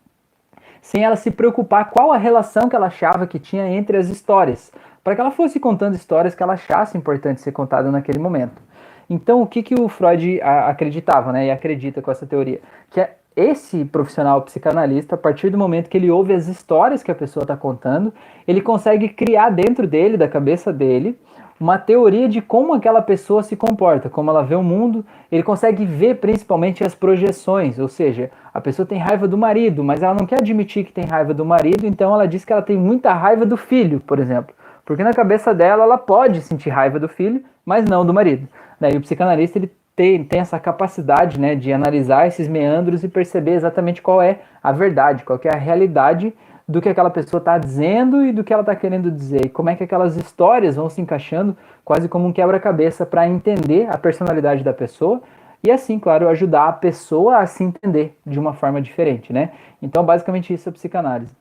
sem 0.80 1.02
ela 1.02 1.16
se 1.16 1.30
preocupar 1.30 1.90
qual 1.90 2.12
a 2.12 2.16
relação 2.16 2.68
que 2.68 2.76
ela 2.76 2.86
achava 2.86 3.26
que 3.26 3.38
tinha 3.38 3.66
entre 3.68 3.96
as 3.96 4.08
histórias, 4.08 4.70
para 5.02 5.14
que 5.14 5.20
ela 5.20 5.30
fosse 5.30 5.58
contando 5.58 5.94
histórias 5.94 6.34
que 6.34 6.42
ela 6.42 6.54
achasse 6.54 6.96
importante 6.96 7.40
ser 7.40 7.52
contada 7.52 7.90
naquele 7.90 8.18
momento. 8.18 8.62
Então, 9.08 9.42
o 9.42 9.46
que, 9.46 9.62
que 9.62 9.74
o 9.74 9.88
Freud 9.88 10.40
acreditava, 10.42 11.32
né, 11.32 11.46
e 11.46 11.50
acredita 11.50 12.00
com 12.00 12.10
essa 12.10 12.26
teoria? 12.26 12.60
Que 12.90 13.00
é 13.00 13.16
esse 13.36 13.84
profissional 13.84 14.40
psicanalista, 14.42 15.14
a 15.14 15.18
partir 15.18 15.50
do 15.50 15.58
momento 15.58 15.88
que 15.90 15.96
ele 15.96 16.10
ouve 16.10 16.32
as 16.32 16.46
histórias 16.46 17.02
que 17.02 17.10
a 17.10 17.14
pessoa 17.14 17.44
está 17.44 17.56
contando, 17.56 18.14
ele 18.46 18.60
consegue 18.60 19.08
criar 19.08 19.50
dentro 19.50 19.86
dele, 19.86 20.16
da 20.16 20.28
cabeça 20.28 20.72
dele, 20.72 21.18
uma 21.64 21.78
teoria 21.78 22.28
de 22.28 22.42
como 22.42 22.74
aquela 22.74 23.00
pessoa 23.00 23.42
se 23.42 23.56
comporta, 23.56 24.10
como 24.10 24.28
ela 24.28 24.42
vê 24.42 24.54
o 24.54 24.62
mundo. 24.62 25.02
Ele 25.32 25.42
consegue 25.42 25.86
ver 25.86 26.16
principalmente 26.16 26.84
as 26.84 26.94
projeções, 26.94 27.78
ou 27.78 27.88
seja, 27.88 28.30
a 28.52 28.60
pessoa 28.60 28.84
tem 28.84 28.98
raiva 28.98 29.26
do 29.26 29.38
marido, 29.38 29.82
mas 29.82 30.02
ela 30.02 30.12
não 30.12 30.26
quer 30.26 30.40
admitir 30.40 30.84
que 30.84 30.92
tem 30.92 31.06
raiva 31.06 31.32
do 31.32 31.42
marido, 31.42 31.86
então 31.86 32.12
ela 32.12 32.28
diz 32.28 32.44
que 32.44 32.52
ela 32.52 32.60
tem 32.60 32.76
muita 32.76 33.14
raiva 33.14 33.46
do 33.46 33.56
filho, 33.56 33.98
por 33.98 34.18
exemplo. 34.18 34.54
Porque 34.84 35.02
na 35.02 35.14
cabeça 35.14 35.54
dela 35.54 35.84
ela 35.84 35.96
pode 35.96 36.42
sentir 36.42 36.68
raiva 36.68 37.00
do 37.00 37.08
filho, 37.08 37.42
mas 37.64 37.86
não 37.86 38.04
do 38.04 38.12
marido. 38.12 38.46
Daí 38.78 38.98
o 38.98 39.00
psicanalista 39.00 39.58
ele 39.58 39.72
tem, 39.96 40.22
tem 40.22 40.40
essa 40.40 40.60
capacidade 40.60 41.40
né, 41.40 41.54
de 41.54 41.72
analisar 41.72 42.26
esses 42.26 42.46
meandros 42.46 43.02
e 43.02 43.08
perceber 43.08 43.52
exatamente 43.52 44.02
qual 44.02 44.20
é 44.20 44.40
a 44.62 44.70
verdade, 44.70 45.24
qual 45.24 45.40
é 45.42 45.48
a 45.48 45.58
realidade 45.58 46.34
do 46.66 46.80
que 46.80 46.88
aquela 46.88 47.10
pessoa 47.10 47.38
está 47.38 47.58
dizendo 47.58 48.24
e 48.24 48.32
do 48.32 48.42
que 48.42 48.52
ela 48.52 48.62
está 48.62 48.74
querendo 48.74 49.10
dizer, 49.10 49.46
e 49.46 49.48
como 49.48 49.68
é 49.68 49.76
que 49.76 49.84
aquelas 49.84 50.16
histórias 50.16 50.76
vão 50.76 50.88
se 50.88 51.00
encaixando 51.00 51.56
quase 51.84 52.08
como 52.08 52.26
um 52.26 52.32
quebra-cabeça 52.32 53.04
para 53.04 53.28
entender 53.28 53.86
a 53.90 53.98
personalidade 53.98 54.64
da 54.64 54.72
pessoa 54.72 55.22
e 55.62 55.70
assim, 55.70 55.98
claro, 55.98 56.28
ajudar 56.28 56.68
a 56.68 56.72
pessoa 56.72 57.38
a 57.38 57.46
se 57.46 57.64
entender 57.64 58.18
de 58.26 58.38
uma 58.38 58.52
forma 58.52 58.82
diferente, 58.82 59.32
né? 59.32 59.50
Então, 59.80 60.04
basicamente 60.04 60.52
isso 60.52 60.68
é 60.68 60.72
psicanálise. 60.72 61.34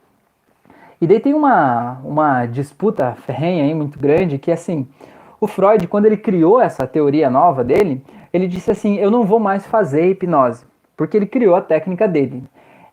E 1.02 1.08
daí 1.08 1.20
tem 1.20 1.34
uma, 1.34 2.00
uma 2.06 2.46
disputa 2.46 3.14
ferrenha 3.26 3.66
aí 3.66 3.74
muito 3.74 4.00
grande 4.00 4.38
que 4.38 4.50
assim, 4.50 4.88
o 5.42 5.48
Freud, 5.48 5.88
quando 5.88 6.06
ele 6.06 6.16
criou 6.16 6.62
essa 6.62 6.88
teoria 6.88 7.30
nova 7.30 7.66
dele, 7.66 8.02
ele 8.32 8.48
disse 8.48 8.72
assim, 8.72 8.96
eu 8.98 9.12
não 9.12 9.26
vou 9.26 9.40
mais 9.40 9.66
fazer 9.66 10.10
hipnose, 10.10 10.66
porque 10.96 11.18
ele 11.18 11.26
criou 11.26 11.56
a 11.56 11.62
técnica 11.62 12.08
dele. 12.08 12.46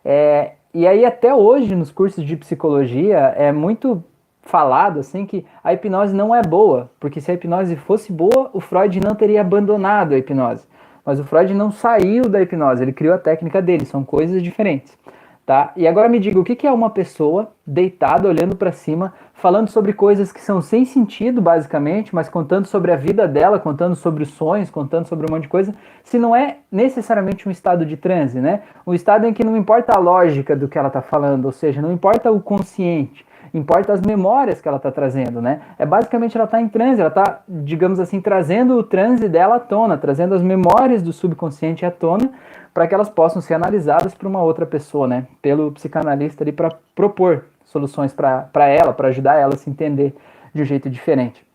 É, 0.03 0.51
e 0.73 0.87
aí 0.87 1.05
até 1.05 1.33
hoje 1.33 1.75
nos 1.75 1.91
cursos 1.91 2.23
de 2.23 2.35
psicologia 2.35 3.17
é 3.37 3.51
muito 3.51 4.03
falado 4.41 4.99
assim 4.99 5.25
que 5.25 5.45
a 5.63 5.73
hipnose 5.73 6.15
não 6.15 6.33
é 6.33 6.41
boa, 6.41 6.89
porque 6.99 7.21
se 7.21 7.29
a 7.31 7.33
hipnose 7.33 7.75
fosse 7.75 8.11
boa, 8.11 8.49
o 8.53 8.59
Freud 8.59 8.99
não 8.99 9.15
teria 9.15 9.41
abandonado 9.41 10.13
a 10.13 10.17
hipnose. 10.17 10.65
Mas 11.05 11.19
o 11.19 11.23
Freud 11.23 11.53
não 11.53 11.71
saiu 11.71 12.29
da 12.29 12.41
hipnose, 12.41 12.83
ele 12.83 12.93
criou 12.93 13.15
a 13.15 13.19
técnica 13.19 13.61
dele, 13.61 13.85
são 13.85 14.03
coisas 14.03 14.41
diferentes. 14.41 14.97
Tá? 15.45 15.73
E 15.75 15.87
agora 15.87 16.07
me 16.07 16.19
diga, 16.19 16.39
o 16.39 16.43
que 16.43 16.67
é 16.67 16.71
uma 16.71 16.89
pessoa 16.89 17.51
deitada, 17.65 18.27
olhando 18.27 18.55
para 18.55 18.71
cima, 18.71 19.13
falando 19.33 19.69
sobre 19.69 19.91
coisas 19.91 20.31
que 20.31 20.39
são 20.39 20.61
sem 20.61 20.85
sentido, 20.85 21.41
basicamente, 21.41 22.13
mas 22.13 22.29
contando 22.29 22.67
sobre 22.67 22.91
a 22.91 22.95
vida 22.95 23.27
dela, 23.27 23.59
contando 23.59 23.95
sobre 23.95 24.21
os 24.21 24.29
sonhos, 24.29 24.69
contando 24.69 25.07
sobre 25.07 25.25
um 25.27 25.33
monte 25.33 25.43
de 25.43 25.49
coisa, 25.49 25.73
se 26.03 26.19
não 26.19 26.35
é 26.35 26.57
necessariamente 26.71 27.49
um 27.49 27.51
estado 27.51 27.85
de 27.85 27.97
transe, 27.97 28.39
né? 28.39 28.61
Um 28.85 28.93
estado 28.93 29.25
em 29.25 29.33
que 29.33 29.43
não 29.43 29.57
importa 29.57 29.93
a 29.95 29.99
lógica 29.99 30.55
do 30.55 30.67
que 30.67 30.77
ela 30.77 30.89
está 30.89 31.01
falando, 31.01 31.45
ou 31.45 31.51
seja, 31.51 31.81
não 31.81 31.91
importa 31.91 32.31
o 32.31 32.39
consciente, 32.39 33.25
importa 33.53 33.93
as 33.93 34.01
memórias 34.01 34.61
que 34.61 34.67
ela 34.67 34.77
está 34.77 34.91
trazendo, 34.91 35.41
né? 35.41 35.61
É 35.77 35.85
basicamente 35.85 36.35
ela 36.37 36.45
está 36.45 36.61
em 36.61 36.67
transe, 36.67 37.01
ela 37.01 37.09
está, 37.09 37.41
digamos 37.47 37.99
assim, 37.99 38.21
trazendo 38.21 38.77
o 38.77 38.83
transe 38.83 39.27
dela 39.27 39.55
à 39.55 39.59
tona, 39.59 39.97
trazendo 39.97 40.33
as 40.33 40.41
memórias 40.41 41.01
do 41.01 41.11
subconsciente 41.11 41.85
à 41.85 41.91
tona, 41.91 42.31
para 42.73 42.87
que 42.87 42.93
elas 42.93 43.09
possam 43.09 43.41
ser 43.41 43.53
analisadas 43.53 44.13
por 44.13 44.27
uma 44.27 44.41
outra 44.41 44.65
pessoa, 44.65 45.07
né? 45.07 45.27
Pelo 45.41 45.71
psicanalista 45.71 46.43
ali 46.43 46.51
para 46.51 46.71
propor 46.95 47.45
soluções 47.65 48.13
para 48.13 48.67
ela, 48.67 48.93
para 48.93 49.09
ajudar 49.09 49.35
ela 49.35 49.53
a 49.53 49.57
se 49.57 49.69
entender 49.69 50.15
de 50.53 50.61
um 50.61 50.65
jeito 50.65 50.89
diferente. 50.89 51.45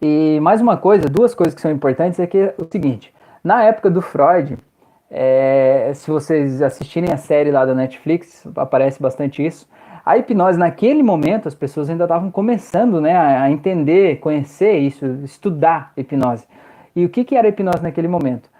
E 0.00 0.40
mais 0.40 0.60
uma 0.60 0.76
coisa, 0.76 1.06
duas 1.08 1.34
coisas 1.34 1.54
que 1.54 1.60
são 1.60 1.70
importantes 1.70 2.18
é 2.18 2.26
que 2.26 2.38
é 2.38 2.54
o 2.58 2.66
seguinte: 2.70 3.14
na 3.44 3.62
época 3.62 3.90
do 3.90 4.02
Freud, 4.02 4.58
é, 5.10 5.92
se 5.94 6.10
vocês 6.10 6.62
assistirem 6.62 7.12
a 7.12 7.16
série 7.16 7.50
lá 7.50 7.64
da 7.64 7.74
Netflix, 7.74 8.46
aparece 8.56 9.00
bastante 9.00 9.44
isso. 9.44 9.68
A 10.04 10.18
hipnose, 10.18 10.58
naquele 10.58 11.02
momento, 11.02 11.46
as 11.46 11.54
pessoas 11.54 11.88
ainda 11.88 12.04
estavam 12.04 12.30
começando 12.30 13.00
né, 13.00 13.16
a, 13.16 13.50
entender, 13.50 14.18
conhecer 14.18 14.78
isso, 14.78 15.06
estudar 15.24 15.92
hipnose. 15.96 16.44
E 16.94 17.04
o 17.04 17.08
que, 17.08 17.24
que 17.24 17.36
era 17.36 17.48
hipnose 17.48 17.82
naquele 17.82 18.08
momento? 18.08 18.50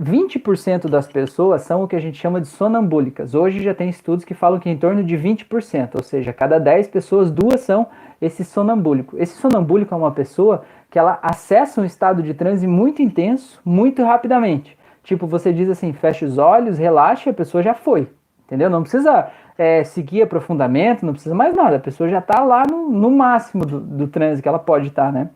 20% 0.00 0.88
das 0.88 1.06
pessoas 1.06 1.62
são 1.62 1.82
o 1.82 1.88
que 1.88 1.96
a 1.96 2.00
gente 2.00 2.18
chama 2.18 2.40
de 2.40 2.46
sonambúlicas. 2.46 3.34
Hoje 3.34 3.62
já 3.62 3.74
tem 3.74 3.88
estudos 3.88 4.24
que 4.24 4.34
falam 4.34 4.58
que 4.60 4.70
em 4.70 4.76
torno 4.76 5.02
de 5.02 5.16
20%, 5.16 5.90
ou 5.96 6.02
seja, 6.02 6.32
cada 6.32 6.58
10 6.58 6.88
pessoas, 6.88 7.30
duas 7.30 7.60
são 7.60 7.88
esse 8.20 8.44
sonambúlico. 8.44 9.16
Esse 9.18 9.36
sonambúlico 9.36 9.94
é 9.94 9.96
uma 9.96 10.12
pessoa 10.12 10.64
que 10.90 10.98
ela 10.98 11.18
acessa 11.22 11.80
um 11.80 11.84
estado 11.84 12.22
de 12.22 12.34
transe 12.34 12.66
muito 12.66 13.02
intenso, 13.02 13.60
muito 13.64 14.02
rapidamente. 14.04 14.76
Tipo, 15.02 15.26
você 15.26 15.52
diz 15.52 15.68
assim, 15.68 15.92
fecha 15.92 16.24
os 16.24 16.38
olhos, 16.38 16.78
relaxa, 16.78 17.30
a 17.30 17.34
pessoa 17.34 17.62
já 17.62 17.74
foi. 17.74 18.08
Entendeu? 18.46 18.68
Não 18.68 18.82
precisa 18.82 19.30
é, 19.56 19.84
seguir 19.84 20.22
aprofundamento, 20.22 21.04
não 21.04 21.12
precisa 21.12 21.34
mais 21.34 21.54
nada. 21.54 21.76
A 21.76 21.80
pessoa 21.80 22.08
já 22.08 22.18
está 22.18 22.42
lá 22.42 22.64
no, 22.68 22.90
no 22.90 23.10
máximo 23.10 23.64
do, 23.64 23.80
do 23.80 24.08
transe 24.08 24.42
que 24.42 24.48
ela 24.48 24.58
pode 24.58 24.88
estar, 24.88 25.06
tá, 25.06 25.12
né? 25.12 25.30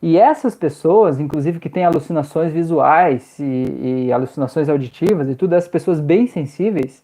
E 0.00 0.16
essas 0.16 0.54
pessoas, 0.54 1.18
inclusive 1.18 1.58
que 1.58 1.68
têm 1.68 1.84
alucinações 1.84 2.52
visuais 2.52 3.36
e, 3.40 4.06
e 4.06 4.12
alucinações 4.12 4.68
auditivas 4.68 5.28
e 5.28 5.34
tudo, 5.34 5.54
essas 5.54 5.68
pessoas 5.68 5.98
bem 6.00 6.28
sensíveis, 6.28 7.02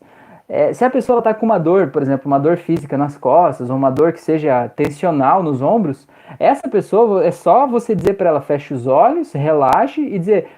é, 0.48 0.72
se 0.72 0.84
a 0.84 0.90
pessoa 0.90 1.18
está 1.18 1.34
com 1.34 1.44
uma 1.44 1.58
dor, 1.58 1.90
por 1.90 2.02
exemplo, 2.02 2.26
uma 2.26 2.38
dor 2.38 2.56
física 2.56 2.96
nas 2.96 3.16
costas, 3.16 3.68
ou 3.68 3.76
uma 3.76 3.90
dor 3.90 4.12
que 4.12 4.20
seja 4.20 4.68
tensional 4.68 5.42
nos 5.42 5.60
ombros, 5.60 6.06
essa 6.38 6.68
pessoa 6.68 7.24
é 7.24 7.30
só 7.30 7.66
você 7.66 7.94
dizer 7.94 8.14
para 8.14 8.28
ela 8.28 8.40
feche 8.40 8.72
os 8.74 8.86
olhos, 8.86 9.32
relaxe 9.32 10.00
e 10.00 10.18
dizer 10.18 10.48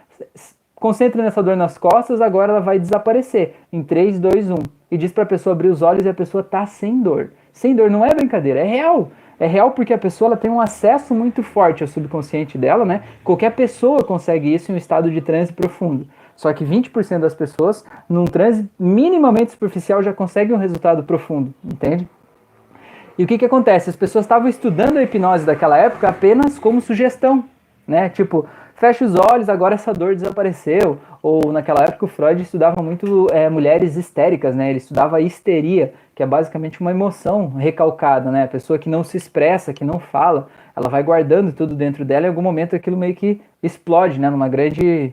concentre 0.77 1.21
nessa 1.21 1.43
dor 1.43 1.57
nas 1.57 1.77
costas, 1.77 2.21
agora 2.21 2.53
ela 2.53 2.61
vai 2.61 2.79
desaparecer 2.79 3.55
em 3.73 3.83
3, 3.83 4.21
2, 4.21 4.51
1. 4.51 4.55
E 4.91 4.97
diz 4.97 5.11
para 5.11 5.25
a 5.25 5.27
pessoa 5.27 5.53
abrir 5.53 5.69
os 5.69 5.83
olhos 5.83 6.07
e 6.07 6.09
a 6.09 6.15
pessoa 6.15 6.45
tá 6.45 6.65
sem 6.67 7.03
dor. 7.03 7.33
Sem 7.53 7.75
dor 7.75 7.91
não 7.91 8.05
é 8.05 8.15
brincadeira, 8.15 8.61
é 8.61 8.65
real. 8.65 9.11
É 9.39 9.47
real 9.47 9.73
porque 9.73 9.93
a 9.93 9.99
pessoa 9.99 10.29
ela 10.29 10.37
tem 10.37 10.51
um 10.51 10.61
acesso 10.61 11.15
muito 11.15 11.43
forte 11.43 11.83
ao 11.83 11.89
subconsciente 11.89 12.57
dela, 12.57 12.85
né? 12.85 13.03
Qualquer 13.25 13.51
pessoa 13.51 14.03
consegue 14.03 14.53
isso 14.55 14.71
em 14.71 14.75
um 14.75 14.79
estado 14.79 15.11
de 15.11 15.21
transe 15.21 15.53
profundo. 15.53 16.07
Só 16.35 16.53
que 16.53 16.65
20% 16.65 17.21
das 17.21 17.35
pessoas, 17.35 17.85
num 18.09 18.25
transe 18.25 18.69
minimamente 18.79 19.53
superficial, 19.53 20.03
já 20.03 20.13
conseguem 20.13 20.55
um 20.55 20.59
resultado 20.59 21.03
profundo, 21.03 21.53
entende? 21.65 22.07
E 23.19 23.25
o 23.25 23.27
que, 23.27 23.39
que 23.39 23.45
acontece? 23.45 23.89
As 23.89 23.97
pessoas 23.97 24.27
estavam 24.27 24.49
estudando 24.49 24.99
a 24.99 25.03
hipnose 25.03 25.47
daquela 25.47 25.79
época 25.79 26.09
apenas 26.09 26.59
como 26.59 26.81
sugestão, 26.81 27.45
né? 27.87 28.11
Tipo, 28.11 28.47
fecha 28.77 29.05
os 29.05 29.15
olhos, 29.15 29.49
agora 29.49 29.75
essa 29.75 29.93
dor 29.93 30.15
desapareceu. 30.15 30.99
Ou 31.23 31.53
naquela 31.53 31.83
época 31.83 32.05
o 32.05 32.09
Freud 32.09 32.41
estudava 32.41 32.83
muito 32.83 33.27
é, 33.33 33.49
mulheres 33.49 33.97
histéricas, 33.97 34.55
né? 34.55 34.71
Ele 34.71 34.79
estudava 34.79 35.21
histeria, 35.21 35.93
que 36.15 36.23
é 36.23 36.27
basicamente 36.27 36.81
uma 36.81 36.91
emoção 36.91 37.49
recalcada, 37.49 38.31
né? 38.31 38.45
A 38.45 38.49
pessoa 38.49 38.79
que 38.79 38.89
não 38.89 39.03
se 39.03 39.17
expressa, 39.17 39.73
que 39.73 39.85
não 39.85 39.99
fala, 39.99 40.49
ela 40.75 40.89
vai 40.89 41.03
guardando 41.03 41.53
tudo 41.53 41.75
dentro 41.75 42.05
dela 42.05 42.23
e 42.23 42.27
em 42.27 42.29
algum 42.29 42.43
momento 42.43 42.77
aquilo 42.77 42.97
meio 42.97 43.15
que 43.15 43.41
explode, 43.63 44.21
né? 44.21 44.31
Numa 44.31 44.49
grande, 44.49 45.13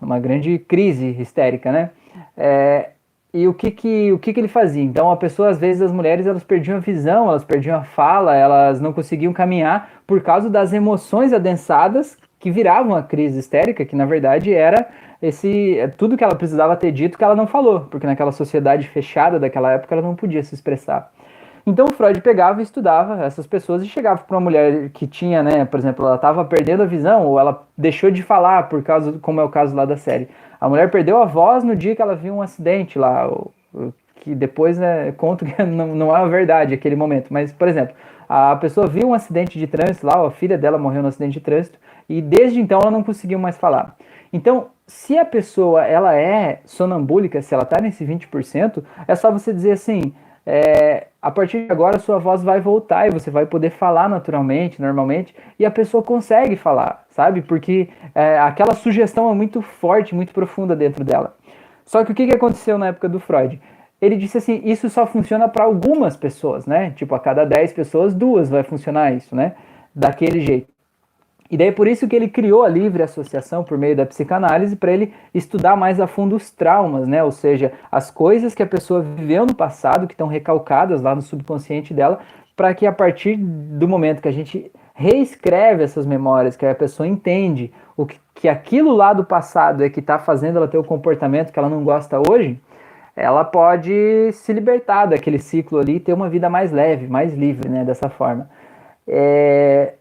numa 0.00 0.18
grande 0.18 0.58
crise 0.58 1.16
histérica, 1.20 1.70
né? 1.70 1.90
É, 2.36 2.90
e 3.32 3.48
o 3.48 3.52
que 3.52 3.70
que, 3.72 4.12
o 4.12 4.18
que 4.18 4.32
que 4.32 4.38
ele 4.38 4.48
fazia? 4.48 4.82
Então, 4.82 5.10
a 5.10 5.16
pessoa, 5.16 5.50
às 5.50 5.58
vezes, 5.58 5.82
as 5.82 5.90
mulheres, 5.90 6.24
elas 6.24 6.44
perdiam 6.44 6.76
a 6.76 6.80
visão, 6.80 7.28
elas 7.28 7.44
perdiam 7.44 7.76
a 7.76 7.82
fala, 7.82 8.36
elas 8.36 8.80
não 8.80 8.92
conseguiam 8.92 9.32
caminhar 9.32 9.90
por 10.06 10.22
causa 10.22 10.48
das 10.48 10.72
emoções 10.72 11.32
adensadas 11.32 12.16
que 12.44 12.50
viravam 12.50 12.94
a 12.94 13.02
crise 13.02 13.38
histérica, 13.38 13.86
que 13.86 13.96
na 13.96 14.04
verdade 14.04 14.52
era 14.52 14.86
esse 15.22 15.78
é, 15.78 15.88
tudo 15.88 16.14
que 16.14 16.22
ela 16.22 16.34
precisava 16.34 16.76
ter 16.76 16.92
dito 16.92 17.16
que 17.16 17.24
ela 17.24 17.34
não 17.34 17.46
falou, 17.46 17.80
porque 17.90 18.06
naquela 18.06 18.32
sociedade 18.32 18.86
fechada 18.86 19.40
daquela 19.40 19.72
época 19.72 19.94
ela 19.94 20.02
não 20.02 20.14
podia 20.14 20.42
se 20.42 20.54
expressar. 20.54 21.10
Então 21.66 21.86
Freud 21.86 22.20
pegava 22.20 22.60
e 22.60 22.62
estudava 22.62 23.24
essas 23.24 23.46
pessoas 23.46 23.82
e 23.82 23.86
chegava 23.86 24.22
para 24.22 24.36
uma 24.36 24.42
mulher 24.42 24.90
que 24.90 25.06
tinha, 25.06 25.42
né, 25.42 25.64
por 25.64 25.80
exemplo, 25.80 26.04
ela 26.04 26.16
estava 26.16 26.44
perdendo 26.44 26.82
a 26.82 26.86
visão 26.86 27.24
ou 27.24 27.40
ela 27.40 27.66
deixou 27.78 28.10
de 28.10 28.22
falar 28.22 28.68
por 28.68 28.82
causa, 28.82 29.14
como 29.22 29.40
é 29.40 29.44
o 29.44 29.48
caso 29.48 29.74
lá 29.74 29.86
da 29.86 29.96
série. 29.96 30.28
A 30.60 30.68
mulher 30.68 30.90
perdeu 30.90 31.22
a 31.22 31.24
voz 31.24 31.64
no 31.64 31.74
dia 31.74 31.96
que 31.96 32.02
ela 32.02 32.14
viu 32.14 32.34
um 32.34 32.42
acidente 32.42 32.98
lá, 32.98 33.26
que 34.24 34.34
depois 34.34 34.78
né, 34.78 35.12
conto 35.12 35.44
que 35.44 35.62
não, 35.62 35.94
não 35.94 36.16
é 36.16 36.20
a 36.20 36.26
verdade 36.26 36.72
aquele 36.72 36.96
momento, 36.96 37.26
mas 37.30 37.52
por 37.52 37.68
exemplo, 37.68 37.94
a 38.26 38.56
pessoa 38.56 38.86
viu 38.86 39.08
um 39.08 39.14
acidente 39.14 39.58
de 39.58 39.66
trânsito 39.66 40.06
lá, 40.06 40.26
a 40.26 40.30
filha 40.30 40.56
dela 40.56 40.78
morreu 40.78 41.02
no 41.02 41.08
acidente 41.08 41.34
de 41.34 41.40
trânsito 41.40 41.78
e 42.08 42.22
desde 42.22 42.58
então 42.58 42.80
ela 42.80 42.90
não 42.90 43.02
conseguiu 43.02 43.38
mais 43.38 43.58
falar. 43.58 43.94
Então, 44.32 44.68
se 44.86 45.18
a 45.18 45.24
pessoa 45.24 45.84
ela 45.84 46.16
é 46.16 46.60
sonambúlica, 46.64 47.40
se 47.42 47.54
ela 47.54 47.62
está 47.62 47.80
nesse 47.80 48.04
20%, 48.04 48.82
é 49.06 49.14
só 49.14 49.30
você 49.30 49.52
dizer 49.52 49.72
assim, 49.72 50.14
é, 50.46 51.08
a 51.20 51.30
partir 51.30 51.66
de 51.66 51.72
agora 51.72 51.98
sua 51.98 52.18
voz 52.18 52.42
vai 52.42 52.60
voltar 52.60 53.06
e 53.06 53.10
você 53.10 53.30
vai 53.30 53.46
poder 53.46 53.70
falar 53.70 54.08
naturalmente, 54.08 54.80
normalmente, 54.80 55.34
e 55.58 55.64
a 55.64 55.70
pessoa 55.70 56.02
consegue 56.02 56.56
falar, 56.56 57.04
sabe? 57.10 57.42
Porque 57.42 57.88
é, 58.14 58.38
aquela 58.38 58.74
sugestão 58.74 59.30
é 59.30 59.34
muito 59.34 59.60
forte, 59.60 60.14
muito 60.14 60.32
profunda 60.32 60.74
dentro 60.74 61.04
dela. 61.04 61.36
Só 61.84 62.02
que 62.04 62.12
o 62.12 62.14
que, 62.14 62.26
que 62.26 62.34
aconteceu 62.34 62.78
na 62.78 62.88
época 62.88 63.08
do 63.08 63.20
Freud? 63.20 63.60
Ele 64.04 64.16
disse 64.16 64.38
assim, 64.38 64.60
isso 64.64 64.90
só 64.90 65.06
funciona 65.06 65.48
para 65.48 65.64
algumas 65.64 66.16
pessoas, 66.16 66.66
né? 66.66 66.90
Tipo, 66.90 67.14
a 67.14 67.20
cada 67.20 67.44
10 67.44 67.72
pessoas, 67.72 68.14
duas 68.14 68.50
vai 68.50 68.62
funcionar 68.62 69.12
isso, 69.12 69.34
né? 69.34 69.54
Daquele 69.94 70.40
jeito. 70.40 70.68
E 71.50 71.56
daí 71.56 71.70
por 71.70 71.86
isso 71.86 72.08
que 72.08 72.16
ele 72.16 72.28
criou 72.28 72.64
a 72.64 72.68
livre 72.68 73.02
associação 73.02 73.62
por 73.62 73.78
meio 73.78 73.94
da 73.94 74.04
psicanálise 74.04 74.76
para 74.76 74.92
ele 74.92 75.14
estudar 75.32 75.76
mais 75.76 76.00
a 76.00 76.06
fundo 76.06 76.36
os 76.36 76.50
traumas, 76.50 77.06
né? 77.06 77.22
Ou 77.22 77.30
seja, 77.30 77.72
as 77.92 78.10
coisas 78.10 78.54
que 78.54 78.62
a 78.62 78.66
pessoa 78.66 79.00
viveu 79.00 79.46
no 79.46 79.54
passado 79.54 80.06
que 80.06 80.14
estão 80.14 80.26
recalcadas 80.26 81.00
lá 81.00 81.14
no 81.14 81.22
subconsciente 81.22 81.94
dela, 81.94 82.18
para 82.56 82.74
que 82.74 82.86
a 82.86 82.92
partir 82.92 83.36
do 83.36 83.86
momento 83.86 84.20
que 84.22 84.28
a 84.28 84.32
gente 84.32 84.70
reescreve 84.94 85.82
essas 85.82 86.06
memórias, 86.06 86.56
que 86.56 86.64
a 86.64 86.74
pessoa 86.74 87.06
entende 87.06 87.72
o 87.96 88.06
que, 88.06 88.18
que 88.34 88.48
aquilo 88.48 88.92
lá 88.92 89.12
do 89.12 89.24
passado 89.24 89.84
é 89.84 89.90
que 89.90 90.00
está 90.00 90.18
fazendo 90.18 90.56
ela 90.56 90.68
ter 90.68 90.78
o 90.78 90.84
comportamento 90.84 91.52
que 91.52 91.58
ela 91.58 91.68
não 91.68 91.82
gosta 91.82 92.20
hoje, 92.28 92.60
ela 93.16 93.44
pode 93.44 94.32
se 94.32 94.52
libertar 94.52 95.06
daquele 95.06 95.38
ciclo 95.38 95.78
ali 95.78 95.96
e 95.96 96.00
ter 96.00 96.12
uma 96.12 96.28
vida 96.28 96.48
mais 96.50 96.72
leve, 96.72 97.06
mais 97.06 97.34
livre, 97.34 97.68
né, 97.68 97.84
dessa 97.84 98.08
forma. 98.08 98.48
É, 99.06 99.94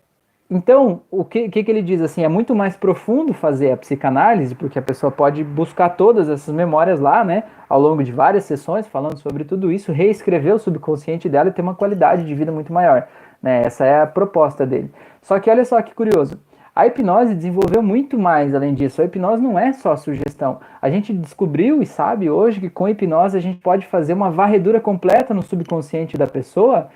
então, 0.50 1.02
o 1.10 1.24
que, 1.26 1.50
que, 1.50 1.64
que, 1.64 1.72
ele 1.72 1.82
diz 1.82 2.02
assim? 2.02 2.24
É 2.24 2.28
muito 2.28 2.54
mais 2.56 2.76
profundo 2.78 3.34
fazer 3.34 3.72
a 3.72 3.78
psicanálise, 3.78 4.54
porque 4.54 4.78
a 4.78 4.82
pessoa 4.82 5.12
pode 5.12 5.44
buscar 5.44 5.90
todas 5.90 6.30
essas 6.30 6.54
memórias 6.54 7.00
lá, 7.00 7.24
né, 7.24 7.44
ao 7.68 7.80
longo 7.80 8.04
de 8.04 8.12
várias 8.12 8.44
sessões, 8.44 8.88
falando 8.88 9.18
sobre 9.18 9.44
tudo 9.44 9.72
isso, 9.72 9.92
reescrever 9.92 10.54
o 10.54 10.60
subconsciente 10.60 11.28
dela 11.28 11.50
e 11.50 11.52
ter 11.52 11.62
uma 11.62 11.76
qualidade 11.76 12.26
de 12.26 12.36
vida 12.36 12.52
muito 12.52 12.72
maior. 12.72 13.08
Né? 13.42 13.64
Essa 13.66 13.86
é 13.86 14.02
a 14.02 14.08
proposta 14.08 14.66
dele. 14.66 14.92
Só 15.22 15.40
que 15.40 15.50
olha 15.50 15.66
só 15.66 15.82
que 15.82 15.94
curioso. 15.94 16.40
A 16.76 16.88
hipnose 16.88 17.36
desenvolveu 17.36 17.84
muito 17.84 18.18
mais 18.18 18.56
além 18.56 18.74
disso. 18.74 19.00
A 19.00 19.06
hipnose 19.06 19.44
não 19.44 19.60
é 19.60 19.74
só 19.74 19.96
sugestão. 19.96 20.60
A 20.82 20.90
gente 20.90 21.14
descobriu 21.14 21.84
e 21.84 21.86
sabe 21.86 22.32
hoje 22.32 22.60
que 22.60 22.70
com 22.70 22.90
hipnose 22.90 23.38
a 23.38 23.42
gente 23.42 23.60
pode 23.60 23.86
fazer 23.86 24.14
uma 24.14 24.32
varredura 24.32 24.82
completa 24.82 25.36
no 25.36 25.44
subconsciente 25.44 26.18
da 26.18 26.26
pessoa, 26.26 26.90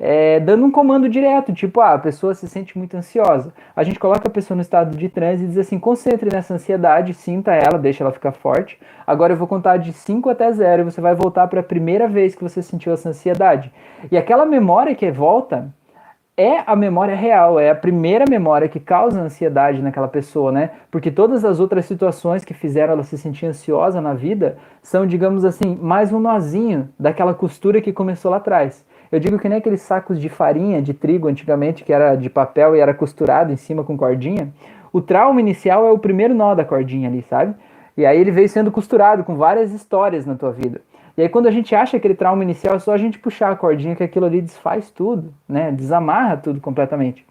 é, 0.00 0.40
dando 0.40 0.64
um 0.64 0.70
comando 0.70 1.08
direto, 1.08 1.52
tipo, 1.52 1.80
ah, 1.80 1.92
a 1.92 1.98
pessoa 1.98 2.34
se 2.34 2.48
sente 2.48 2.76
muito 2.76 2.96
ansiosa. 2.96 3.54
A 3.76 3.84
gente 3.84 4.00
coloca 4.00 4.26
a 4.26 4.30
pessoa 4.30 4.56
no 4.56 4.62
estado 4.62 4.96
de 4.96 5.08
transe 5.08 5.44
e 5.44 5.46
diz 5.46 5.58
assim: 5.58 5.78
concentre 5.78 6.28
nessa 6.32 6.54
ansiedade, 6.54 7.14
sinta 7.14 7.52
ela, 7.52 7.78
deixa 7.78 8.02
ela 8.02 8.12
ficar 8.12 8.32
forte. 8.32 8.80
Agora 9.06 9.34
eu 9.34 9.36
vou 9.36 9.46
contar 9.46 9.76
de 9.76 9.92
5 9.92 10.28
até 10.28 10.50
0 10.50 10.82
e 10.82 10.84
você 10.86 11.00
vai 11.00 11.14
voltar 11.14 11.46
para 11.46 11.60
a 11.60 11.62
primeira 11.62 12.08
vez 12.08 12.34
que 12.34 12.42
você 12.42 12.62
sentiu 12.62 12.92
essa 12.92 13.10
ansiedade. 13.10 13.70
E 14.10 14.16
aquela 14.16 14.44
memória 14.44 14.92
que 14.94 15.08
volta 15.12 15.72
é 16.40 16.64
a 16.66 16.74
memória 16.74 17.14
real, 17.14 17.60
é 17.60 17.68
a 17.68 17.74
primeira 17.74 18.24
memória 18.26 18.66
que 18.66 18.80
causa 18.80 19.20
ansiedade 19.20 19.82
naquela 19.82 20.08
pessoa, 20.08 20.50
né? 20.50 20.70
Porque 20.90 21.10
todas 21.10 21.44
as 21.44 21.60
outras 21.60 21.84
situações 21.84 22.46
que 22.46 22.54
fizeram 22.54 22.94
ela 22.94 23.02
se 23.02 23.18
sentir 23.18 23.44
ansiosa 23.44 24.00
na 24.00 24.14
vida 24.14 24.56
são, 24.82 25.06
digamos 25.06 25.44
assim, 25.44 25.78
mais 25.82 26.14
um 26.14 26.18
nozinho 26.18 26.88
daquela 26.98 27.34
costura 27.34 27.82
que 27.82 27.92
começou 27.92 28.30
lá 28.30 28.38
atrás. 28.38 28.82
Eu 29.12 29.20
digo 29.20 29.38
que 29.38 29.50
nem 29.50 29.58
aqueles 29.58 29.82
sacos 29.82 30.18
de 30.18 30.30
farinha, 30.30 30.80
de 30.80 30.94
trigo 30.94 31.28
antigamente, 31.28 31.84
que 31.84 31.92
era 31.92 32.14
de 32.16 32.30
papel 32.30 32.74
e 32.74 32.80
era 32.80 32.94
costurado 32.94 33.52
em 33.52 33.56
cima 33.56 33.84
com 33.84 33.94
cordinha. 33.94 34.48
O 34.90 35.02
trauma 35.02 35.40
inicial 35.40 35.86
é 35.86 35.90
o 35.90 35.98
primeiro 35.98 36.32
nó 36.32 36.54
da 36.54 36.64
cordinha 36.64 37.10
ali, 37.10 37.22
sabe? 37.28 37.54
E 37.98 38.06
aí 38.06 38.18
ele 38.18 38.30
veio 38.30 38.48
sendo 38.48 38.70
costurado 38.70 39.24
com 39.24 39.36
várias 39.36 39.72
histórias 39.72 40.24
na 40.24 40.36
tua 40.36 40.52
vida. 40.52 40.80
E 41.16 41.22
aí 41.22 41.28
quando 41.28 41.46
a 41.46 41.50
gente 41.50 41.74
acha 41.74 41.96
aquele 41.96 42.14
trauma 42.14 42.42
inicial, 42.42 42.76
é 42.76 42.78
só 42.78 42.92
a 42.92 42.98
gente 42.98 43.18
puxar 43.18 43.50
a 43.50 43.56
cordinha 43.56 43.96
que 43.96 44.02
aquilo 44.02 44.26
ali 44.26 44.40
desfaz 44.40 44.90
tudo, 44.90 45.34
né? 45.48 45.70
Desamarra 45.72 46.36
tudo 46.36 46.60
completamente. 46.60 47.26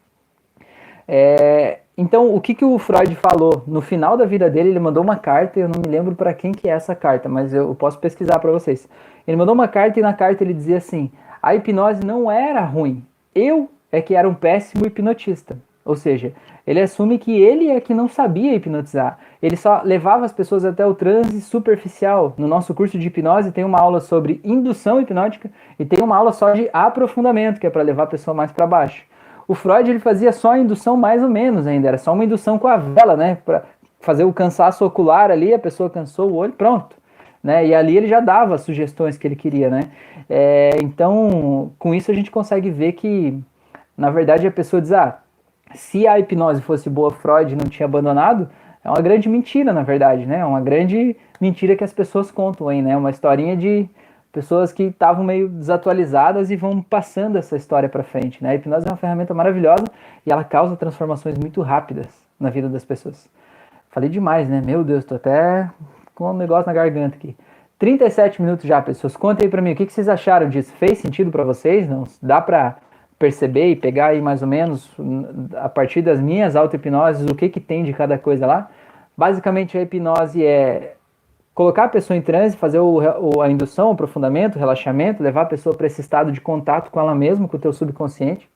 É, 1.07 1.79
então, 1.97 2.33
o 2.33 2.39
que, 2.39 2.53
que 2.53 2.63
o 2.63 2.77
Freud 2.77 3.13
falou? 3.15 3.63
No 3.67 3.81
final 3.81 4.15
da 4.15 4.23
vida 4.25 4.49
dele, 4.49 4.69
ele 4.69 4.79
mandou 4.79 5.03
uma 5.03 5.17
carta, 5.17 5.59
eu 5.59 5.67
não 5.67 5.81
me 5.83 5.89
lembro 5.91 6.15
para 6.15 6.33
quem 6.33 6.51
que 6.51 6.69
é 6.69 6.71
essa 6.71 6.95
carta, 6.95 7.27
mas 7.27 7.53
eu 7.53 7.73
posso 7.75 7.99
pesquisar 7.99 8.39
para 8.39 8.51
vocês. 8.51 8.87
Ele 9.27 9.35
mandou 9.35 9.53
uma 9.53 9.67
carta 9.67 9.99
e 9.99 10.01
na 10.01 10.13
carta 10.13 10.43
ele 10.43 10.53
dizia 10.53 10.77
assim: 10.77 11.11
a 11.41 11.55
hipnose 11.55 12.05
não 12.05 12.31
era 12.31 12.61
ruim, 12.61 13.03
eu 13.33 13.69
é 13.91 14.01
que 14.01 14.15
era 14.15 14.29
um 14.29 14.33
péssimo 14.33 14.85
hipnotista. 14.85 15.57
Ou 15.89 15.95
seja, 15.95 16.33
ele 16.67 16.79
assume 16.79 17.17
que 17.17 17.31
ele 17.41 17.67
é 17.67 17.81
que 17.81 17.95
não 17.95 18.07
sabia 18.07 18.53
hipnotizar. 18.53 19.17
Ele 19.41 19.55
só 19.55 19.81
levava 19.83 20.23
as 20.23 20.31
pessoas 20.31 20.63
até 20.63 20.85
o 20.85 20.93
transe 20.93 21.41
superficial. 21.41 22.35
No 22.37 22.47
nosso 22.47 22.75
curso 22.75 22.99
de 22.99 23.07
hipnose 23.07 23.51
tem 23.51 23.63
uma 23.63 23.79
aula 23.79 23.99
sobre 23.99 24.39
indução 24.43 25.01
hipnótica 25.01 25.49
e 25.79 25.85
tem 25.85 26.03
uma 26.03 26.15
aula 26.15 26.31
só 26.31 26.51
de 26.51 26.69
aprofundamento, 26.71 27.59
que 27.59 27.65
é 27.65 27.71
para 27.71 27.81
levar 27.81 28.03
a 28.03 28.05
pessoa 28.05 28.35
mais 28.35 28.51
para 28.51 28.67
baixo. 28.67 29.03
O 29.47 29.55
Freud 29.55 29.89
ele 29.89 29.97
fazia 29.97 30.31
só 30.31 30.51
a 30.51 30.59
indução 30.59 30.95
mais 30.95 31.23
ou 31.23 31.29
menos 31.29 31.65
ainda, 31.65 31.87
era 31.87 31.97
só 31.97 32.13
uma 32.13 32.23
indução 32.23 32.59
com 32.59 32.67
a 32.67 32.77
vela, 32.77 33.17
né, 33.17 33.39
para 33.43 33.63
fazer 33.99 34.23
o 34.23 34.31
cansaço 34.31 34.85
ocular 34.85 35.31
ali, 35.31 35.51
a 35.51 35.57
pessoa 35.57 35.89
cansou 35.89 36.29
o 36.29 36.35
olho, 36.35 36.53
pronto. 36.53 36.95
Né? 37.43 37.65
E 37.65 37.73
ali 37.73 37.97
ele 37.97 38.07
já 38.07 38.19
dava 38.19 38.53
as 38.53 38.61
sugestões 38.61 39.17
que 39.17 39.27
ele 39.27 39.35
queria, 39.35 39.71
né? 39.71 39.89
É, 40.29 40.71
então, 40.83 41.71
com 41.79 41.95
isso 41.95 42.11
a 42.11 42.13
gente 42.13 42.29
consegue 42.29 42.69
ver 42.69 42.91
que, 42.91 43.39
na 43.97 44.11
verdade, 44.11 44.45
a 44.45 44.51
pessoa 44.51 44.79
diz, 44.79 44.91
ah, 44.91 45.19
se 45.73 46.07
a 46.07 46.19
hipnose 46.19 46.61
fosse 46.61 46.89
boa, 46.89 47.11
Freud 47.11 47.55
não 47.55 47.69
tinha 47.69 47.85
abandonado, 47.85 48.49
é 48.83 48.89
uma 48.89 49.01
grande 49.01 49.27
mentira, 49.27 49.73
na 49.73 49.83
verdade, 49.83 50.25
né? 50.25 50.39
É 50.39 50.45
uma 50.45 50.61
grande 50.61 51.15
mentira 51.39 51.75
que 51.75 51.83
as 51.83 51.93
pessoas 51.93 52.31
contam 52.31 52.67
aí, 52.67 52.81
né? 52.81 52.95
Uma 52.95 53.09
historinha 53.09 53.55
de 53.55 53.89
pessoas 54.31 54.71
que 54.71 54.83
estavam 54.83 55.23
meio 55.23 55.49
desatualizadas 55.49 56.51
e 56.51 56.55
vão 56.55 56.81
passando 56.81 57.37
essa 57.37 57.55
história 57.55 57.89
para 57.89 58.03
frente, 58.03 58.43
né? 58.43 58.51
A 58.51 58.55
hipnose 58.55 58.87
é 58.87 58.91
uma 58.91 58.97
ferramenta 58.97 59.33
maravilhosa 59.33 59.85
e 60.25 60.31
ela 60.31 60.43
causa 60.43 60.75
transformações 60.75 61.37
muito 61.37 61.61
rápidas 61.61 62.07
na 62.39 62.49
vida 62.49 62.69
das 62.69 62.85
pessoas. 62.85 63.29
Falei 63.89 64.09
demais, 64.09 64.47
né? 64.47 64.61
Meu 64.63 64.83
Deus, 64.83 65.03
tô 65.03 65.15
até 65.15 65.69
com 66.15 66.31
um 66.31 66.37
negócio 66.37 66.67
na 66.67 66.73
garganta 66.73 67.15
aqui. 67.15 67.35
37 67.79 68.41
minutos 68.41 68.65
já, 68.65 68.81
pessoas. 68.81 69.15
Contem 69.15 69.45
aí 69.45 69.49
para 69.49 69.61
mim, 69.61 69.71
o 69.71 69.75
que, 69.75 69.85
que 69.85 69.93
vocês 69.93 70.09
acharam 70.09 70.49
disso? 70.49 70.71
Fez 70.73 70.99
sentido 70.99 71.31
para 71.31 71.43
vocês? 71.43 71.89
Não? 71.89 72.03
Dá 72.21 72.41
para 72.41 72.77
perceber 73.19 73.67
e 73.67 73.75
pegar 73.75 74.07
aí 74.07 74.21
mais 74.21 74.41
ou 74.41 74.47
menos, 74.47 74.89
a 75.57 75.67
partir 75.67 76.01
das 76.01 76.21
minhas 76.21 76.55
auto-hipnoses, 76.55 77.29
o 77.29 77.35
que, 77.35 77.49
que 77.49 77.59
tem 77.59 77.83
de 77.83 77.91
cada 77.91 78.17
coisa 78.17 78.47
lá. 78.47 78.69
Basicamente, 79.15 79.77
a 79.77 79.81
hipnose 79.81 80.43
é 80.43 80.95
colocar 81.53 81.83
a 81.83 81.89
pessoa 81.89 82.15
em 82.15 82.21
transe, 82.21 82.55
fazer 82.55 82.79
o, 82.79 83.41
a 83.41 83.49
indução, 83.49 83.89
o 83.89 83.91
aprofundamento, 83.91 84.55
o 84.55 84.59
relaxamento, 84.59 85.21
levar 85.21 85.41
a 85.41 85.45
pessoa 85.45 85.75
para 85.75 85.87
esse 85.87 85.99
estado 85.99 86.31
de 86.31 86.39
contato 86.39 86.89
com 86.89 86.97
ela 87.01 87.13
mesma, 87.13 87.45
com 87.49 87.57
o 87.57 87.59
teu 87.59 87.73
subconsciente. 87.73 88.49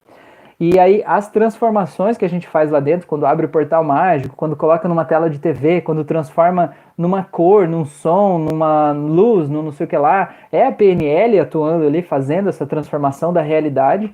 E 0.58 0.80
aí 0.80 1.04
as 1.06 1.30
transformações 1.30 2.18
que 2.18 2.24
a 2.24 2.30
gente 2.30 2.48
faz 2.48 2.72
lá 2.72 2.80
dentro, 2.80 3.06
quando 3.06 3.26
abre 3.26 3.46
o 3.46 3.50
portal 3.50 3.84
mágico, 3.84 4.38
quando 4.38 4.56
coloca 4.56 4.88
numa 4.88 5.04
tela 5.04 5.30
de 5.30 5.38
TV, 5.38 5.82
quando 5.82 6.06
transforma 6.06 6.74
numa 6.98 7.24
cor, 7.24 7.68
num 7.68 7.84
som, 7.84 8.38
numa 8.38 8.94
luz, 8.94 9.50
num 9.50 9.62
não 9.62 9.74
sei 9.74 9.86
o 9.86 9.90
que 9.90 9.98
lá, 9.98 10.34
é 10.50 10.66
a 10.66 10.72
PNL 10.72 11.42
atuando 11.42 11.86
ali, 11.86 12.02
fazendo 12.02 12.48
essa 12.48 12.66
transformação 12.66 13.34
da 13.34 13.42
realidade. 13.42 14.14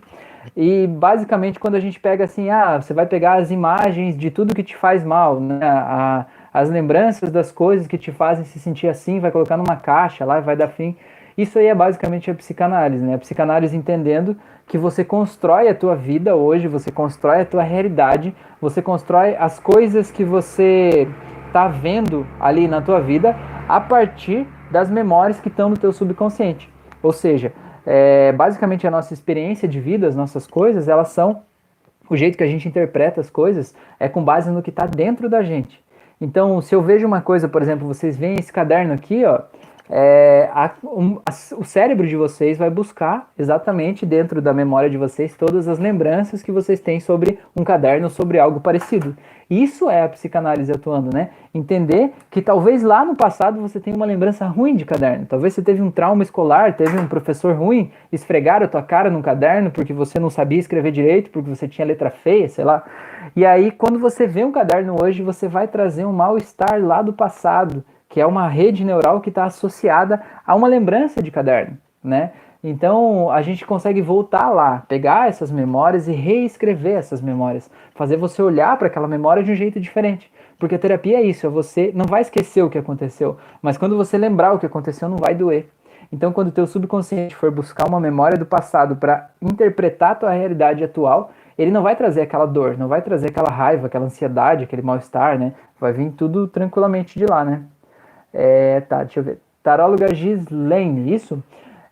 E 0.55 0.87
basicamente 0.87 1.59
quando 1.59 1.75
a 1.75 1.79
gente 1.79 1.99
pega 1.99 2.23
assim, 2.23 2.49
ah, 2.49 2.81
você 2.81 2.93
vai 2.93 3.05
pegar 3.05 3.35
as 3.35 3.51
imagens 3.51 4.17
de 4.17 4.29
tudo 4.31 4.55
que 4.55 4.63
te 4.63 4.75
faz 4.75 5.03
mal, 5.03 5.39
né? 5.39 5.59
A, 5.61 6.25
as 6.53 6.69
lembranças 6.69 7.31
das 7.31 7.51
coisas 7.51 7.87
que 7.87 7.97
te 7.97 8.11
fazem 8.11 8.43
se 8.43 8.59
sentir 8.59 8.87
assim, 8.87 9.19
vai 9.19 9.31
colocar 9.31 9.57
numa 9.57 9.75
caixa 9.75 10.25
lá 10.25 10.39
e 10.39 10.41
vai 10.41 10.55
dar 10.55 10.67
fim. 10.67 10.97
Isso 11.37 11.57
aí 11.57 11.67
é 11.67 11.75
basicamente 11.75 12.29
a 12.29 12.33
psicanálise, 12.33 13.05
né? 13.05 13.15
A 13.15 13.17
psicanálise 13.17 13.77
entendendo 13.77 14.35
que 14.67 14.77
você 14.77 15.05
constrói 15.05 15.69
a 15.69 15.75
tua 15.75 15.95
vida 15.95 16.35
hoje, 16.35 16.67
você 16.67 16.91
constrói 16.91 17.41
a 17.41 17.45
tua 17.45 17.63
realidade, 17.63 18.35
você 18.59 18.81
constrói 18.81 19.35
as 19.35 19.59
coisas 19.59 20.11
que 20.11 20.23
você 20.23 21.07
tá 21.53 21.67
vendo 21.67 22.27
ali 22.39 22.67
na 22.67 22.81
tua 22.81 22.99
vida 22.99 23.35
a 23.67 23.79
partir 23.79 24.47
das 24.69 24.89
memórias 24.89 25.39
que 25.39 25.47
estão 25.47 25.69
no 25.69 25.77
teu 25.77 25.91
subconsciente. 25.91 26.69
Ou 27.01 27.11
seja, 27.11 27.53
é, 27.85 28.31
basicamente 28.31 28.85
a 28.85 28.91
nossa 28.91 29.13
experiência 29.13 29.67
de 29.67 29.79
vida, 29.79 30.07
as 30.07 30.15
nossas 30.15 30.45
coisas, 30.47 30.87
elas 30.87 31.09
são 31.09 31.41
o 32.09 32.15
jeito 32.15 32.37
que 32.37 32.43
a 32.43 32.47
gente 32.47 32.67
interpreta 32.67 33.21
as 33.21 33.29
coisas 33.29 33.75
é 33.99 34.09
com 34.09 34.23
base 34.23 34.49
no 34.49 34.63
que 34.63 34.71
está 34.71 34.85
dentro 34.85 35.29
da 35.29 35.43
gente. 35.43 35.79
Então, 36.19 36.61
se 36.61 36.75
eu 36.75 36.81
vejo 36.81 37.05
uma 37.05 37.21
coisa, 37.21 37.47
por 37.47 37.61
exemplo, 37.61 37.87
vocês 37.87 38.17
veem 38.17 38.35
esse 38.39 38.51
caderno 38.51 38.93
aqui, 38.93 39.23
ó, 39.23 39.41
é, 39.89 40.49
a, 40.53 40.71
um, 40.83 41.19
a, 41.25 41.31
o 41.55 41.63
cérebro 41.63 42.07
de 42.07 42.15
vocês 42.15 42.57
vai 42.57 42.69
buscar 42.69 43.31
exatamente 43.37 44.05
dentro 44.05 44.41
da 44.41 44.53
memória 44.53 44.89
de 44.89 44.97
vocês 44.97 45.35
todas 45.35 45.67
as 45.67 45.79
lembranças 45.79 46.43
que 46.43 46.51
vocês 46.51 46.79
têm 46.79 46.99
sobre 46.99 47.38
um 47.59 47.63
caderno, 47.63 48.09
sobre 48.09 48.39
algo 48.39 48.59
parecido. 48.59 49.15
Isso 49.49 49.89
é 49.89 50.03
a 50.03 50.09
psicanálise 50.09 50.71
atuando, 50.71 51.09
né? 51.11 51.29
Entender 51.53 52.13
que 52.29 52.41
talvez 52.41 52.83
lá 52.83 53.03
no 53.03 53.15
passado 53.15 53.59
você 53.59 53.79
tenha 53.79 53.95
uma 53.95 54.05
lembrança 54.05 54.45
ruim 54.45 54.75
de 54.75 54.85
caderno. 54.85 55.25
Talvez 55.25 55.53
você 55.53 55.61
teve 55.61 55.81
um 55.81 55.89
trauma 55.89 56.21
escolar, 56.21 56.75
teve 56.75 56.97
um 56.99 57.07
professor 57.07 57.55
ruim, 57.55 57.91
esfregaram 58.11 58.65
a 58.65 58.69
tua 58.69 58.83
cara 58.83 59.09
no 59.09 59.23
caderno 59.23 59.71
porque 59.71 59.91
você 59.91 60.19
não 60.19 60.29
sabia 60.29 60.59
escrever 60.59 60.91
direito, 60.91 61.31
porque 61.31 61.49
você 61.49 61.67
tinha 61.67 61.87
letra 61.87 62.11
feia, 62.11 62.47
sei 62.47 62.63
lá. 62.63 62.83
E 63.35 63.43
aí, 63.43 63.71
quando 63.71 63.97
você 63.97 64.27
vê 64.27 64.43
um 64.43 64.51
caderno 64.51 64.95
hoje, 65.01 65.23
você 65.23 65.47
vai 65.47 65.67
trazer 65.67 66.05
um 66.05 66.13
mal-estar 66.13 66.79
lá 66.79 67.01
do 67.01 67.13
passado 67.13 67.83
que 68.09 68.19
é 68.19 68.25
uma 68.25 68.47
rede 68.47 68.83
neural 68.83 69.21
que 69.21 69.29
está 69.29 69.45
associada 69.45 70.21
a 70.45 70.55
uma 70.55 70.67
lembrança 70.67 71.21
de 71.21 71.29
caderno, 71.29 71.77
né? 72.03 72.31
Então 72.63 73.31
a 73.31 73.41
gente 73.41 73.65
consegue 73.65 74.01
voltar 74.01 74.49
lá, 74.49 74.83
pegar 74.87 75.29
essas 75.29 75.51
memórias 75.51 76.07
e 76.07 76.11
reescrever 76.11 76.97
essas 76.97 77.21
memórias, 77.21 77.71
fazer 77.95 78.17
você 78.17 78.41
olhar 78.41 78.77
para 78.77 78.87
aquela 78.87 79.07
memória 79.07 79.41
de 79.43 79.51
um 79.51 79.55
jeito 79.55 79.79
diferente. 79.79 80.31
Porque 80.57 80.75
a 80.75 80.79
terapia 80.79 81.17
é 81.17 81.21
isso, 81.21 81.47
é 81.47 81.49
você 81.49 81.91
não 81.95 82.05
vai 82.05 82.21
esquecer 82.21 82.61
o 82.61 82.69
que 82.69 82.77
aconteceu, 82.77 83.37
mas 83.61 83.77
quando 83.77 83.95
você 83.95 84.17
lembrar 84.17 84.53
o 84.53 84.59
que 84.59 84.65
aconteceu, 84.65 85.07
não 85.07 85.17
vai 85.17 85.33
doer. 85.33 85.69
Então, 86.11 86.33
quando 86.33 86.47
o 86.47 86.51
teu 86.51 86.65
subconsciente 86.65 87.35
for 87.35 87.51
buscar 87.51 87.87
uma 87.87 87.99
memória 87.99 88.37
do 88.37 88.45
passado 88.45 88.95
para 88.95 89.29
interpretar 89.41 90.11
a 90.11 90.15
tua 90.15 90.31
realidade 90.31 90.83
atual, 90.83 91.31
ele 91.57 91.71
não 91.71 91.83
vai 91.83 91.95
trazer 91.95 92.21
aquela 92.21 92.45
dor, 92.45 92.77
não 92.77 92.87
vai 92.87 93.01
trazer 93.01 93.27
aquela 93.27 93.49
raiva, 93.49 93.87
aquela 93.87 94.05
ansiedade, 94.05 94.63
aquele 94.63 94.81
mal-estar, 94.81 95.37
né? 95.37 95.53
Vai 95.79 95.93
vir 95.93 96.11
tudo 96.11 96.47
tranquilamente 96.47 97.19
de 97.19 97.25
lá, 97.25 97.45
né? 97.45 97.63
É, 98.33 98.81
tá, 98.81 99.03
deixa 99.03 99.19
eu 99.19 99.23
ver. 99.23 99.39
Taróloga 99.61 100.13
Gislaine, 100.15 101.13
isso? 101.13 101.43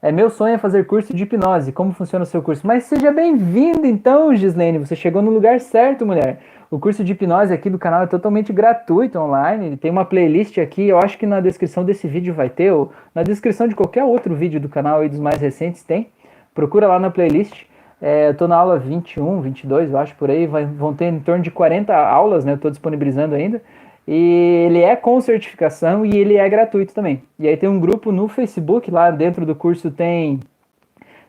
É 0.08 0.12
meu 0.14 0.30
sonho 0.30 0.56
é 0.56 0.58
fazer 0.58 0.86
curso 0.86 1.14
de 1.14 1.24
hipnose. 1.24 1.74
Como 1.74 1.92
funciona 1.92 2.24
o 2.24 2.26
seu 2.26 2.42
curso? 2.42 2.66
Mas 2.66 2.86
seja 2.86 3.12
bem-vindo 3.12 3.86
então, 3.86 4.34
Gislene. 4.34 4.78
Você 4.78 4.96
chegou 4.96 5.22
no 5.22 5.30
lugar 5.30 5.60
certo, 5.60 6.06
mulher. 6.06 6.40
O 6.72 6.80
curso 6.80 7.04
de 7.04 7.12
hipnose 7.12 7.54
aqui 7.54 7.70
do 7.70 7.78
canal 7.78 8.04
é 8.04 8.08
totalmente 8.08 8.54
gratuito 8.54 9.20
online. 9.20 9.76
Tem 9.76 9.92
uma 9.92 10.06
playlist 10.06 10.60
aqui. 10.60 10.88
Eu 10.88 10.98
acho 10.98 11.18
que 11.18 11.26
na 11.26 11.42
descrição 11.42 11.84
desse 11.84 12.08
vídeo 12.08 12.34
vai 12.34 12.50
ter, 12.50 12.72
ou 12.72 12.94
na 13.14 13.22
descrição 13.22 13.68
de 13.68 13.76
qualquer 13.76 14.06
outro 14.06 14.34
vídeo 14.34 14.62
do 14.62 14.70
canal 14.70 15.04
e 15.04 15.10
dos 15.10 15.20
mais 15.20 15.42
recentes 15.42 15.84
tem. 15.84 16.08
Procura 16.56 16.88
lá 16.88 16.98
na 16.98 17.12
playlist. 17.12 17.66
É, 18.02 18.30
eu 18.30 18.34
tô 18.34 18.48
na 18.48 18.56
aula 18.56 18.80
21, 18.80 19.42
22, 19.42 19.92
eu 19.92 19.98
acho, 19.98 20.16
por 20.16 20.32
aí. 20.32 20.48
Vai, 20.48 20.64
vão 20.66 20.94
ter 20.94 21.08
em 21.08 21.20
torno 21.20 21.44
de 21.44 21.52
40 21.52 21.94
aulas, 21.94 22.46
né? 22.46 22.54
Eu 22.54 22.58
tô 22.58 22.70
disponibilizando 22.70 23.36
ainda. 23.36 23.62
E 24.08 24.66
ele 24.66 24.82
é 24.82 24.96
com 24.96 25.20
certificação 25.20 26.06
e 26.06 26.18
ele 26.18 26.38
é 26.38 26.48
gratuito 26.48 26.94
também. 26.94 27.22
E 27.38 27.48
aí 27.48 27.58
tem 27.58 27.68
um 27.68 27.80
grupo 27.80 28.12
no 28.12 28.28
Facebook, 28.28 28.90
lá 28.90 29.12
dentro 29.12 29.46
do 29.46 29.54
curso 29.54 29.92
tem, 29.92 30.40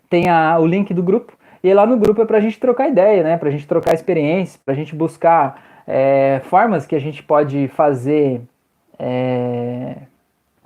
tem 0.09 0.29
a, 0.29 0.57
o 0.61 0.66
link 0.66 0.95
do 0.95 1.03
grupo. 1.03 1.33
E 1.62 1.74
lá 1.74 1.85
no 1.85 1.97
grupo 1.97 2.22
é 2.22 2.24
para 2.24 2.39
a 2.39 2.41
gente 2.41 2.61
trocar 2.61 2.89
ideia, 2.89 3.24
né? 3.24 3.37
Para 3.37 3.49
a 3.49 3.53
gente 3.53 3.66
trocar 3.66 3.95
experiência, 3.95 4.61
para 4.64 4.74
a 4.74 4.76
gente 4.76 4.95
buscar 4.95 5.83
é, 5.87 6.41
formas 6.45 6.87
que 6.87 6.95
a 6.95 7.01
gente 7.01 7.20
pode 7.22 7.66
fazer 7.68 8.41
é, 8.97 9.97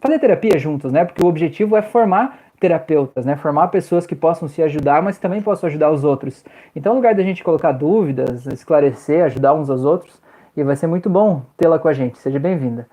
fazer 0.00 0.18
terapia 0.18 0.58
juntos, 0.58 0.92
né? 0.92 1.04
Porque 1.04 1.24
o 1.24 1.28
objetivo 1.28 1.76
é 1.76 1.82
formar 1.82 2.38
terapeutas, 2.60 3.24
né? 3.24 3.36
Formar 3.36 3.68
pessoas 3.68 4.06
que 4.06 4.14
possam 4.14 4.48
se 4.48 4.62
ajudar, 4.62 5.02
mas 5.02 5.18
também 5.18 5.40
possam 5.40 5.68
ajudar 5.68 5.90
os 5.90 6.04
outros. 6.04 6.44
Então, 6.76 6.92
no 6.92 6.98
lugar 6.98 7.14
da 7.14 7.22
gente 7.22 7.42
colocar 7.42 7.72
dúvidas, 7.72 8.46
esclarecer, 8.46 9.24
ajudar 9.24 9.54
uns 9.54 9.70
aos 9.70 9.84
outros, 9.84 10.21
e 10.56 10.62
vai 10.62 10.76
ser 10.76 10.86
muito 10.86 11.08
bom 11.08 11.42
tê-la 11.56 11.78
com 11.78 11.88
a 11.88 11.92
gente. 11.92 12.18
Seja 12.18 12.38
bem-vinda. 12.38 12.86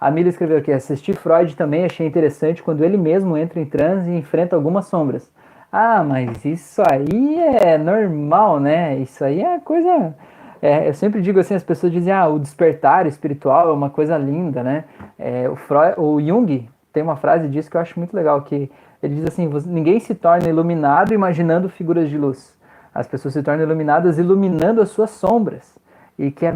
A 0.00 0.10
Mila 0.10 0.28
escreveu 0.28 0.58
aqui: 0.58 0.70
assistir 0.70 1.14
Freud 1.14 1.56
também 1.56 1.84
achei 1.84 2.06
interessante 2.06 2.62
quando 2.62 2.84
ele 2.84 2.96
mesmo 2.96 3.36
entra 3.36 3.60
em 3.60 3.64
transe 3.64 4.10
e 4.10 4.18
enfrenta 4.18 4.54
algumas 4.54 4.86
sombras. 4.86 5.30
Ah, 5.72 6.04
mas 6.04 6.44
isso 6.44 6.82
aí 6.88 7.38
é 7.38 7.78
normal, 7.78 8.60
né? 8.60 8.96
Isso 8.98 9.24
aí 9.24 9.42
é 9.42 9.58
coisa. 9.60 10.14
É, 10.60 10.88
eu 10.88 10.94
sempre 10.94 11.22
digo 11.22 11.40
assim: 11.40 11.54
as 11.54 11.64
pessoas 11.64 11.92
dizem, 11.92 12.12
ah, 12.12 12.28
o 12.28 12.38
despertar 12.38 13.06
espiritual 13.06 13.70
é 13.70 13.72
uma 13.72 13.90
coisa 13.90 14.16
linda, 14.18 14.62
né? 14.62 14.84
É, 15.18 15.48
o, 15.48 15.56
Freud, 15.56 15.94
o 15.98 16.20
Jung 16.20 16.68
tem 16.92 17.02
uma 17.02 17.16
frase 17.16 17.48
disso 17.48 17.70
que 17.70 17.76
eu 17.76 17.80
acho 17.80 17.98
muito 17.98 18.14
legal: 18.14 18.42
que 18.42 18.70
ele 19.02 19.14
diz 19.14 19.24
assim, 19.24 19.48
ninguém 19.66 20.00
se 20.00 20.14
torna 20.14 20.48
iluminado 20.48 21.14
imaginando 21.14 21.68
figuras 21.68 22.08
de 22.08 22.18
luz. 22.18 22.54
As 22.94 23.06
pessoas 23.06 23.34
se 23.34 23.42
tornam 23.42 23.62
iluminadas 23.62 24.18
iluminando 24.18 24.80
as 24.80 24.88
suas 24.88 25.10
sombras 25.10 25.75
e 26.18 26.30
que 26.30 26.46
é, 26.46 26.54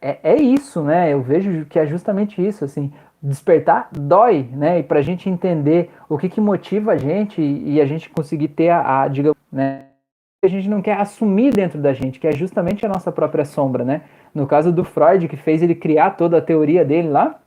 é, 0.00 0.18
é, 0.22 0.36
isso, 0.36 0.82
né? 0.82 1.12
Eu 1.12 1.20
vejo 1.20 1.64
que 1.66 1.78
é 1.78 1.86
justamente 1.86 2.44
isso, 2.44 2.64
assim, 2.64 2.92
despertar 3.22 3.88
dói, 3.92 4.48
né? 4.52 4.78
E 4.78 4.82
para 4.82 5.00
a 5.00 5.02
gente 5.02 5.28
entender 5.28 5.90
o 6.08 6.16
que, 6.16 6.28
que 6.28 6.40
motiva 6.40 6.92
a 6.92 6.96
gente 6.96 7.40
e, 7.40 7.80
a 7.80 7.86
gente 7.86 8.08
conseguir 8.08 8.48
ter 8.48 8.70
a, 8.70 9.02
a 9.02 9.08
digamos, 9.08 9.36
né? 9.52 9.84
A 10.42 10.48
gente 10.48 10.68
não 10.68 10.80
quer 10.80 10.96
assumir 10.96 11.52
dentro 11.52 11.78
da 11.78 11.92
gente, 11.92 12.18
que 12.18 12.26
é 12.26 12.32
justamente 12.32 12.86
a 12.86 12.88
nossa 12.88 13.12
própria 13.12 13.44
sombra, 13.44 13.84
né? 13.84 14.02
No 14.34 14.46
caso 14.46 14.72
do 14.72 14.84
Freud, 14.84 15.28
que 15.28 15.36
fez 15.36 15.62
ele 15.62 15.74
criar 15.74 16.12
toda 16.12 16.38
a 16.38 16.42
teoria 16.42 16.84
dele 16.84 17.08
lá, 17.08 17.40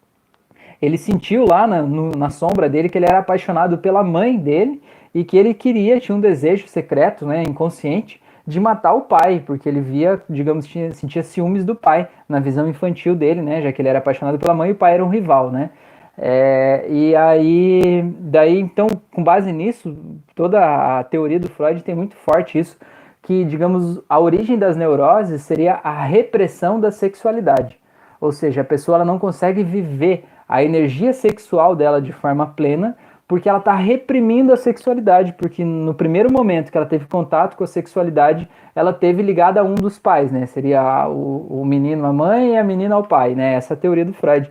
ele 0.82 0.97
sentiu 0.97 1.45
lá 1.45 1.66
na, 1.66 1.82
no, 1.82 2.11
na 2.11 2.30
sombra 2.30 2.70
dele 2.70 2.89
que 2.89 2.97
ele 2.97 3.05
era 3.05 3.20
apaixonado 3.20 3.78
pela 3.78 4.03
mãe 4.03 4.38
dele 4.38 4.82
e 5.14 5.24
que 5.24 5.38
ele 5.38 5.53
queria, 5.53 5.99
tinha 5.99 6.16
um 6.16 6.20
desejo 6.20 6.68
secreto, 6.68 7.26
né, 7.26 7.41
inconsciente, 7.41 8.22
de 8.46 8.60
matar 8.60 8.94
o 8.94 9.02
pai, 9.02 9.41
porque 9.46 9.68
ele 9.68 9.80
via, 9.80 10.22
digamos, 10.30 10.66
tinha, 10.68 10.91
sentia 10.91 11.24
ciúmes 11.24 11.64
do 11.64 11.76
pai 11.76 12.08
na 12.28 12.39
visão 12.39 12.68
infantil 12.68 13.16
dele, 13.16 13.41
né? 13.41 13.62
Já 13.62 13.72
que 13.72 13.82
ele 13.82 13.89
era 13.89 14.00
apaixonado 14.00 14.38
pela 14.38 14.54
mãe 14.54 14.70
e 14.70 14.74
o 14.74 14.76
pai 14.76 14.96
era 14.96 15.06
um 15.06 15.10
rival, 15.10 15.50
né? 15.52 15.70
É, 16.18 16.86
e 16.89 17.16
aí, 17.16 18.04
daí, 18.20 18.60
então, 18.60 18.88
com 19.12 19.24
base 19.24 19.52
nisso, 19.52 19.98
toda 20.36 21.00
a 21.00 21.04
teoria 21.04 21.39
do 21.39 21.50
Freud 21.50 21.84
tem 21.84 21.96
muito 21.96 22.16
forte 22.16 22.60
isso, 22.60 22.78
que, 23.22 23.44
digamos, 23.46 24.02
a 24.08 24.20
origem 24.20 24.58
das 24.58 24.76
neuroses 24.76 25.41
seria 25.41 25.80
a 25.84 26.04
repressão 26.04 26.80
da 26.80 26.91
sexualidade. 26.91 27.80
Ou 28.20 28.32
seja, 28.32 28.62
a 28.62 28.66
pessoa 28.66 28.98
ela 28.98 29.06
não 29.06 29.18
consegue 29.18 29.64
viver 29.64 30.26
a 30.48 30.64
energia 30.64 31.14
sexual 31.14 31.76
dela 31.76 32.02
de 32.02 32.12
forma 32.12 32.46
plena 32.48 32.96
porque 33.28 33.49
ela 33.49 33.59
está 33.59 33.76
reprimindo 33.76 34.51
a 34.51 34.57
sexualidade, 34.57 35.34
porque 35.34 35.63
no 35.63 35.93
primeiro 35.93 36.32
momento 36.32 36.71
que 36.71 36.78
ela 36.78 36.86
teve 36.86 37.05
contato 37.05 37.55
com 37.55 37.63
a 37.63 37.67
sexualidade, 37.67 38.47
ela 38.76 38.91
teve 38.91 39.21
ligada 39.21 39.61
a 39.61 39.63
um 39.63 39.76
dos 39.76 39.97
pais, 39.97 40.32
né? 40.32 40.45
Seria 40.45 41.07
o, 41.07 41.61
o 41.61 41.65
menino 41.65 42.05
a 42.05 42.13
mãe 42.13 42.53
e 42.53 42.57
a 42.57 42.63
menina 42.63 42.95
ao 42.95 43.03
pai, 43.03 43.34
né? 43.36 43.53
Essa 43.53 43.74
é 43.74 43.76
a 43.76 43.80
teoria 43.80 44.05
do 44.05 44.13
Freud. 44.13 44.49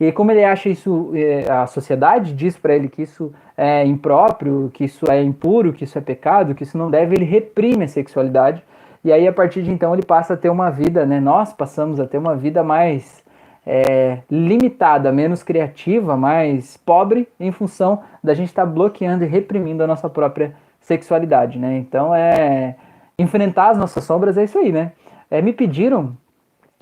E 0.00 0.10
como 0.10 0.30
ele 0.32 0.44
acha 0.44 0.68
isso, 0.68 1.12
é, 1.14 1.50
a 1.50 1.66
sociedade 1.66 2.34
diz 2.34 2.56
para 2.56 2.74
ele 2.74 2.88
que 2.88 3.02
isso 3.02 3.32
é 3.56 3.84
impróprio, 3.84 4.70
que 4.72 4.84
isso 4.84 5.10
é 5.10 5.22
impuro, 5.22 5.72
que 5.72 5.84
isso 5.84 5.96
é 5.96 6.00
pecado, 6.00 6.54
que 6.54 6.64
isso 6.64 6.76
não 6.76 6.90
deve, 6.90 7.14
ele 7.14 7.24
reprime 7.24 7.84
a 7.84 7.88
sexualidade. 7.88 8.62
E 9.04 9.12
aí, 9.12 9.28
a 9.28 9.32
partir 9.32 9.62
de 9.62 9.70
então, 9.70 9.92
ele 9.92 10.04
passa 10.04 10.34
a 10.34 10.36
ter 10.36 10.48
uma 10.48 10.70
vida, 10.70 11.04
né? 11.04 11.20
Nós 11.20 11.52
passamos 11.52 12.00
a 12.00 12.06
ter 12.06 12.18
uma 12.18 12.34
vida 12.34 12.64
mais 12.64 13.23
é, 13.66 14.18
limitada, 14.30 15.10
menos 15.10 15.42
criativa, 15.42 16.16
mais 16.16 16.76
pobre, 16.76 17.28
em 17.40 17.50
função 17.50 18.02
da 18.22 18.34
gente 18.34 18.48
estar 18.48 18.64
tá 18.64 18.70
bloqueando 18.70 19.24
e 19.24 19.26
reprimindo 19.26 19.82
a 19.82 19.86
nossa 19.86 20.08
própria 20.08 20.54
sexualidade, 20.80 21.58
né? 21.58 21.78
Então 21.78 22.14
é 22.14 22.76
enfrentar 23.18 23.70
as 23.70 23.78
nossas 23.78 24.04
sombras 24.04 24.36
é 24.36 24.44
isso 24.44 24.58
aí, 24.58 24.70
né? 24.70 24.92
É, 25.30 25.40
me 25.40 25.52
pediram 25.52 26.16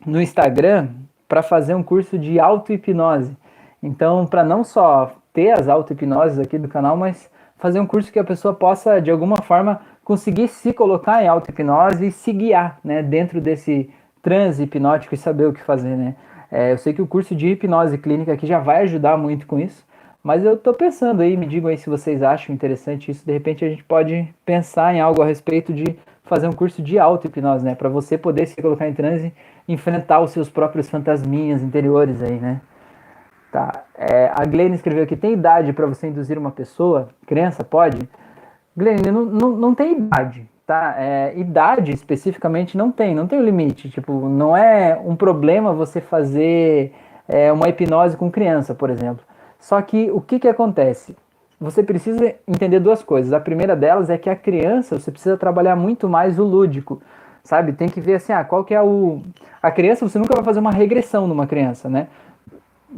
no 0.05 0.20
Instagram 0.20 0.89
para 1.28 1.43
fazer 1.43 1.74
um 1.74 1.83
curso 1.83 2.18
de 2.18 2.41
auto-hipnose. 2.41 3.37
Então, 3.83 4.26
para 4.26 4.45
não 4.45 4.64
só 4.64 5.12
ter 5.33 5.53
as 5.53 5.68
auto-hipnoses 5.68 6.39
aqui 6.39 6.59
do 6.59 6.68
canal, 6.68 6.97
mas 6.97 7.30
fazer 7.57 7.80
um 7.80 7.87
curso 7.87 8.12
que 8.12 8.18
a 8.18 8.24
pessoa 8.24 8.53
possa, 8.53 9.01
de 9.01 9.11
alguma 9.11 9.37
forma, 9.39 9.80
conseguir 10.05 10.49
se 10.49 10.72
colocar 10.72 11.22
em 11.22 11.28
auto-hipnose 11.28 12.09
e 12.09 12.12
se 12.12 12.33
guiar, 12.33 12.78
né? 12.83 13.03
Dentro 13.03 13.41
desse 13.41 13.89
transe 14.20 14.64
hipnótico 14.64 15.14
e 15.14 15.18
saber 15.18 15.47
o 15.47 15.53
que 15.53 15.62
fazer, 15.62 15.97
né? 15.97 16.16
É, 16.53 16.70
eu 16.70 16.76
sei 16.76 16.92
que 16.92 17.00
o 17.00 17.07
curso 17.07 17.34
de 17.34 17.48
hipnose 17.48 17.96
clínica 17.96 18.30
aqui 18.30 18.46
já 18.46 18.59
vai 18.59 18.82
ajudar 18.82 19.16
muito 19.16 19.46
com 19.46 19.59
isso, 19.59 19.86
mas 20.22 20.44
eu 20.44 20.53
estou 20.53 20.74
pensando 20.74 21.22
aí, 21.22 21.34
me 21.34 21.46
digam 21.46 21.70
aí 21.70 21.78
se 21.78 21.88
vocês 21.88 22.22
acham 22.22 22.55
interessante 22.55 23.11
isso. 23.11 23.24
De 23.24 23.32
repente 23.32 23.64
a 23.64 23.70
gente 23.70 23.82
pode 23.82 24.28
pensar 24.44 24.94
em 24.94 25.00
algo 25.00 25.22
a 25.22 25.24
respeito 25.24 25.72
de 25.72 25.96
fazer 26.24 26.46
um 26.46 26.53
curso 26.53 26.82
de 26.82 26.98
auto-hipnose, 26.98 27.64
né? 27.64 27.74
Para 27.74 27.88
você 27.88 28.18
poder 28.18 28.46
se 28.46 28.61
colocar 28.61 28.86
em 28.86 28.92
transe 28.92 29.32
enfrentar 29.66 30.20
os 30.20 30.30
seus 30.30 30.50
próprios 30.50 30.90
fantasminhas 30.90 31.62
interiores 31.62 32.22
aí, 32.22 32.38
né? 32.38 32.61
Tá. 33.50 33.84
É, 33.96 34.30
a 34.34 34.44
Glenn 34.44 34.74
escreveu 34.74 35.05
aqui: 35.05 35.16
tem 35.16 35.32
idade 35.32 35.72
para 35.72 35.86
você 35.86 36.09
induzir 36.09 36.38
uma 36.38 36.50
pessoa? 36.50 37.09
Criança, 37.26 37.64
pode? 37.64 38.09
Glenn, 38.76 38.98
não, 39.11 39.24
não, 39.24 39.48
não 39.57 39.74
tem 39.74 39.92
idade 39.92 40.51
tá? 40.67 40.95
É, 40.99 41.35
idade 41.37 41.93
especificamente 41.93 42.77
não 42.77 42.91
tem, 42.91 43.15
não 43.15 43.27
tem 43.27 43.39
um 43.39 43.45
limite. 43.45 43.91
Tipo, 43.91 44.29
não 44.29 44.57
é 44.57 45.01
um 45.05 45.17
problema 45.17 45.73
você 45.73 46.01
fazer 46.01 46.93
é, 47.29 47.53
uma 47.53 47.69
hipnose 47.69 48.17
com 48.17 48.31
criança, 48.31 48.75
por 48.75 48.91
exemplo. 48.91 49.25
Só 49.59 49.81
que 49.81 50.11
o 50.11 50.21
que, 50.21 50.39
que 50.39 50.49
acontece? 50.49 51.17
Você 51.61 51.83
precisa 51.83 52.35
entender 52.47 52.81
duas 52.81 53.03
coisas. 53.03 53.33
A 53.33 53.39
primeira 53.39 53.77
delas 53.77 54.11
é 54.11 54.19
que 54.19 54.29
a 54.29 54.35
criança, 54.35 54.99
você 54.99 55.11
precisa 55.11 55.37
trabalhar 55.37 55.77
muito 55.77 56.09
mais 56.09 56.39
o 56.39 56.43
lúdico, 56.43 57.01
sabe? 57.45 57.73
Tem 57.73 57.89
que 57.89 58.01
ver 58.01 58.15
assim, 58.15 58.33
ah, 58.33 58.43
qual 58.43 58.65
que 58.65 58.75
é 58.75 58.83
o... 58.83 59.23
A 59.63 59.71
criança, 59.71 60.09
você 60.09 60.19
nunca 60.19 60.35
vai 60.35 60.45
fazer 60.45 60.59
uma 60.59 60.73
regressão 60.73 61.29
numa 61.29 61.47
criança, 61.47 61.89
né? 61.89 62.09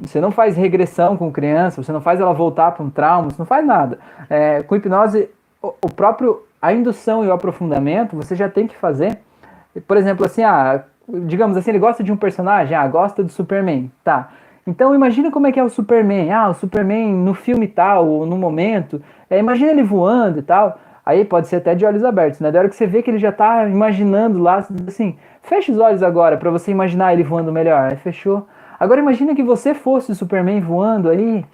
Você 0.03 0.21
não 0.21 0.31
faz 0.31 0.57
regressão 0.57 1.17
com 1.17 1.31
criança, 1.31 1.83
você 1.83 1.93
não 1.93 2.01
faz 2.01 2.19
ela 2.21 2.33
voltar 2.33 2.73
para 2.73 2.83
um 2.83 2.91
trauma, 2.91 3.31
você 3.31 3.37
não 3.39 3.47
faz 3.47 3.65
nada. 3.65 3.99
É, 4.29 4.63
com 4.63 4.75
hipnose, 4.75 5.29
o 5.63 5.93
próprio 5.95 6.43
a 6.65 6.73
indução 6.73 7.23
e 7.23 7.29
o 7.29 7.33
aprofundamento 7.33 8.17
você 8.17 8.35
já 8.35 8.49
tem 8.49 8.67
que 8.67 8.75
fazer. 8.75 9.19
Por 9.87 9.99
exemplo, 9.99 10.25
assim, 10.25 10.43
ah, 10.43 10.83
digamos 11.27 11.57
assim, 11.59 11.71
ele 11.71 11.79
gosta 11.79 12.03
de 12.03 12.11
um 12.11 12.17
personagem, 12.17 12.75
ah, 12.75 12.89
gosta 12.89 13.23
do 13.23 13.31
Superman, 13.31 13.93
tá. 14.03 14.31
Então 14.67 14.95
imagina 14.95 15.31
como 15.31 15.47
é 15.47 15.53
que 15.53 15.61
é 15.61 15.65
o 15.65 15.69
Superman. 15.69 16.33
Ah, 16.33 16.49
o 16.49 16.55
Superman 16.55 17.13
no 17.13 17.35
filme 17.35 17.69
tal, 17.69 18.09
ou 18.09 18.25
no 18.25 18.39
momento, 18.39 19.03
é, 19.29 19.39
imagina 19.39 19.73
ele 19.73 19.83
voando 19.83 20.39
e 20.39 20.43
tal. 20.43 20.79
Aí 21.05 21.23
pode 21.27 21.49
ser 21.49 21.57
até 21.57 21.75
de 21.75 21.85
olhos 21.85 22.03
abertos, 22.03 22.41
né? 22.41 22.51
Da 22.51 22.61
hora 22.61 22.69
que 22.71 22.77
você 22.77 22.87
vê 22.87 23.03
que 23.03 23.11
ele 23.11 23.19
já 23.19 23.31
tá 23.31 23.69
imaginando 23.69 24.39
lá, 24.39 24.67
assim, 24.89 25.19
fecha 25.43 25.71
os 25.71 25.79
olhos 25.79 26.03
agora 26.03 26.39
para 26.39 26.51
você 26.51 26.71
imaginar 26.71 27.13
ele 27.13 27.23
voando 27.23 27.53
melhor. 27.53 27.91
Aí 27.91 27.97
fechou. 27.97 28.47
Agora 28.81 29.01
imagina 29.01 29.35
que 29.35 29.43
você 29.43 29.75
fosse 29.75 30.13
o 30.13 30.15
Superman 30.15 30.61
voando 30.61 31.11
aí, 31.11 31.45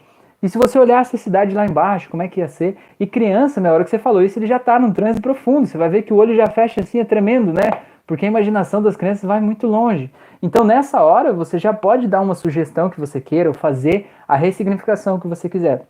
e 0.43 0.49
se 0.49 0.57
você 0.57 0.79
olhasse 0.79 1.17
a 1.17 1.19
cidade 1.19 1.55
lá 1.55 1.67
embaixo, 1.67 2.09
como 2.09 2.23
é 2.23 2.29
que 2.29 2.41
ia 2.41 2.49
ser? 2.49 2.77
E 2.99 3.07
criança, 3.07 3.61
na 3.61 3.73
hora 3.73 3.85
que 3.85 3.91
você 3.91 3.99
falou 3.99 4.23
isso, 4.23 4.39
ele 4.39 4.47
já 4.47 4.57
está 4.57 4.79
num 4.79 4.93
transe 4.93 5.21
profundo. 5.21 5.67
Você 5.67 5.77
vai 5.77 5.89
ver 5.91 6.03
que 6.03 6.15
o 6.15 6.17
olho 6.17 6.35
já 6.35 6.47
fecha 6.47 6.81
assim, 6.81 6.99
é 6.99 7.05
tremendo, 7.05 7.53
né? 7.53 7.71
Porque 8.07 8.25
a 8.25 8.29
imaginação 8.29 8.83
das 8.83 8.97
crianças 8.97 9.25
vai 9.25 9.39
muito 9.39 9.67
longe. 9.67 10.11
Então, 10.43 10.65
nessa 10.65 11.03
hora, 11.03 11.33
você 11.33 11.59
já 11.59 11.75
pode 11.75 12.09
dar 12.09 12.23
uma 12.23 12.35
sugestão 12.35 12.89
que 12.89 12.99
você 12.99 13.21
queira 13.21 13.51
ou 13.51 13.55
fazer 13.55 14.11
a 14.27 14.35
ressignificação 14.35 15.21
que 15.21 15.29
você 15.29 15.49
quiser. 15.49 15.83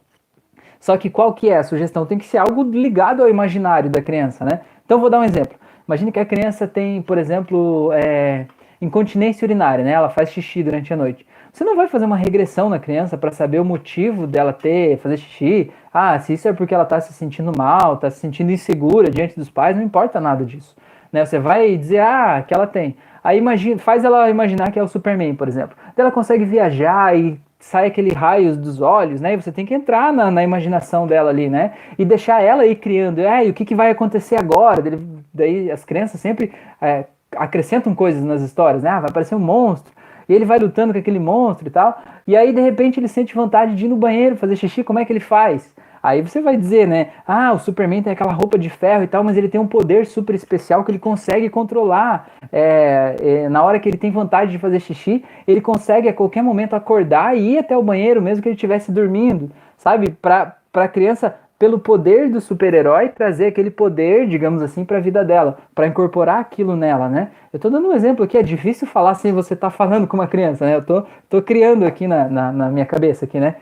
Só 0.81 0.97
que 0.97 1.09
qual 1.09 1.33
que 1.33 1.49
é 1.49 1.59
a 1.59 1.63
sugestão? 1.63 2.05
Tem 2.05 2.19
que 2.19 2.27
ser 2.27 2.39
algo 2.39 2.65
ligado 2.65 3.23
ao 3.23 3.29
imaginário 3.29 3.89
da 3.89 4.03
criança, 4.03 4.45
né? 4.45 4.63
Então, 4.85 4.99
vou 4.99 5.09
dar 5.09 5.21
um 5.21 5.25
exemplo. 5.25 5.57
Imagine 5.87 6.11
que 6.11 6.19
a 6.19 6.27
criança 6.27 6.67
tem, 6.67 7.01
por 7.03 7.19
exemplo, 7.19 7.93
é, 7.93 8.47
incontinência 8.83 9.47
urinária, 9.47 9.85
né? 9.85 9.93
Ela 9.93 10.09
faz 10.09 10.31
xixi 10.31 10.63
durante 10.63 10.93
a 10.93 10.97
noite. 10.97 11.25
Você 11.53 11.65
não 11.65 11.77
vai 11.77 11.89
fazer 11.89 12.05
uma 12.05 12.17
regressão 12.17 12.69
na 12.69 12.79
criança 12.79 13.19
para 13.19 13.33
saber 13.33 13.61
o 13.61 13.65
motivo 13.65 14.27
dela 14.27 14.53
ter, 14.53 14.99
fazer 14.99 15.17
xixi. 15.17 15.71
Ah, 15.93 16.19
se 16.19 16.33
isso 16.33 16.49
é 16.49 16.53
porque 16.53 16.75
ela 16.75 16.85
está 16.85 17.01
se 17.01 17.13
sentindo 17.13 17.53
mal, 17.57 17.95
está 17.95 18.11
se 18.11 18.21
sentindo 18.21 18.53
insegura 18.53 19.11
diante 19.11 19.37
dos 19.37 19.51
pais, 19.51 19.77
não 19.77 19.83
importa 19.83 20.21
nada 20.21 20.45
disso. 20.45 20.77
Né? 21.13 21.25
Você 21.25 21.39
vai 21.39 21.77
dizer, 21.77 22.01
ah, 22.01 22.45
que 22.47 22.55
ela 22.55 22.67
tem. 22.67 22.97
Aí 23.23 23.37
imagina, 23.37 23.79
faz 23.79 24.05
ela 24.05 24.31
imaginar 24.31 24.71
que 24.71 24.79
é 24.79 24.83
o 24.83 24.89
Superman, 24.89 25.35
por 25.35 25.49
exemplo. 25.49 25.77
Ela 25.97 26.11
consegue 26.11 26.45
viajar 26.45 27.17
e 27.19 27.39
sai 27.59 27.87
aquele 27.87 28.13
raio 28.13 28.57
dos 28.57 28.81
olhos, 28.81 29.21
né? 29.21 29.35
E 29.35 29.37
você 29.37 29.53
tem 29.53 29.67
que 29.67 29.75
entrar 29.75 30.13
na, 30.13 30.31
na, 30.31 30.43
imaginação 30.43 31.07
dela 31.07 31.29
ali, 31.29 31.51
né? 31.51 31.75
E 31.99 32.07
deixar 32.07 32.43
ela 32.43 32.65
ir 32.67 32.77
criando. 32.77 33.21
Ah, 33.21 33.45
e 33.45 33.51
o 33.51 33.55
que, 33.55 33.67
que 33.67 33.75
vai 33.75 33.91
acontecer 33.91 34.37
agora? 34.37 34.83
Daí 35.33 35.71
as 35.71 35.85
crianças 35.85 36.19
sempre 36.21 36.53
é, 36.81 37.05
acrescentam 37.37 37.95
coisas 37.95 38.25
nas 38.25 38.41
histórias, 38.41 38.83
né? 38.83 38.89
Ah, 38.89 39.01
vai 39.01 39.11
aparecer 39.11 39.35
um 39.35 39.41
monstro. 39.41 39.93
E 40.31 40.33
ele 40.33 40.45
vai 40.45 40.61
lutando 40.61 40.93
com 40.93 40.99
aquele 41.01 41.19
monstro 41.19 41.67
e 41.67 41.71
tal. 41.73 42.01
E 42.25 42.37
aí, 42.37 42.53
de 42.53 42.61
repente, 42.61 43.01
ele 43.01 43.09
sente 43.09 43.35
vontade 43.35 43.75
de 43.75 43.87
ir 43.87 43.89
no 43.89 43.97
banheiro 43.97 44.37
fazer 44.37 44.55
xixi. 44.55 44.85
Como 44.85 45.01
é 45.01 45.05
que 45.05 45.13
ele 45.13 45.19
faz? 45.19 45.75
Aí 46.01 46.23
você 46.23 46.41
vai 46.41 46.57
dizer, 46.57 46.87
né? 46.87 47.09
Ah, 47.27 47.53
o 47.53 47.59
Superman 47.59 48.01
tem 48.01 48.13
aquela 48.13 48.33
roupa 48.33 48.57
de 48.57 48.71
ferro 48.71 49.03
e 49.03 49.09
tal, 49.09 49.25
mas 49.25 49.37
ele 49.37 49.49
tem 49.49 49.61
um 49.61 49.67
poder 49.67 50.07
super 50.07 50.33
especial 50.37 50.85
que 50.85 50.93
ele 50.93 51.01
consegue 51.01 51.51
controlar. 51.51 52.31
É, 52.53 53.17
é, 53.21 53.49
na 53.49 53.65
hora 53.65 53.81
que 53.81 53.89
ele 53.89 53.99
tem 53.99 54.13
vontade 54.13 54.53
de 54.53 54.59
fazer 54.59 54.79
xixi, 54.79 55.25
ele 55.49 55.61
consegue 55.61 56.09
a 56.09 56.15
qualquer 56.15 56.45
momento 56.45 56.75
acordar 56.75 57.37
e 57.37 57.55
ir 57.55 57.59
até 57.59 57.77
o 57.77 57.83
banheiro, 57.83 58.23
mesmo 58.23 58.41
que 58.41 58.49
ele 58.49 58.55
estivesse 58.55 58.93
dormindo, 58.93 59.51
sabe? 59.77 60.11
Para 60.11 60.55
a 60.75 60.89
criança, 60.89 61.35
pelo 61.61 61.79
poder 61.79 62.31
do 62.31 62.41
super-herói, 62.41 63.11
trazer 63.11 63.49
aquele 63.49 63.71
poder, 63.71 64.27
digamos 64.27 64.63
assim, 64.63 64.83
para 64.83 64.97
a 64.97 65.01
vida 65.01 65.23
dela, 65.23 65.59
para 65.75 65.87
incorporar 65.87 66.41
aquilo 66.41 66.75
nela, 66.75 67.07
né? 67.07 67.33
Eu 67.53 67.59
estou 67.59 67.71
dando 67.71 67.87
um 67.87 67.93
exemplo 67.93 68.25
aqui, 68.25 68.39
é 68.39 68.43
difícil 68.43 68.87
falar 68.87 69.13
sem 69.13 69.31
você 69.31 69.53
estar 69.53 69.71
tá 69.71 69.77
falando 69.77 70.07
com 70.07 70.17
uma 70.17 70.27
criança, 70.27 70.65
né? 70.65 70.77
Eu 70.77 70.83
tô, 70.83 71.05
tô 71.29 71.43
criando 71.43 71.85
aqui 71.85 72.09
na, 72.09 72.31
na, 72.31 72.51
na 72.51 72.71
minha 72.71 72.87
cabeça 72.87 73.27
aqui, 73.27 73.39
né? 73.39 73.57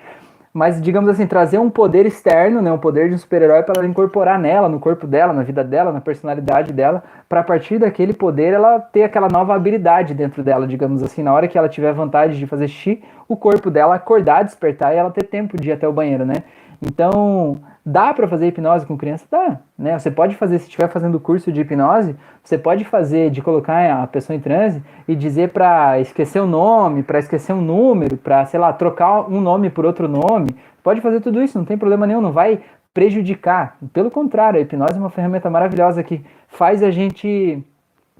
mas 0.54 0.80
digamos 0.80 1.08
assim, 1.10 1.26
trazer 1.26 1.58
um 1.58 1.70
poder 1.70 2.06
externo, 2.06 2.60
né, 2.62 2.72
um 2.72 2.78
poder 2.78 3.08
de 3.08 3.14
um 3.14 3.18
super-herói 3.18 3.62
para 3.62 3.74
ela 3.78 3.86
incorporar 3.86 4.38
nela, 4.38 4.68
no 4.68 4.80
corpo 4.80 5.06
dela, 5.06 5.32
na 5.32 5.42
vida 5.42 5.62
dela, 5.62 5.92
na 5.92 6.00
personalidade 6.00 6.72
dela, 6.72 7.04
para 7.28 7.40
a 7.40 7.44
partir 7.44 7.78
daquele 7.78 8.12
poder 8.12 8.54
ela 8.54 8.80
ter 8.80 9.04
aquela 9.04 9.28
nova 9.28 9.54
habilidade 9.54 10.14
dentro 10.14 10.42
dela, 10.42 10.66
digamos 10.66 11.02
assim, 11.02 11.22
na 11.22 11.32
hora 11.32 11.46
que 11.46 11.56
ela 11.56 11.68
tiver 11.68 11.92
vontade 11.92 12.38
de 12.38 12.46
fazer 12.46 12.66
xixi, 12.66 13.02
o 13.28 13.36
corpo 13.36 13.70
dela 13.70 13.94
acordar, 13.94 14.42
despertar 14.42 14.94
e 14.94 14.96
ela 14.96 15.10
ter 15.10 15.24
tempo 15.24 15.56
de 15.56 15.68
ir 15.68 15.72
até 15.72 15.86
o 15.86 15.92
banheiro, 15.92 16.24
né? 16.24 16.42
Então, 16.82 17.56
Dá 17.90 18.12
para 18.12 18.28
fazer 18.28 18.48
hipnose 18.48 18.84
com 18.84 18.98
criança? 18.98 19.24
Dá. 19.30 19.60
Né? 19.78 19.98
Você 19.98 20.10
pode 20.10 20.36
fazer, 20.36 20.58
se 20.58 20.66
estiver 20.66 20.90
fazendo 20.90 21.18
curso 21.18 21.50
de 21.50 21.62
hipnose, 21.62 22.14
você 22.44 22.58
pode 22.58 22.84
fazer 22.84 23.30
de 23.30 23.40
colocar 23.40 24.02
a 24.02 24.06
pessoa 24.06 24.36
em 24.36 24.40
transe 24.40 24.82
e 25.08 25.16
dizer 25.16 25.54
para 25.54 25.98
esquecer 25.98 26.38
o 26.38 26.46
nome, 26.46 27.02
para 27.02 27.18
esquecer 27.18 27.54
um 27.54 27.62
número, 27.62 28.18
para, 28.18 28.44
sei 28.44 28.60
lá, 28.60 28.74
trocar 28.74 29.26
um 29.30 29.40
nome 29.40 29.70
por 29.70 29.86
outro 29.86 30.06
nome. 30.06 30.54
Pode 30.82 31.00
fazer 31.00 31.22
tudo 31.22 31.42
isso, 31.42 31.56
não 31.56 31.64
tem 31.64 31.78
problema 31.78 32.06
nenhum, 32.06 32.20
não 32.20 32.30
vai 32.30 32.60
prejudicar. 32.92 33.78
Pelo 33.90 34.10
contrário, 34.10 34.58
a 34.58 34.62
hipnose 34.62 34.92
é 34.92 34.98
uma 34.98 35.08
ferramenta 35.08 35.48
maravilhosa 35.48 36.02
que 36.02 36.22
faz 36.46 36.82
a 36.82 36.90
gente 36.90 37.64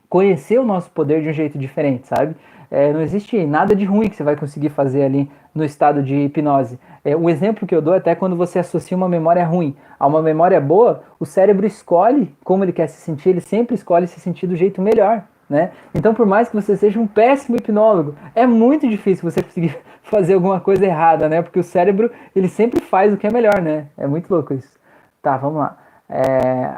conhecer 0.09 0.59
o 0.59 0.65
nosso 0.65 0.91
poder 0.91 1.23
de 1.23 1.29
um 1.29 1.33
jeito 1.33 1.59
diferente, 1.59 2.09
sabe? 2.09 2.35
É, 2.71 2.93
não 2.93 3.01
existe 3.01 3.47
nada 3.47 3.75
de 3.75 3.85
ruim 3.85 4.09
que 4.09 4.17
você 4.17 4.23
vai 4.23 4.37
conseguir 4.37 4.69
fazer 4.69 5.03
ali 5.03 5.31
no 5.55 5.65
estado 5.65 6.03
de 6.03 6.15
hipnose. 6.15 6.79
É, 7.05 7.17
um 7.17 7.29
exemplo 7.29 7.67
que 7.67 7.75
eu 7.75 7.81
dou 7.81 7.95
é 7.95 7.99
até 7.99 8.15
quando 8.15 8.37
você 8.37 8.59
associa 8.59 8.97
uma 8.97 9.09
memória 9.09 9.45
ruim 9.45 9.75
a 9.99 10.07
uma 10.07 10.23
memória 10.23 10.61
boa, 10.61 11.03
o 11.19 11.25
cérebro 11.25 11.67
escolhe 11.67 12.35
como 12.45 12.65
ele 12.65 12.73
quer 12.73 12.87
se 12.87 13.01
sentir, 13.01 13.31
ele 13.31 13.41
sempre 13.41 13.75
escolhe 13.75 14.07
se 14.07 14.21
sentir 14.21 14.47
do 14.47 14.57
jeito 14.57 14.83
melhor. 14.83 15.25
Né? 15.49 15.71
Então, 15.95 16.13
por 16.13 16.27
mais 16.27 16.51
que 16.51 16.55
você 16.55 16.77
seja 16.77 17.01
um 17.01 17.07
péssimo 17.07 17.57
hipnólogo, 17.57 18.15
é 18.35 18.47
muito 18.47 18.87
difícil 18.87 19.29
você 19.31 19.43
conseguir 19.43 19.79
fazer 20.03 20.35
alguma 20.35 20.61
coisa 20.61 20.85
errada, 20.85 21.27
né? 21.27 21.41
Porque 21.41 21.59
o 21.59 21.63
cérebro 21.63 22.11
ele 22.37 22.49
sempre 22.49 22.83
faz 22.83 23.15
o 23.15 23.17
que 23.17 23.27
é 23.27 23.33
melhor, 23.33 23.63
né? 23.63 23.87
É 23.97 24.07
muito 24.07 24.31
louco 24.31 24.53
isso. 24.53 24.79
Tá, 25.23 25.39
vamos 25.39 25.59
lá. 25.61 25.79
É, 26.07 26.71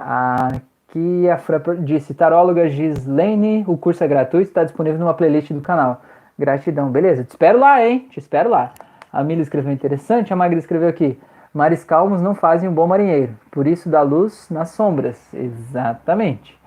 aqui 0.91 1.31
a 1.31 1.39
Fran 1.39 1.63
disse: 1.85 2.13
Taróloga 2.13 2.69
Gislaine, 2.69 3.65
o 3.67 3.77
curso 3.77 4.03
é 4.03 4.09
gratuito, 4.09 4.49
está 4.49 4.65
disponível 4.65 4.99
numa 4.99 5.15
playlist 5.15 5.53
do 5.53 5.61
canal. 5.61 6.03
Gratidão, 6.39 6.91
beleza? 6.91 7.23
Te 7.25 7.31
espero 7.31 7.59
lá, 7.59 7.85
hein? 7.85 8.09
Te 8.11 8.19
espero 8.19 8.51
lá. 8.51 8.73
A 9.13 9.23
Mila 9.23 9.43
escreveu 9.43 9.73
interessante, 9.73 10.33
a 10.33 10.37
Magda 10.37 10.59
escreveu 10.59 10.89
aqui. 10.89 11.19
Mares 11.53 11.85
calmos 11.85 12.23
não 12.23 12.35
fazem 12.35 12.69
um 12.69 12.73
bom 12.73 12.87
marinheiro, 12.87 13.35
por 13.51 13.67
isso 13.67 13.89
dá 13.89 14.03
luz 14.03 14.49
nas 14.51 14.71
sombras. 14.71 15.19
Exatamente. 15.35 16.59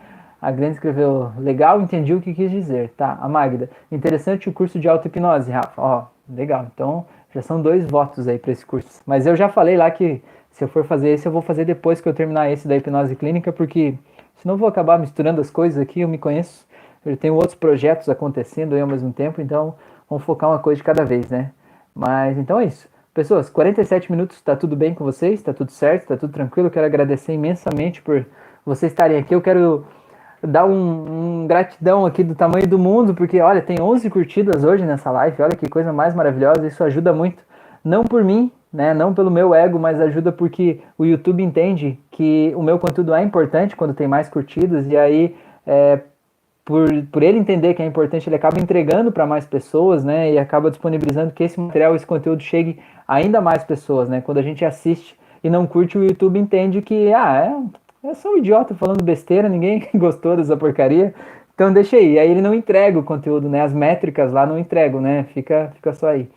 A 0.42 0.52
Grande 0.52 0.74
escreveu, 0.74 1.32
legal, 1.38 1.82
entendi 1.82 2.14
o 2.14 2.20
que 2.20 2.34
quis 2.34 2.52
dizer. 2.52 2.90
Tá, 2.98 3.18
a 3.22 3.30
Magda, 3.30 3.70
interessante 3.90 4.50
o 4.50 4.54
curso 4.54 4.78
de 4.78 4.90
auto-hipnose, 4.90 5.50
Rafa. 5.50 5.82
Ó, 5.82 6.04
legal, 6.30 6.68
então 6.74 7.06
já 7.34 7.42
são 7.42 7.62
dois 7.62 7.86
votos 7.86 8.28
aí 8.28 8.38
para 8.38 8.52
esse 8.52 8.66
curso. 8.66 9.02
Mas 9.06 9.26
eu 9.26 9.38
já 9.38 9.48
falei 9.48 9.78
lá 9.78 9.90
que 9.90 10.22
se 10.52 10.64
eu 10.66 10.68
for 10.68 10.84
fazer 10.84 11.10
esse, 11.10 11.26
eu 11.26 11.32
vou 11.32 11.42
fazer 11.42 11.64
depois 11.66 12.02
que 12.02 12.08
eu 12.08 12.14
terminar 12.14 12.52
esse 12.52 12.68
da 12.68 12.76
hipnose 12.76 13.16
clínica, 13.16 13.54
porque 13.54 13.98
senão 14.44 14.58
vou 14.58 14.68
acabar 14.68 15.00
misturando 15.00 15.40
as 15.42 15.50
coisas 15.50 15.82
aqui, 15.82 16.02
eu 16.02 16.08
me 16.08 16.18
conheço. 16.18 16.68
Eu 17.06 17.18
tenho 17.18 17.34
outros 17.34 17.56
projetos 17.56 18.08
acontecendo 18.10 18.76
aí 18.76 18.82
ao 18.82 18.88
mesmo 18.88 19.12
tempo, 19.12 19.42
então 19.42 19.76
vamos 20.10 20.24
focar 20.26 20.50
uma 20.50 20.60
coisa 20.60 20.78
de 20.78 20.84
cada 20.84 21.04
vez, 21.04 21.30
né? 21.30 21.52
Mas 21.96 22.38
então 22.38 22.60
é 22.60 22.66
isso. 22.66 22.88
Pessoas, 23.14 23.50
47 23.50 24.12
minutos, 24.12 24.42
tá 24.42 24.56
tudo 24.56 24.76
bem 24.76 24.94
com 24.94 25.04
vocês? 25.06 25.42
Tá 25.42 25.54
tudo 25.54 25.72
certo? 25.72 26.08
Tá 26.08 26.18
tudo 26.18 26.34
tranquilo? 26.34 26.70
Quero 26.70 26.86
agradecer 26.86 27.34
imensamente 27.34 28.02
por 28.02 28.26
vocês 28.66 28.92
estarem 28.92 29.18
aqui. 29.18 29.34
Eu 29.34 29.42
quero 29.42 29.86
dar 30.42 30.66
um, 30.66 31.42
um, 31.44 31.48
gratidão 31.48 32.06
aqui 32.06 32.24
do 32.24 32.36
tamanho 32.36 32.68
do 32.68 32.78
mundo, 32.78 33.14
porque 33.14 33.40
olha, 33.40 33.62
tem 33.62 33.80
11 33.80 34.10
curtidas 34.10 34.64
hoje 34.64 34.84
nessa 34.84 35.10
live. 35.10 35.42
Olha 35.42 35.56
que 35.56 35.70
coisa 35.70 35.94
mais 35.94 36.14
maravilhosa. 36.14 36.68
Isso 36.68 36.84
ajuda 36.84 37.14
muito, 37.14 37.42
não 37.84 38.04
por 38.04 38.24
mim, 38.24 38.52
né, 38.74 38.94
não 38.94 39.14
pelo 39.14 39.30
meu 39.30 39.54
ego, 39.54 39.78
mas 39.78 40.02
ajuda 40.02 40.32
porque 40.32 40.80
o 40.98 41.06
YouTube 41.06 41.44
entende 41.44 42.00
que 42.10 42.52
o 42.56 42.64
meu 42.64 42.80
conteúdo 42.80 43.14
é 43.14 43.22
importante 43.22 43.76
quando 43.76 43.94
tem 43.94 44.08
mais 44.08 44.28
curtidas 44.28 44.88
e 44.88 44.98
aí 44.98 45.36
é, 45.66 46.00
por, 46.66 46.88
por 47.12 47.24
ele 47.24 47.38
entender 47.38 47.74
que 47.74 47.82
é 47.82 47.86
importante, 47.86 48.28
ele 48.28 48.36
acaba 48.36 48.60
entregando 48.60 49.12
para 49.12 49.26
mais 49.26 49.46
pessoas, 49.46 50.04
né? 50.04 50.32
E 50.32 50.38
acaba 50.40 50.70
disponibilizando 50.70 51.32
que 51.32 51.44
esse 51.44 51.60
material, 51.60 51.96
esse 51.96 52.06
conteúdo 52.06 52.42
chegue 52.42 52.80
ainda 53.08 53.42
mais 53.42 53.64
pessoas, 53.64 54.08
né? 54.10 54.22
Quando 54.22 54.38
a 54.38 54.42
gente 54.42 54.64
assiste 54.64 55.18
e 55.44 55.50
não 55.50 55.68
curte, 55.68 55.98
o 55.98 56.04
YouTube 56.04 56.40
entende 56.40 56.82
que, 56.82 57.14
ah, 57.14 57.68
é, 58.04 58.10
é 58.10 58.14
só 58.14 58.32
um 58.34 58.38
idiota 58.38 58.74
falando 58.74 59.04
besteira, 59.04 59.50
ninguém 59.50 59.88
gostou 59.96 60.38
dessa 60.38 60.56
porcaria, 60.56 61.14
então 61.54 61.72
deixa 61.72 61.98
aí. 61.98 62.18
Aí 62.18 62.32
ele 62.32 62.42
não 62.42 62.54
entrega 62.54 62.98
o 62.98 63.04
conteúdo, 63.04 63.50
né? 63.50 63.62
As 63.62 63.74
métricas 63.74 64.32
lá 64.32 64.46
não 64.46 64.58
entregam, 64.58 65.02
né? 65.02 65.26
Fica, 65.34 65.72
fica 65.76 65.94
só 65.94 66.08
aí. 66.08 66.30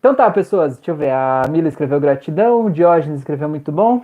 Então 0.00 0.14
tá, 0.14 0.30
pessoas, 0.30 0.76
deixa 0.76 0.90
eu 0.90 0.96
ver. 0.96 1.10
A 1.10 1.42
Mila 1.50 1.68
escreveu 1.68 2.00
gratidão, 2.00 2.70
Diógenes 2.70 3.18
escreveu 3.18 3.50
muito 3.50 3.70
bom. 3.70 4.02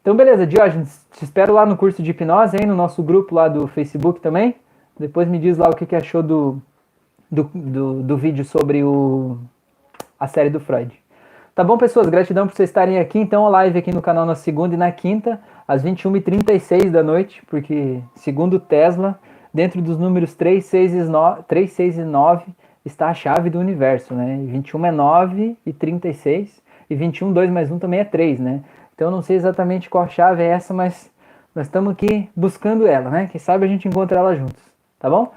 Então, 0.00 0.14
beleza, 0.14 0.46
Diógenes, 0.46 1.04
te 1.10 1.24
espero 1.24 1.52
lá 1.52 1.66
no 1.66 1.76
curso 1.76 2.00
de 2.02 2.12
hipnose, 2.12 2.56
hein? 2.56 2.66
No 2.66 2.76
nosso 2.76 3.02
grupo 3.02 3.34
lá 3.34 3.48
do 3.48 3.66
Facebook 3.66 4.20
também. 4.20 4.54
Depois 4.96 5.26
me 5.26 5.40
diz 5.40 5.58
lá 5.58 5.68
o 5.68 5.74
que, 5.74 5.86
que 5.86 5.96
achou 5.96 6.22
do, 6.22 6.62
do, 7.28 7.50
do, 7.52 8.02
do, 8.04 8.16
vídeo 8.16 8.44
sobre 8.44 8.84
o, 8.84 9.38
a 10.20 10.28
série 10.28 10.50
do 10.50 10.60
Freud. 10.60 10.94
Tá 11.52 11.64
bom, 11.64 11.76
pessoas? 11.76 12.08
Gratidão 12.08 12.46
por 12.46 12.54
vocês 12.54 12.70
estarem 12.70 13.00
aqui. 13.00 13.18
Então, 13.18 13.44
a 13.44 13.48
live 13.48 13.76
aqui 13.76 13.92
no 13.92 14.02
canal 14.02 14.24
na 14.24 14.36
segunda 14.36 14.74
e 14.74 14.78
na 14.78 14.92
quinta, 14.92 15.40
às 15.66 15.82
21h36 15.82 16.92
da 16.92 17.02
noite, 17.02 17.42
porque, 17.46 18.00
segundo 18.14 18.60
Tesla, 18.60 19.18
dentro 19.52 19.82
dos 19.82 19.98
números 19.98 20.34
3, 20.36 20.64
6 20.64 20.94
e 20.94 21.02
9, 21.04 21.42
3, 21.48 21.72
6 21.72 21.98
e 21.98 22.04
9 22.04 22.44
está 22.84 23.08
a 23.08 23.14
chave 23.14 23.50
do 23.50 23.58
universo, 23.58 24.14
né? 24.14 24.38
E 24.42 24.46
21 24.46 24.86
é 24.86 24.92
9 24.92 25.56
e 25.64 25.72
36, 25.72 26.62
e 26.88 26.94
21, 26.94 27.32
2 27.32 27.50
mais 27.50 27.70
1 27.70 27.78
também 27.78 28.00
é 28.00 28.04
3, 28.04 28.40
né? 28.40 28.60
Então, 28.94 29.08
eu 29.08 29.12
não 29.12 29.22
sei 29.22 29.36
exatamente 29.36 29.90
qual 29.90 30.08
chave 30.08 30.42
é 30.42 30.46
essa, 30.46 30.72
mas 30.72 31.10
nós 31.54 31.66
estamos 31.66 31.92
aqui 31.92 32.28
buscando 32.34 32.86
ela, 32.86 33.10
né? 33.10 33.28
Quem 33.30 33.40
sabe 33.40 33.64
a 33.64 33.68
gente 33.68 33.88
encontra 33.88 34.18
ela 34.18 34.36
juntos 34.36 34.74
tá 35.04 35.10
bom? 35.10 35.34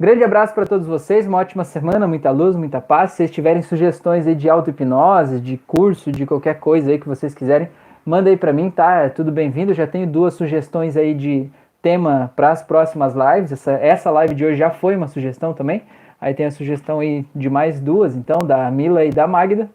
Grande 0.00 0.24
abraço 0.24 0.54
para 0.54 0.64
todos 0.64 0.86
vocês, 0.86 1.26
uma 1.26 1.36
ótima 1.36 1.64
semana, 1.64 2.08
muita 2.08 2.30
luz, 2.30 2.56
muita 2.56 2.80
paz. 2.80 3.10
Se 3.10 3.18
vocês 3.18 3.30
tiverem 3.30 3.60
sugestões 3.60 4.26
aí 4.26 4.34
de 4.34 4.48
auto-hipnose, 4.48 5.38
de 5.38 5.58
curso, 5.58 6.10
de 6.10 6.24
qualquer 6.24 6.58
coisa 6.58 6.90
aí 6.90 6.98
que 6.98 7.06
vocês 7.06 7.34
quiserem, 7.34 7.68
manda 8.06 8.30
aí 8.30 8.38
para 8.38 8.54
mim, 8.54 8.70
tá? 8.70 9.02
É 9.02 9.10
tudo 9.10 9.30
bem-vindo. 9.30 9.74
Já 9.74 9.86
tenho 9.86 10.06
duas 10.06 10.32
sugestões 10.32 10.96
aí 10.96 11.12
de 11.12 11.50
tema 11.82 12.32
para 12.34 12.50
as 12.52 12.62
próximas 12.62 13.12
lives. 13.14 13.52
Essa, 13.52 13.72
essa 13.72 14.10
live 14.10 14.34
de 14.34 14.46
hoje 14.46 14.56
já 14.56 14.70
foi 14.70 14.96
uma 14.96 15.08
sugestão 15.08 15.52
também. 15.52 15.82
Aí 16.22 16.34
tem 16.34 16.46
a 16.46 16.52
sugestão 16.52 17.00
aí 17.00 17.26
de 17.34 17.50
mais 17.50 17.80
duas, 17.80 18.14
então, 18.14 18.38
da 18.46 18.70
Mila 18.70 19.04
e 19.04 19.10
da 19.10 19.26
Magda. 19.26 19.68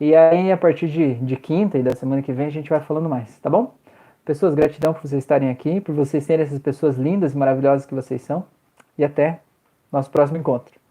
E 0.00 0.16
aí, 0.16 0.50
a 0.50 0.56
partir 0.56 0.88
de, 0.88 1.14
de 1.14 1.36
quinta 1.36 1.78
e 1.78 1.82
da 1.82 1.94
semana 1.94 2.20
que 2.20 2.32
vem, 2.32 2.46
a 2.46 2.50
gente 2.50 2.68
vai 2.68 2.80
falando 2.80 3.08
mais, 3.08 3.38
tá 3.38 3.48
bom? 3.48 3.72
Pessoas, 4.24 4.52
gratidão 4.52 4.92
por 4.92 5.02
vocês 5.02 5.22
estarem 5.22 5.48
aqui, 5.48 5.80
por 5.80 5.94
vocês 5.94 6.24
serem 6.24 6.44
essas 6.44 6.58
pessoas 6.58 6.96
lindas 6.96 7.34
e 7.34 7.38
maravilhosas 7.38 7.86
que 7.86 7.94
vocês 7.94 8.20
são 8.20 8.44
e 8.98 9.04
até 9.04 9.38
nosso 9.92 10.10
próximo 10.10 10.38
encontro. 10.38 10.81